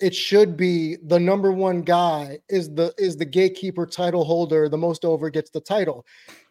it 0.00 0.14
should 0.14 0.56
be 0.56 0.96
the 1.04 1.18
number 1.18 1.52
one 1.52 1.82
guy 1.82 2.38
is 2.48 2.74
the 2.74 2.92
is 2.98 3.16
the 3.16 3.24
gatekeeper 3.24 3.86
title 3.86 4.24
holder, 4.24 4.68
the 4.68 4.78
most 4.78 5.04
over 5.04 5.30
gets 5.30 5.50
the 5.50 5.60
title. 5.60 6.04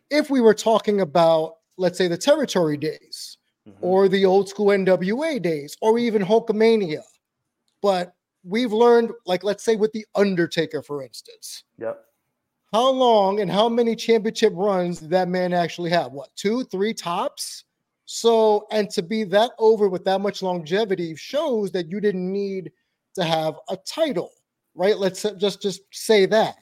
If 0.10 0.30
we 0.30 0.42
were 0.42 0.54
talking 0.54 1.02
about, 1.02 1.56
let's 1.78 1.98
say, 1.98 2.08
the 2.08 2.18
territory 2.18 2.78
days 2.78 3.38
mm-hmm. 3.68 3.78
or 3.84 4.08
the 4.08 4.26
old 4.26 4.50
school 4.50 4.68
NWA 4.68 5.42
days 5.42 5.76
or 5.82 5.98
even 5.98 6.24
Hulkamania, 6.24 7.02
but 7.82 8.14
we've 8.44 8.74
learned, 8.74 9.12
like 9.26 9.44
let's 9.44 9.64
say 9.64 9.76
with 9.76 9.92
the 9.92 10.06
Undertaker, 10.16 10.82
for 10.82 11.04
instance. 11.04 11.64
Yep. 11.80 12.04
How 12.72 12.90
long 12.90 13.40
and 13.40 13.52
how 13.52 13.70
many 13.70 13.96
championship 13.96 14.54
runs 14.56 15.00
did 15.00 15.12
that 15.12 15.28
man 15.28 15.54
actually 15.54 15.92
have? 15.92 16.12
What, 16.12 16.30
two, 16.36 16.64
three 16.66 16.94
tops? 16.94 17.66
So, 18.06 18.68
and 18.72 18.90
to 18.92 19.02
be 19.02 19.24
that 19.26 19.52
over 19.60 19.88
with 19.88 20.04
that 20.06 20.22
much 20.22 20.42
longevity 20.42 21.16
shows 21.16 21.72
that 21.72 21.90
you 21.90 22.02
didn't 22.02 22.32
need 22.32 22.72
to 23.16 23.24
have 23.24 23.56
a 23.70 23.78
title, 23.78 24.32
right? 24.76 24.98
Let's 24.98 25.24
just 25.38 25.62
just 25.62 25.82
say 25.92 26.26
that. 26.28 26.56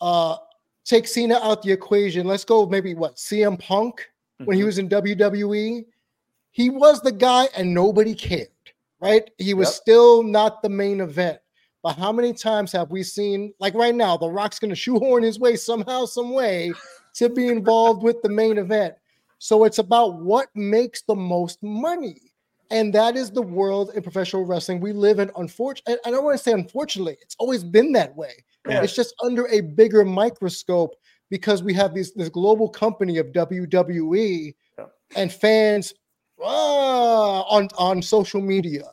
Uh 0.00 0.36
take 0.84 1.06
Cena 1.06 1.38
out 1.42 1.62
the 1.62 1.70
equation. 1.70 2.26
Let's 2.26 2.44
go 2.44 2.66
maybe 2.66 2.94
what 2.94 3.16
CM 3.16 3.58
Punk 3.60 4.08
when 4.38 4.56
he 4.56 4.60
mm-hmm. 4.60 4.66
was 4.66 4.78
in 4.78 4.88
WWE. 4.88 5.84
He 6.50 6.70
was 6.70 7.02
the 7.02 7.12
guy 7.12 7.48
and 7.56 7.74
nobody 7.74 8.14
cared, 8.14 8.48
right? 9.00 9.30
He 9.38 9.54
was 9.54 9.68
yep. 9.68 9.74
still 9.74 10.22
not 10.22 10.62
the 10.62 10.68
main 10.68 11.00
event. 11.00 11.38
But 11.82 11.96
how 11.96 12.10
many 12.10 12.32
times 12.32 12.72
have 12.72 12.90
we 12.90 13.02
seen, 13.02 13.52
like 13.60 13.74
right 13.74 13.94
now, 13.94 14.16
The 14.16 14.28
Rock's 14.28 14.58
going 14.58 14.70
to 14.70 14.76
shoehorn 14.76 15.22
his 15.22 15.38
way 15.38 15.54
somehow, 15.56 16.06
some 16.06 16.32
way 16.32 16.72
to 17.14 17.28
be 17.28 17.48
involved 17.48 18.02
with 18.02 18.20
the 18.22 18.28
main 18.28 18.58
event? 18.58 18.94
So 19.38 19.64
it's 19.64 19.78
about 19.78 20.20
what 20.20 20.48
makes 20.56 21.02
the 21.02 21.14
most 21.14 21.62
money. 21.62 22.27
And 22.70 22.92
that 22.94 23.16
is 23.16 23.30
the 23.30 23.42
world 23.42 23.92
in 23.94 24.02
professional 24.02 24.44
wrestling 24.44 24.80
we 24.80 24.92
live 24.92 25.18
in. 25.18 25.30
Unfortunately, 25.36 25.96
I 26.04 26.10
don't 26.10 26.24
want 26.24 26.36
to 26.36 26.42
say 26.42 26.52
unfortunately, 26.52 27.16
it's 27.22 27.36
always 27.38 27.64
been 27.64 27.92
that 27.92 28.14
way. 28.14 28.44
Yeah. 28.68 28.82
It's 28.82 28.94
just 28.94 29.14
under 29.22 29.46
a 29.48 29.60
bigger 29.60 30.04
microscope 30.04 30.94
because 31.30 31.62
we 31.62 31.72
have 31.74 31.94
these 31.94 32.12
this 32.12 32.28
global 32.28 32.68
company 32.68 33.18
of 33.18 33.28
WWE 33.28 34.54
yeah. 34.78 34.84
and 35.16 35.32
fans 35.32 35.94
uh, 36.42 37.40
on 37.42 37.68
on 37.78 38.02
social 38.02 38.40
media, 38.40 38.84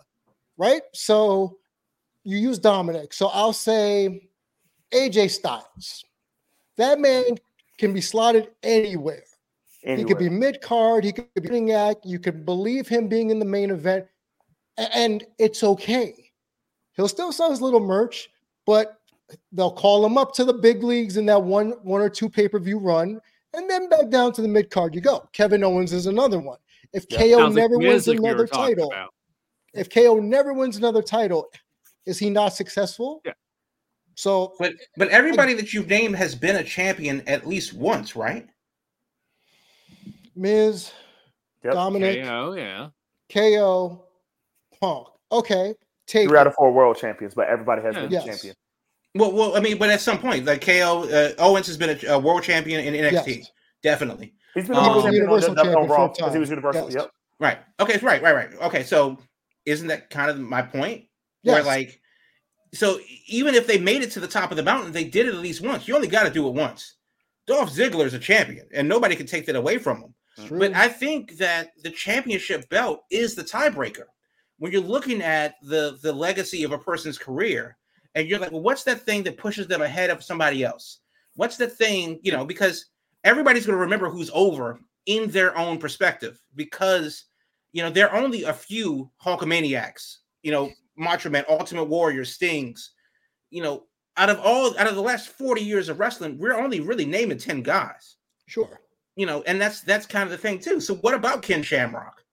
right? 0.57 0.81
So 0.93 1.57
you 2.23 2.37
use 2.37 2.59
Dominik. 2.59 3.13
So 3.13 3.27
I'll 3.27 3.53
say 3.53 4.29
AJ 4.93 5.31
Styles. 5.31 6.05
That 6.77 6.99
man 6.99 7.23
can 7.77 7.93
be 7.93 8.01
slotted 8.01 8.49
anywhere. 8.63 9.23
Anywhere. 9.85 9.97
He 9.97 10.03
could 10.05 10.17
be 10.17 10.29
mid 10.29 10.61
card. 10.61 11.03
He 11.03 11.11
could 11.11 11.27
be 11.35 11.47
running 11.47 11.71
act. 11.71 12.05
You 12.05 12.17
could 12.17 12.43
believe 12.45 12.87
him 12.87 13.07
being 13.07 13.29
in 13.29 13.37
the 13.37 13.45
main 13.45 13.69
event, 13.69 14.05
and 14.77 15.23
it's 15.37 15.63
okay. 15.63 16.31
He'll 16.93 17.07
still 17.07 17.31
sell 17.31 17.51
his 17.51 17.61
little 17.61 17.79
merch, 17.79 18.29
but 18.65 18.99
they'll 19.51 19.71
call 19.71 20.03
him 20.03 20.17
up 20.17 20.33
to 20.35 20.43
the 20.43 20.53
big 20.53 20.83
leagues 20.83 21.17
in 21.17 21.25
that 21.27 21.41
one 21.41 21.71
one 21.83 22.01
or 22.01 22.09
two 22.09 22.29
pay 22.29 22.47
per 22.47 22.57
view 22.57 22.79
run, 22.79 23.21
and 23.53 23.69
then 23.69 23.87
back 23.87 24.09
down 24.09 24.33
to 24.33 24.41
the 24.41 24.47
mid 24.47 24.71
card 24.71 24.95
you 24.95 25.01
go. 25.01 25.29
Kevin 25.33 25.63
Owens 25.63 25.93
is 25.93 26.07
another 26.07 26.39
one. 26.39 26.57
If 26.91 27.05
yeah, 27.09 27.19
KO 27.19 27.49
never 27.49 27.75
like 27.75 27.87
wins 27.87 28.07
another 28.07 28.47
title, 28.47 28.87
about. 28.87 29.13
if 29.75 29.89
KO 29.89 30.19
never 30.19 30.53
wins 30.53 30.77
another 30.77 31.03
title, 31.03 31.47
is 32.07 32.17
he 32.17 32.31
not 32.31 32.49
successful? 32.49 33.21
Yeah. 33.23 33.33
So, 34.15 34.55
but 34.57 34.73
but 34.97 35.09
everybody 35.09 35.53
that 35.53 35.73
you've 35.73 35.89
named 35.89 36.15
has 36.15 36.33
been 36.33 36.55
a 36.55 36.63
champion 36.63 37.21
at 37.27 37.45
least 37.45 37.73
once, 37.73 38.15
right? 38.15 38.47
Miz, 40.35 40.91
yep. 41.63 41.73
Dominik, 41.73 42.23
KO, 42.25 42.53
yeah, 42.53 42.89
KO, 43.31 44.05
Punk. 44.79 45.07
Okay, 45.31 45.73
take 46.07 46.29
three 46.29 46.37
out 46.37 46.47
of 46.47 46.53
four 46.55 46.71
world 46.71 46.97
champions, 46.97 47.33
but 47.33 47.47
everybody 47.47 47.81
has 47.81 47.95
yeah. 47.95 48.01
been 48.01 48.11
yes. 48.11 48.25
champion. 48.25 48.55
Well, 49.15 49.31
well, 49.31 49.55
I 49.55 49.61
mean, 49.61 49.77
but 49.77 49.89
at 49.89 50.01
some 50.01 50.19
point, 50.19 50.45
like 50.45 50.61
KO 50.61 51.07
uh, 51.09 51.41
Owens 51.41 51.67
has 51.67 51.77
been 51.77 51.97
a, 52.03 52.13
a, 52.13 52.19
world 52.19 52.43
champion 52.43 52.81
in 52.81 52.93
NXT, 52.93 53.37
yes. 53.37 53.51
definitely. 53.81 54.33
He's 54.53 54.67
been 54.67 54.75
um, 54.75 55.11
universal 55.11 55.55
champion 55.55 55.87
for 55.87 56.13
time. 56.13 56.31
He 56.33 56.37
was 56.37 56.49
universal. 56.49 56.85
Yes. 56.85 56.95
Yep. 56.95 57.11
Right. 57.39 57.57
Okay. 57.79 57.97
Right. 57.99 58.21
Right. 58.21 58.35
Right. 58.35 58.49
Okay. 58.63 58.83
So, 58.83 59.17
isn't 59.65 59.87
that 59.87 60.09
kind 60.09 60.29
of 60.29 60.39
my 60.39 60.61
point? 60.61 61.05
Yes. 61.43 61.53
Where 61.53 61.63
like, 61.63 62.01
so 62.73 62.99
even 63.27 63.55
if 63.55 63.67
they 63.67 63.77
made 63.77 64.01
it 64.01 64.11
to 64.11 64.19
the 64.19 64.27
top 64.27 64.51
of 64.51 64.57
the 64.57 64.63
mountain, 64.63 64.91
they 64.91 65.03
did 65.03 65.27
it 65.27 65.33
at 65.33 65.41
least 65.41 65.61
once. 65.61 65.87
You 65.87 65.95
only 65.95 66.07
got 66.07 66.23
to 66.23 66.29
do 66.29 66.47
it 66.47 66.53
once. 66.53 66.95
Dolph 67.47 67.71
Ziggler 67.71 68.05
is 68.05 68.13
a 68.13 68.19
champion, 68.19 68.67
and 68.73 68.87
nobody 68.87 69.15
can 69.15 69.27
take 69.27 69.45
that 69.45 69.55
away 69.55 69.77
from 69.77 69.97
him. 70.01 70.13
True. 70.43 70.59
But 70.59 70.73
I 70.73 70.87
think 70.87 71.37
that 71.37 71.71
the 71.81 71.91
championship 71.91 72.67
belt 72.69 73.03
is 73.09 73.35
the 73.35 73.43
tiebreaker. 73.43 74.05
When 74.57 74.71
you're 74.71 74.81
looking 74.81 75.21
at 75.21 75.55
the 75.61 75.97
the 76.01 76.11
legacy 76.11 76.63
of 76.63 76.71
a 76.71 76.77
person's 76.77 77.17
career, 77.17 77.77
and 78.15 78.27
you're 78.27 78.39
like, 78.39 78.51
well, 78.51 78.61
what's 78.61 78.83
that 78.83 79.01
thing 79.01 79.23
that 79.23 79.37
pushes 79.37 79.67
them 79.67 79.81
ahead 79.81 80.09
of 80.09 80.23
somebody 80.23 80.63
else? 80.63 80.99
What's 81.35 81.57
the 81.57 81.67
thing, 81.67 82.19
you 82.23 82.31
know, 82.31 82.45
because 82.45 82.85
everybody's 83.23 83.65
going 83.65 83.75
to 83.75 83.81
remember 83.81 84.09
who's 84.09 84.31
over 84.33 84.79
in 85.05 85.29
their 85.29 85.57
own 85.57 85.77
perspective 85.77 86.41
because, 86.55 87.25
you 87.73 87.83
know, 87.83 87.89
there 87.89 88.09
are 88.09 88.21
only 88.21 88.43
a 88.43 88.53
few 88.53 89.11
Hulkamaniacs, 89.23 90.17
you 90.43 90.51
know, 90.51 90.71
Macho 90.95 91.29
Man, 91.29 91.43
Ultimate 91.49 91.83
Warrior, 91.83 92.23
Stings, 92.23 92.91
you 93.51 93.61
know, 93.61 93.83
out 94.15 94.29
of 94.29 94.39
all, 94.39 94.77
out 94.79 94.87
of 94.87 94.95
the 94.95 95.01
last 95.01 95.27
40 95.27 95.61
years 95.61 95.89
of 95.89 95.99
wrestling, 95.99 96.37
we're 96.37 96.57
only 96.57 96.79
really 96.79 97.05
naming 97.05 97.37
10 97.37 97.61
guys. 97.63 98.15
Sure 98.47 98.79
you 99.15 99.25
know, 99.25 99.43
and 99.43 99.59
that's 99.59 99.81
that's 99.81 100.05
kind 100.05 100.23
of 100.23 100.31
the 100.31 100.37
thing 100.37 100.59
too. 100.59 100.79
So 100.79 100.95
what 100.95 101.13
about 101.13 101.41
Ken 101.41 101.63
Shamrock? 101.63 102.23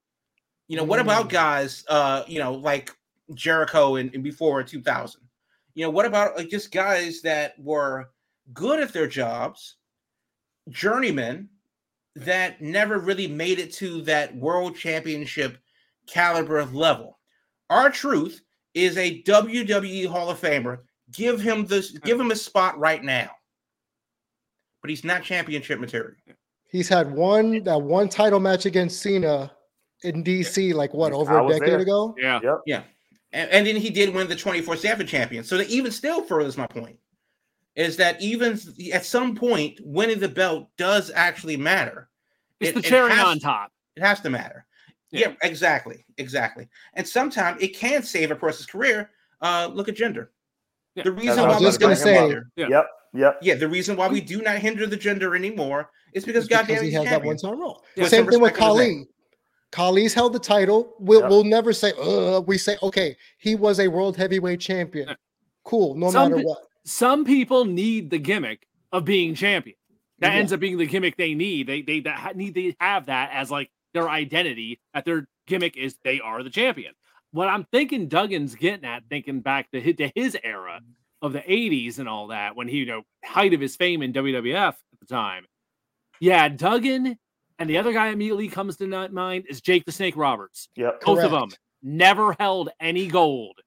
You 0.69 0.77
know, 0.77 0.85
what 0.85 1.01
about 1.01 1.27
mm. 1.27 1.31
guys 1.31 1.85
uh, 1.89 2.25
you 2.27 2.39
know, 2.39 2.55
like 2.55 2.91
Jericho 3.35 3.97
and, 3.97 4.13
and 4.15 4.23
before 4.23 4.63
2000? 4.63 5.21
You 5.75 5.85
know, 5.85 5.91
what 5.91 6.07
about 6.07 6.37
like 6.37 6.49
just 6.49 6.73
guys 6.73 7.23
that 7.23 7.55
were 7.59 8.11
good 8.53 8.81
at 8.81 8.93
their 8.93 9.07
jobs, 9.07 9.77
journeymen 10.69 11.49
that 12.15 12.61
never 12.61 12.99
really 12.99 13.27
made 13.27 13.59
it 13.59 13.73
to 13.73 14.03
that 14.03 14.35
world 14.37 14.77
championship 14.77 15.59
caliber 16.07 16.65
level. 16.67 17.19
R-Truth 17.71 18.43
is 18.75 18.99
a 18.99 19.23
WWE 19.23 20.07
Hall 20.07 20.31
of 20.31 20.41
Famer. 20.41 20.81
Give 21.11 21.41
him 21.41 21.65
this, 21.65 21.91
give 22.05 22.21
him 22.21 22.31
a 22.31 22.37
spot 22.37 22.79
right 22.79 23.03
now. 23.03 23.31
But 24.83 24.91
he's 24.91 25.05
not 25.05 25.23
championship 25.23 25.81
material. 25.81 26.17
He's 26.73 26.89
had 26.89 27.13
one 27.13 27.63
that 27.65 27.81
one 27.81 28.09
title 28.09 28.41
match 28.41 28.65
against 28.65 29.03
Cena 29.03 29.53
in 30.03 30.25
DC, 30.25 30.73
like 30.73 30.95
what 30.95 31.13
over 31.13 31.39
a 31.39 31.47
decade 31.47 31.69
there. 31.69 31.79
ago. 31.81 32.15
Yeah, 32.19 32.41
yep. 32.43 32.61
yeah, 32.65 32.83
and, 33.33 33.51
and 33.51 33.67
then 33.67 33.77
he 33.77 33.91
did 33.91 34.15
win 34.15 34.27
the 34.27 34.35
twenty 34.35 34.63
four 34.63 34.75
seven 34.77 35.07
champion. 35.07 35.45
So 35.45 35.59
that 35.59 35.69
even 35.69 35.93
still 35.93 36.23
furthers 36.23 36.57
my 36.57 36.67
point 36.67 36.99
is 37.77 37.97
that 37.99 38.21
even 38.23 38.59
at 38.93 39.05
some 39.05 39.35
point 39.35 39.81
winning 39.85 40.19
the 40.19 40.31
belt 40.31 40.69
does 40.79 41.11
actually 41.15 41.59
matter. 41.59 42.09
It's 42.59 42.71
it, 42.71 42.75
the 42.75 42.83
cherry 42.83 43.11
it 43.11 43.17
has, 43.17 43.27
on 43.27 43.39
top. 43.39 43.71
It 43.97 44.03
has 44.03 44.21
to 44.23 44.31
matter. 44.31 44.65
Yeah. 45.11 45.29
yeah, 45.29 45.35
exactly, 45.43 46.07
exactly. 46.17 46.69
And 46.95 47.07
sometimes 47.07 47.63
it 47.63 47.77
can 47.77 48.03
save 48.03 48.31
a 48.31 48.37
person's 48.37 48.67
career. 48.67 49.11
Uh, 49.43 49.69
look 49.71 49.91
at 49.91 49.97
Jinder. 49.97 50.29
Yeah. 50.95 51.03
The 51.05 51.13
reason 51.13 51.37
why 51.37 51.45
I 51.45 51.49
was 51.49 51.61
just 51.61 51.81
going 51.81 51.95
to 51.95 52.01
say, 52.01 52.35
yeah. 52.57 52.67
yep, 52.69 52.87
yep, 53.13 53.39
yeah. 53.43 53.55
The 53.57 53.69
reason 53.69 53.97
why 53.97 54.09
we 54.09 54.23
do 54.23 54.41
not 54.41 54.57
hinder 54.57 54.87
the 54.87 54.97
Jinder 54.97 55.37
anymore 55.37 55.91
it's 56.13 56.25
because, 56.25 56.45
it's 56.45 56.53
goddamn 56.53 56.85
he 56.85 56.93
has 56.93 57.05
that 57.05 57.25
one 57.25 57.37
time 57.37 57.61
role. 57.61 57.85
Yeah, 57.97 58.09
Same 58.09 58.27
thing 58.27 58.41
with 58.41 58.55
Khali. 58.55 59.07
Khali's 59.73 60.13
held 60.13 60.35
the 60.35 60.39
title. 60.39 60.95
We'll, 60.99 61.21
yep. 61.21 61.31
we'll 61.31 61.45
never 61.45 61.73
say, 61.73 61.93
uh, 61.99 62.41
we 62.41 62.59
say, 62.59 62.77
okay, 62.83 63.17
he 63.39 63.55
was 63.55 63.81
a 63.81 63.89
world 63.89 64.17
heavyweight 64.17 64.61
champion. 64.61 65.17
Cool, 65.65 65.95
no 65.95 66.11
some 66.11 66.31
matter 66.31 66.43
what. 66.45 66.59
Some 66.85 67.25
people 67.25 67.65
need 67.65 68.11
the 68.11 68.19
gimmick 68.19 68.67
of 68.93 69.05
being 69.05 69.35
champion. 69.35 69.77
That 70.19 70.35
yeah. 70.35 70.41
ends 70.41 70.53
up 70.53 70.61
being 70.61 70.79
the 70.79 70.87
gimmick 70.87 71.17
they 71.17 71.35
need. 71.35 71.67
They 71.67 71.83
they 71.83 72.01
that 72.01 72.37
need 72.37 72.55
to 72.55 72.73
have 72.79 73.07
that 73.07 73.31
as 73.33 73.51
like 73.51 73.71
their 73.95 74.09
identity. 74.09 74.81
That 74.95 75.05
their 75.05 75.27
gimmick 75.47 75.77
is 75.77 75.97
they 76.05 76.21
are 76.21 76.43
the 76.43 76.51
champion. 76.51 76.93
What 77.33 77.49
I'm 77.49 77.65
thinking 77.73 78.09
Duggan's 78.09 78.55
getting 78.55 78.85
at, 78.85 79.05
thinking 79.09 79.41
back 79.41 79.71
to, 79.71 79.93
to 79.95 80.13
his 80.15 80.37
era 80.45 80.81
of 81.23 81.33
the 81.33 81.41
80s 81.41 81.99
and 81.99 82.09
all 82.09 82.27
that, 82.29 82.57
when 82.57 82.69
he, 82.69 82.79
you 82.79 82.87
know, 82.87 83.03
height 83.25 83.55
of 83.55 83.61
his 83.61 83.75
fame 83.75 84.03
in 84.03 84.13
WWF 84.13 84.69
at 84.69 85.01
the 85.01 85.07
time, 85.07 85.45
yeah, 86.23 86.49
Duggan 86.49 87.19
and 87.59 87.69
the 87.69 87.79
other 87.79 87.93
guy 87.93 88.09
immediately 88.09 88.47
comes 88.47 88.77
to 88.77 89.09
mind 89.09 89.47
is 89.49 89.61
Jake 89.61 89.85
the 89.85 89.91
Snake 89.91 90.17
Roberts. 90.17 90.69
Yep. 90.77 91.01
Both 91.01 91.19
Correct. 91.19 91.25
of 91.25 91.31
them 91.33 91.51
never 91.83 92.37
held 92.39 92.69
any 92.79 93.09
gold 93.09 93.59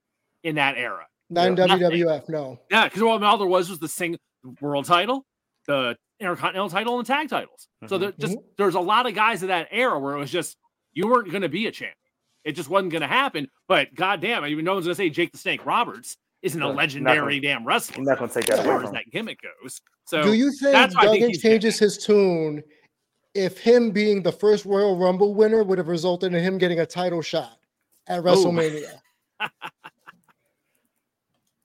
in 0.41 0.55
that 0.55 0.77
era. 0.77 1.05
Not 1.29 1.47
in 1.47 1.55
WWF, 1.57 2.29
no. 2.29 2.57
Yeah, 2.71 2.85
because 2.85 3.01
all, 3.01 3.21
all 3.21 3.37
there 3.37 3.45
was 3.45 3.69
was 3.69 3.79
the 3.79 3.89
sing 3.89 4.17
world 4.61 4.85
title, 4.85 5.25
the 5.67 5.97
Intercontinental 6.21 6.69
title, 6.69 6.97
and 6.97 7.05
the 7.05 7.11
tag 7.11 7.27
titles. 7.27 7.67
Mm-hmm. 7.83 7.89
So 7.89 7.97
there 7.97 8.13
just 8.17 8.37
mm-hmm. 8.37 8.47
there's 8.57 8.75
a 8.75 8.79
lot 8.79 9.05
of 9.05 9.13
guys 9.13 9.41
in 9.41 9.49
that 9.49 9.67
era 9.69 9.99
where 9.99 10.15
it 10.15 10.19
was 10.19 10.31
just 10.31 10.55
you 10.93 11.09
weren't 11.09 11.29
going 11.29 11.41
to 11.41 11.49
be 11.49 11.67
a 11.67 11.71
champion. 11.71 11.97
It 12.45 12.53
just 12.53 12.69
wasn't 12.69 12.93
going 12.93 13.01
to 13.01 13.07
happen. 13.07 13.49
But 13.67 13.93
goddamn, 13.93 14.45
I 14.45 14.47
even 14.47 14.63
no 14.63 14.75
one's 14.75 14.85
going 14.85 14.95
to 14.95 14.97
say 14.97 15.09
Jake 15.09 15.33
the 15.33 15.37
Snake 15.37 15.65
Roberts 15.65 16.15
isn't 16.45 16.61
a 16.61 16.69
legendary 16.69 17.39
gonna, 17.39 17.55
damn 17.55 17.65
wrestler. 17.65 17.97
I'm 17.97 18.03
not 18.03 18.19
going 18.19 18.29
to 18.29 18.33
take 18.33 18.45
that 18.45 18.59
as 18.59 18.65
far 18.65 18.83
as 18.83 18.91
that 18.91 19.09
gimmick 19.11 19.39
goes. 19.41 19.81
So, 20.05 20.21
do 20.23 20.33
you 20.33 20.51
think 20.51 20.93
Duggan 20.93 21.33
changes 21.33 21.79
his 21.79 21.97
tune 21.97 22.61
if 23.33 23.57
him 23.57 23.89
being 23.89 24.21
the 24.21 24.31
first 24.31 24.63
Royal 24.63 24.95
Rumble 24.95 25.33
winner 25.33 25.63
would 25.63 25.79
have 25.79 25.87
resulted 25.87 26.33
in 26.33 26.43
him 26.43 26.59
getting 26.59 26.79
a 26.79 26.85
title 26.85 27.23
shot 27.23 27.57
at 28.07 28.23
WrestleMania? 28.23 28.91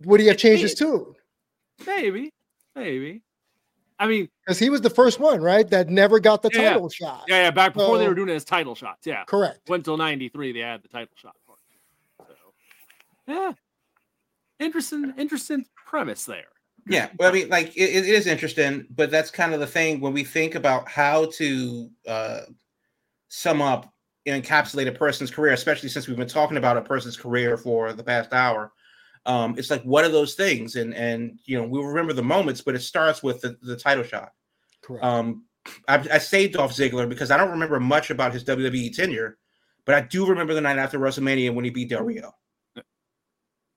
would 0.05 0.21
he 0.21 0.27
have 0.29 0.39
changed 0.39 0.63
his 0.63 0.75
tune? 0.75 1.15
Maybe, 1.87 2.33
maybe. 2.75 3.23
I 3.99 4.07
mean, 4.07 4.31
because 4.47 4.59
he 4.59 4.71
was 4.71 4.81
the 4.81 4.89
first 4.89 5.21
one, 5.21 5.43
right? 5.43 5.69
That 5.69 5.91
never 5.91 6.19
got 6.21 6.41
the 6.41 6.49
yeah, 6.55 6.71
title 6.71 6.89
shot. 6.89 7.25
Yeah, 7.29 7.43
yeah. 7.43 7.51
Back 7.51 7.75
before 7.75 7.97
so, 7.97 7.99
they 7.99 8.09
were 8.09 8.15
doing 8.15 8.31
it 8.31 8.35
as 8.35 8.47
title 8.47 8.75
shots. 8.75 9.07
Yeah, 9.07 9.25
correct. 9.25 9.69
Went 9.69 9.85
till 9.85 9.99
'93, 9.99 10.53
they 10.53 10.61
had 10.61 10.83
the 10.83 10.89
title 10.89 11.13
shot 11.17 11.37
for 11.45 11.53
it. 11.53 12.27
So, 12.27 12.35
yeah, 13.31 13.53
interesting, 14.61 15.13
interesting 15.19 15.65
premise 15.87 16.25
there. 16.25 16.45
Yeah, 16.87 17.09
well, 17.19 17.31
I 17.31 17.33
mean, 17.33 17.49
like 17.49 17.77
it, 17.77 17.91
it 17.97 18.07
is 18.07 18.27
interesting, 18.27 18.87
but 18.91 19.11
that's 19.11 19.31
kind 19.31 19.53
of 19.53 19.61
the 19.61 19.67
thing 19.67 20.01
when 20.01 20.13
we 20.13 20.25
think 20.25 20.55
about 20.55 20.89
how 20.89 21.27
to 21.33 21.91
uh, 22.07 22.41
sum 23.29 23.61
up 23.61 23.93
and 24.27 24.43
encapsulate 24.43 24.89
a 24.89 24.93
person's 24.93 25.31
career, 25.31 25.53
especially 25.53 25.89
since 25.89 26.07
we've 26.09 26.17
been 26.17 26.29
talking 26.29 26.57
about 26.57 26.77
a 26.77 26.83
person's 26.83 27.17
career 27.17 27.57
for 27.57 27.93
the 27.93 28.03
past 28.05 28.33
hour 28.33 28.73
um, 29.27 29.55
it's 29.59 29.71
like 29.71 29.83
what 29.83 30.05
are 30.05 30.11
those 30.11 30.35
things? 30.35 30.77
And 30.77 30.95
and 30.95 31.39
you 31.45 31.59
know 31.59 31.67
we 31.67 31.83
remember 31.83 32.13
the 32.13 32.23
moments, 32.23 32.61
but 32.61 32.75
it 32.75 32.81
starts 32.81 33.23
with 33.23 33.41
the, 33.41 33.57
the 33.63 33.77
title 33.77 34.05
shot. 34.05 34.33
Correct. 34.83 35.05
Um, 35.05 35.45
I, 35.89 35.97
I 36.13 36.19
saved 36.19 36.55
Dolph 36.55 36.75
Ziggler 36.75 37.09
because 37.09 37.31
I 37.31 37.37
don't 37.37 37.51
remember 37.51 37.79
much 37.79 38.11
about 38.11 38.33
his 38.33 38.45
WWE 38.45 38.95
tenure, 38.95 39.37
but 39.85 39.95
I 39.95 40.01
do 40.01 40.27
remember 40.27 40.55
the 40.55 40.61
night 40.61 40.79
after 40.79 40.99
WrestleMania 40.99 41.55
when 41.55 41.65
he 41.65 41.71
beat 41.71 41.91
Del 41.91 42.03
Rio. 42.03 42.33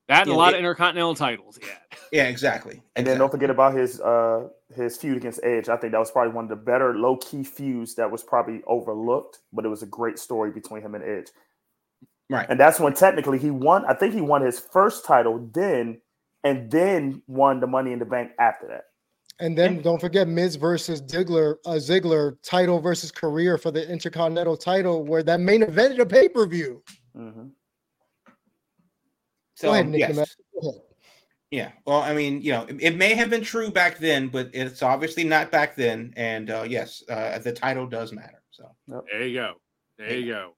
That 0.08 0.24
and 0.24 0.32
yeah, 0.32 0.36
a 0.36 0.38
lot 0.38 0.54
it, 0.54 0.58
of 0.58 0.60
intercontinental 0.60 1.16
titles. 1.16 1.60
Yeah. 1.62 1.70
Yeah, 2.12 2.28
exactly. 2.28 2.74
And 2.74 2.82
exactly. 2.84 3.04
then 3.06 3.18
don't 3.18 3.32
forget 3.32 3.50
about 3.50 3.74
his 3.74 4.00
uh 4.00 4.48
his 4.76 4.98
feud 4.98 5.18
against 5.18 5.40
Edge. 5.44 5.68
I 5.68 5.78
think 5.78 5.94
that 5.94 6.00
was 6.00 6.12
probably 6.12 6.32
one 6.32 6.46
of 6.46 6.50
the 6.52 6.56
better 6.56 6.96
low 6.96 7.18
key 7.18 7.44
feuds 7.44 7.96
that 7.96 8.12
was 8.12 8.22
probably 8.22 8.62
overlooked, 8.68 9.40
but 9.52 9.66
it 9.66 9.70
was 9.70 9.82
a 9.82 9.88
great 9.88 10.20
story 10.20 10.52
between 10.52 10.84
him 10.84 10.94
and 10.94 11.04
Edge. 11.04 11.30
Right. 12.30 12.46
And 12.48 12.60
that's 12.60 12.80
when 12.80 12.94
technically 12.94 13.40
he 13.40 13.50
won. 13.50 13.84
I 13.86 13.96
think 13.96 14.14
he 14.14 14.22
won 14.22 14.44
his 14.44 14.60
first 14.60 15.06
title 15.06 15.50
then, 15.54 16.02
and 16.44 16.70
then 16.70 17.24
won 17.26 17.60
the 17.60 17.68
Money 17.68 17.94
in 17.94 18.00
the 18.00 18.06
Bank 18.06 18.32
after 18.38 18.68
that. 18.68 18.84
And 19.40 19.58
then 19.58 19.82
don't 19.82 20.00
forget 20.00 20.28
Miz 20.28 20.56
versus 20.56 21.02
Ziggler, 21.02 21.56
uh, 21.66 21.72
Ziggler 21.72 22.38
title 22.44 22.80
versus 22.80 23.12
career 23.12 23.58
for 23.58 23.72
the 23.72 23.90
Intercontinental 23.90 24.56
title, 24.56 25.04
where 25.04 25.24
that 25.24 25.40
main 25.40 25.64
event 25.64 26.00
a 26.00 26.06
pay 26.06 26.30
per 26.30 26.46
view. 26.46 26.84
Mm-hmm. 27.18 27.48
So 29.56 29.68
Go 29.68 29.74
ahead, 29.74 29.88
Nick 29.90 30.00
yes. 30.00 30.36
Yeah. 31.52 31.72
Well, 31.86 32.02
I 32.02 32.16
mean, 32.16 32.42
you 32.42 32.52
know, 32.52 32.64
it, 32.64 32.78
it, 32.82 32.96
may 32.96 33.14
have 33.14 33.30
been 33.30 33.44
true 33.44 33.70
back 33.70 34.00
then, 34.00 34.28
but 34.28 34.50
it's 34.54 34.82
obviously 34.82 35.24
not 35.24 35.52
back 35.52 35.76
then. 35.76 36.12
And 36.18 36.50
uh, 36.50 36.66
yes, 36.68 37.04
uh, 37.08 37.38
the 37.38 37.52
title 37.52 37.86
does 37.86 38.12
matter. 38.12 38.42
So 38.50 38.72
there 38.88 39.28
you 39.28 39.36
go. 39.36 39.54
There 40.00 40.16
you 40.16 40.34
go. 40.34 40.56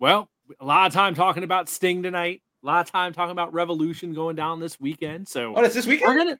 Well, 0.00 0.30
a 0.58 0.64
lot 0.64 0.86
of 0.86 0.94
time 0.94 1.14
talking 1.14 1.44
about 1.44 1.68
Sting 1.68 2.02
tonight. 2.02 2.42
A 2.62 2.66
lot 2.66 2.86
of 2.86 2.90
time 2.90 3.12
talking 3.12 3.32
about 3.32 3.52
Revolution 3.52 4.14
going 4.14 4.34
down 4.34 4.58
this 4.58 4.80
weekend. 4.80 5.28
So 5.28 5.54
oh, 5.54 5.60
that's 5.60 5.74
this 5.74 5.86
weekend. 5.86 6.08
We're 6.08 6.18
gonna 6.18 6.38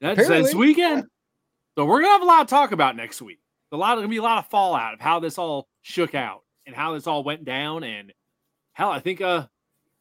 that's 0.00 0.26
this 0.26 0.54
weekend. 0.54 0.98
Yeah. 0.98 1.02
So 1.76 1.84
we're 1.84 2.00
gonna 2.00 2.12
have 2.12 2.22
a 2.22 2.26
lot 2.26 2.48
to 2.48 2.50
talk 2.50 2.72
about 2.72 2.96
next 2.96 3.20
week. 3.20 3.40
A 3.72 3.76
lot 3.76 3.96
gonna 3.96 4.08
be 4.08 4.16
a 4.16 4.22
lot 4.22 4.38
of 4.38 4.46
fallout 4.46 4.94
of 4.94 5.00
how 5.00 5.20
this 5.20 5.36
all 5.36 5.68
shook 5.82 6.14
out 6.14 6.44
and 6.66 6.74
how 6.74 6.94
this 6.94 7.06
all 7.06 7.24
went 7.24 7.44
down. 7.44 7.84
And 7.84 8.12
hell, 8.72 8.90
I 8.90 9.00
think 9.00 9.20
uh 9.20 9.46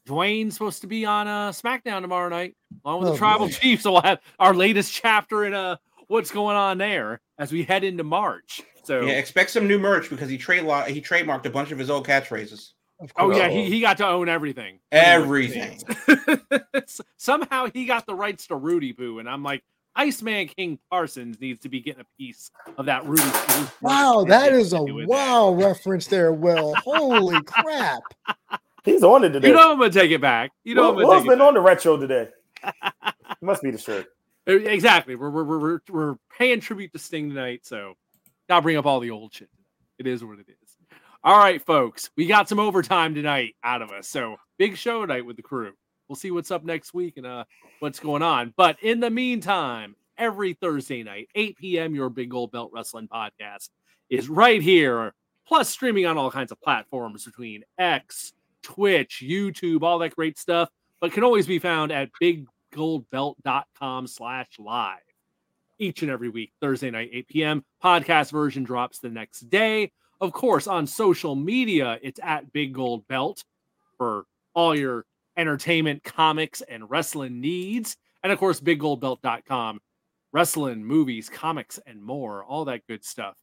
Dwayne's 0.08 0.54
supposed 0.54 0.82
to 0.82 0.88
be 0.88 1.06
on 1.06 1.28
uh 1.28 1.52
SmackDown 1.52 2.02
tomorrow 2.02 2.30
night 2.30 2.56
along 2.84 3.02
with 3.02 3.10
oh, 3.10 3.12
the 3.14 3.18
Tribal 3.18 3.48
boy. 3.48 3.54
Chiefs. 3.54 3.84
So 3.84 3.94
we'll 3.94 4.02
have 4.02 4.20
our 4.40 4.54
latest 4.54 4.94
chapter 4.94 5.46
in 5.46 5.54
uh 5.54 5.78
what's 6.08 6.32
going 6.32 6.56
on 6.56 6.78
there 6.78 7.22
as 7.38 7.52
we 7.52 7.64
head 7.64 7.84
into 7.84 8.04
March. 8.04 8.62
So 8.84 9.02
yeah, 9.02 9.14
expect 9.14 9.52
some 9.52 9.68
new 9.68 9.80
merch 9.80 10.10
because 10.10 10.30
he 10.30 10.38
trade 10.38 10.64
he 10.88 11.02
trademarked 11.02 11.46
a 11.46 11.50
bunch 11.50 11.72
of 11.72 11.80
his 11.80 11.90
old 11.90 12.06
catchphrases. 12.06 12.72
Oh 13.18 13.36
yeah, 13.36 13.50
he, 13.50 13.70
he 13.70 13.82
got 13.82 13.98
to 13.98 14.08
own 14.08 14.30
everything. 14.30 14.80
Everything. 14.92 15.80
Somehow 17.18 17.68
he 17.74 17.86
got 17.86 18.06
the 18.06 18.16
rights 18.16 18.48
to 18.48 18.56
Rudy 18.56 18.94
Poo, 18.94 19.20
and 19.20 19.28
I'm 19.28 19.44
like, 19.44 19.62
Iceman 19.96 20.48
King 20.48 20.80
Parsons 20.90 21.40
needs 21.40 21.62
to 21.62 21.70
be 21.70 21.80
getting 21.82 22.02
a 22.02 22.18
piece 22.18 22.50
of 22.78 22.86
that 22.86 23.06
Rudy 23.06 23.24
Poo. 23.24 23.68
Wow, 23.82 24.26
that 24.28 24.54
is 24.54 24.74
a 24.74 24.82
wow 24.82 25.54
that. 25.54 25.66
reference 25.66 26.08
there, 26.08 26.32
Will. 26.32 26.76
Holy 26.84 27.42
crap. 27.44 28.02
He's 28.84 29.04
on 29.04 29.24
it 29.24 29.30
today. 29.30 29.48
You 29.50 29.54
know 29.54 29.72
I'm 29.72 29.80
gonna 29.80 29.92
take 29.92 30.12
it 30.12 30.22
back. 30.22 30.52
You 30.64 30.76
know 30.76 30.92
Will, 30.94 31.08
Will's 31.08 31.26
been 31.26 31.42
on 31.42 31.54
the 31.54 31.62
retro 31.62 31.98
today. 31.98 32.30
must 33.42 33.64
be 33.64 33.72
the 33.72 33.78
shirt. 33.78 34.08
Exactly. 34.46 35.16
We're, 35.16 35.30
we're, 35.30 35.44
we're, 35.44 35.80
we're 35.90 36.16
paying 36.38 36.60
tribute 36.60 36.92
to 36.94 37.00
Sting 37.00 37.30
tonight, 37.30 37.62
so 37.64 37.94
I'll 38.50 38.62
bring 38.62 38.78
up 38.78 38.86
all 38.86 39.00
the 39.00 39.12
old 39.12 39.34
shit. 39.34 39.50
It 39.98 40.08
is 40.08 40.24
what 40.24 40.40
it 40.40 40.48
is. 40.50 40.98
All 41.24 41.38
right, 41.38 41.62
folks, 41.62 42.10
we 42.18 42.26
got 42.26 42.50
some 42.50 42.60
overtime 42.60 43.16
tonight 43.16 43.56
out 43.64 43.82
of 43.82 43.92
us. 43.92 44.10
So 44.10 44.36
big 44.58 44.76
show 44.76 45.02
tonight 45.02 45.26
with 45.26 45.38
the 45.38 45.42
crew. 45.42 45.72
We'll 46.10 46.18
see 46.18 46.32
what's 46.32 46.52
up 46.52 46.66
next 46.66 46.94
week 46.94 47.16
and 47.16 47.26
uh, 47.26 47.46
what's 47.80 48.02
going 48.02 48.22
on. 48.22 48.54
But 48.58 48.78
in 48.84 49.00
the 49.00 49.10
meantime, 49.10 49.96
every 50.18 50.54
Thursday 50.54 51.02
night, 51.04 51.30
8 51.34 51.58
p.m., 51.58 51.96
your 51.96 52.10
Big 52.10 52.30
Gold 52.30 52.52
Belt 52.52 52.72
Wrestling 52.74 53.08
podcast 53.08 53.70
is 54.10 54.28
right 54.28 54.62
here, 54.62 55.14
plus 55.48 55.70
streaming 55.70 56.06
on 56.06 56.18
all 56.18 56.30
kinds 56.30 56.52
of 56.52 56.62
platforms 56.62 57.24
between 57.24 57.64
X, 57.78 58.34
Twitch, 58.64 59.24
YouTube, 59.24 59.84
all 59.84 60.00
that 60.00 60.16
great 60.16 60.38
stuff, 60.40 60.70
but 61.00 61.12
can 61.12 61.24
always 61.24 61.46
be 61.46 61.60
found 61.60 61.92
at 61.92 62.10
biggoldbelt.com 62.22 64.08
slash 64.08 64.48
live 64.58 65.00
each 65.80 66.02
and 66.02 66.12
every 66.12 66.30
week, 66.30 66.54
Thursday 66.62 66.90
night, 66.92 67.10
8 67.12 67.28
p.m. 67.28 67.66
Podcast 67.84 68.32
version 68.32 68.64
drops 68.64 69.00
the 69.00 69.10
next 69.10 69.50
day. 69.50 69.92
Of 70.22 70.32
course, 70.32 70.68
on 70.68 70.88
social 70.88 71.36
media, 71.36 72.00
it's 72.02 72.20
at 72.24 72.54
Big 72.54 72.74
Gold 72.74 73.08
Belt 73.08 73.44
for 73.98 74.26
all 74.54 74.78
your 74.78 75.06
entertainment, 75.36 76.04
comics, 76.04 76.62
and 76.62 76.90
wrestling 76.90 77.42
needs. 77.42 77.98
And 78.24 78.32
of 78.32 78.40
course, 78.40 78.62
biggoldbelt.com, 78.62 79.82
wrestling, 80.32 80.86
movies, 80.86 81.30
comics, 81.30 81.80
and 81.86 82.02
more. 82.02 82.44
All 82.44 82.66
that 82.66 82.88
good 82.88 83.04
stuff 83.04 83.36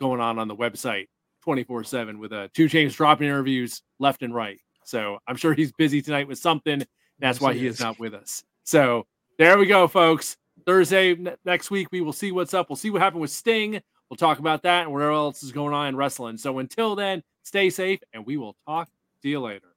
going 0.00 0.20
on 0.20 0.38
on 0.38 0.48
the 0.48 0.56
website 0.56 1.06
24 1.46 1.84
7 1.84 2.18
with 2.18 2.32
uh, 2.32 2.48
2 2.54 2.66
Chainz 2.66 2.96
dropping 2.96 3.28
interviews 3.28 3.80
left 4.00 4.24
and 4.24 4.34
right. 4.34 4.58
So 4.82 5.18
I'm 5.28 5.36
sure 5.36 5.54
he's 5.54 5.70
busy 5.70 6.02
tonight 6.02 6.26
with 6.26 6.40
something. 6.40 6.84
That's 7.20 7.40
why 7.40 7.54
he 7.54 7.68
is 7.68 7.78
not 7.78 8.00
with 8.00 8.14
us. 8.14 8.42
So 8.64 9.06
there 9.38 9.56
we 9.56 9.66
go, 9.66 9.86
folks. 9.86 10.36
Thursday 10.66 11.16
next 11.44 11.70
week, 11.70 11.86
we 11.92 12.00
will 12.00 12.12
see 12.12 12.32
what's 12.32 12.52
up. 12.52 12.68
We'll 12.68 12.74
see 12.74 12.90
what 12.90 13.00
happened 13.00 13.20
with 13.20 13.30
Sting. 13.30 13.80
We'll 14.10 14.16
talk 14.16 14.40
about 14.40 14.64
that 14.64 14.82
and 14.82 14.92
whatever 14.92 15.12
else 15.12 15.44
is 15.44 15.52
going 15.52 15.72
on 15.72 15.86
in 15.86 15.96
wrestling. 15.96 16.36
So 16.36 16.58
until 16.58 16.96
then, 16.96 17.22
stay 17.44 17.70
safe 17.70 18.00
and 18.12 18.26
we 18.26 18.36
will 18.36 18.56
talk 18.66 18.88
to 19.22 19.28
you 19.28 19.38
later. 19.38 19.68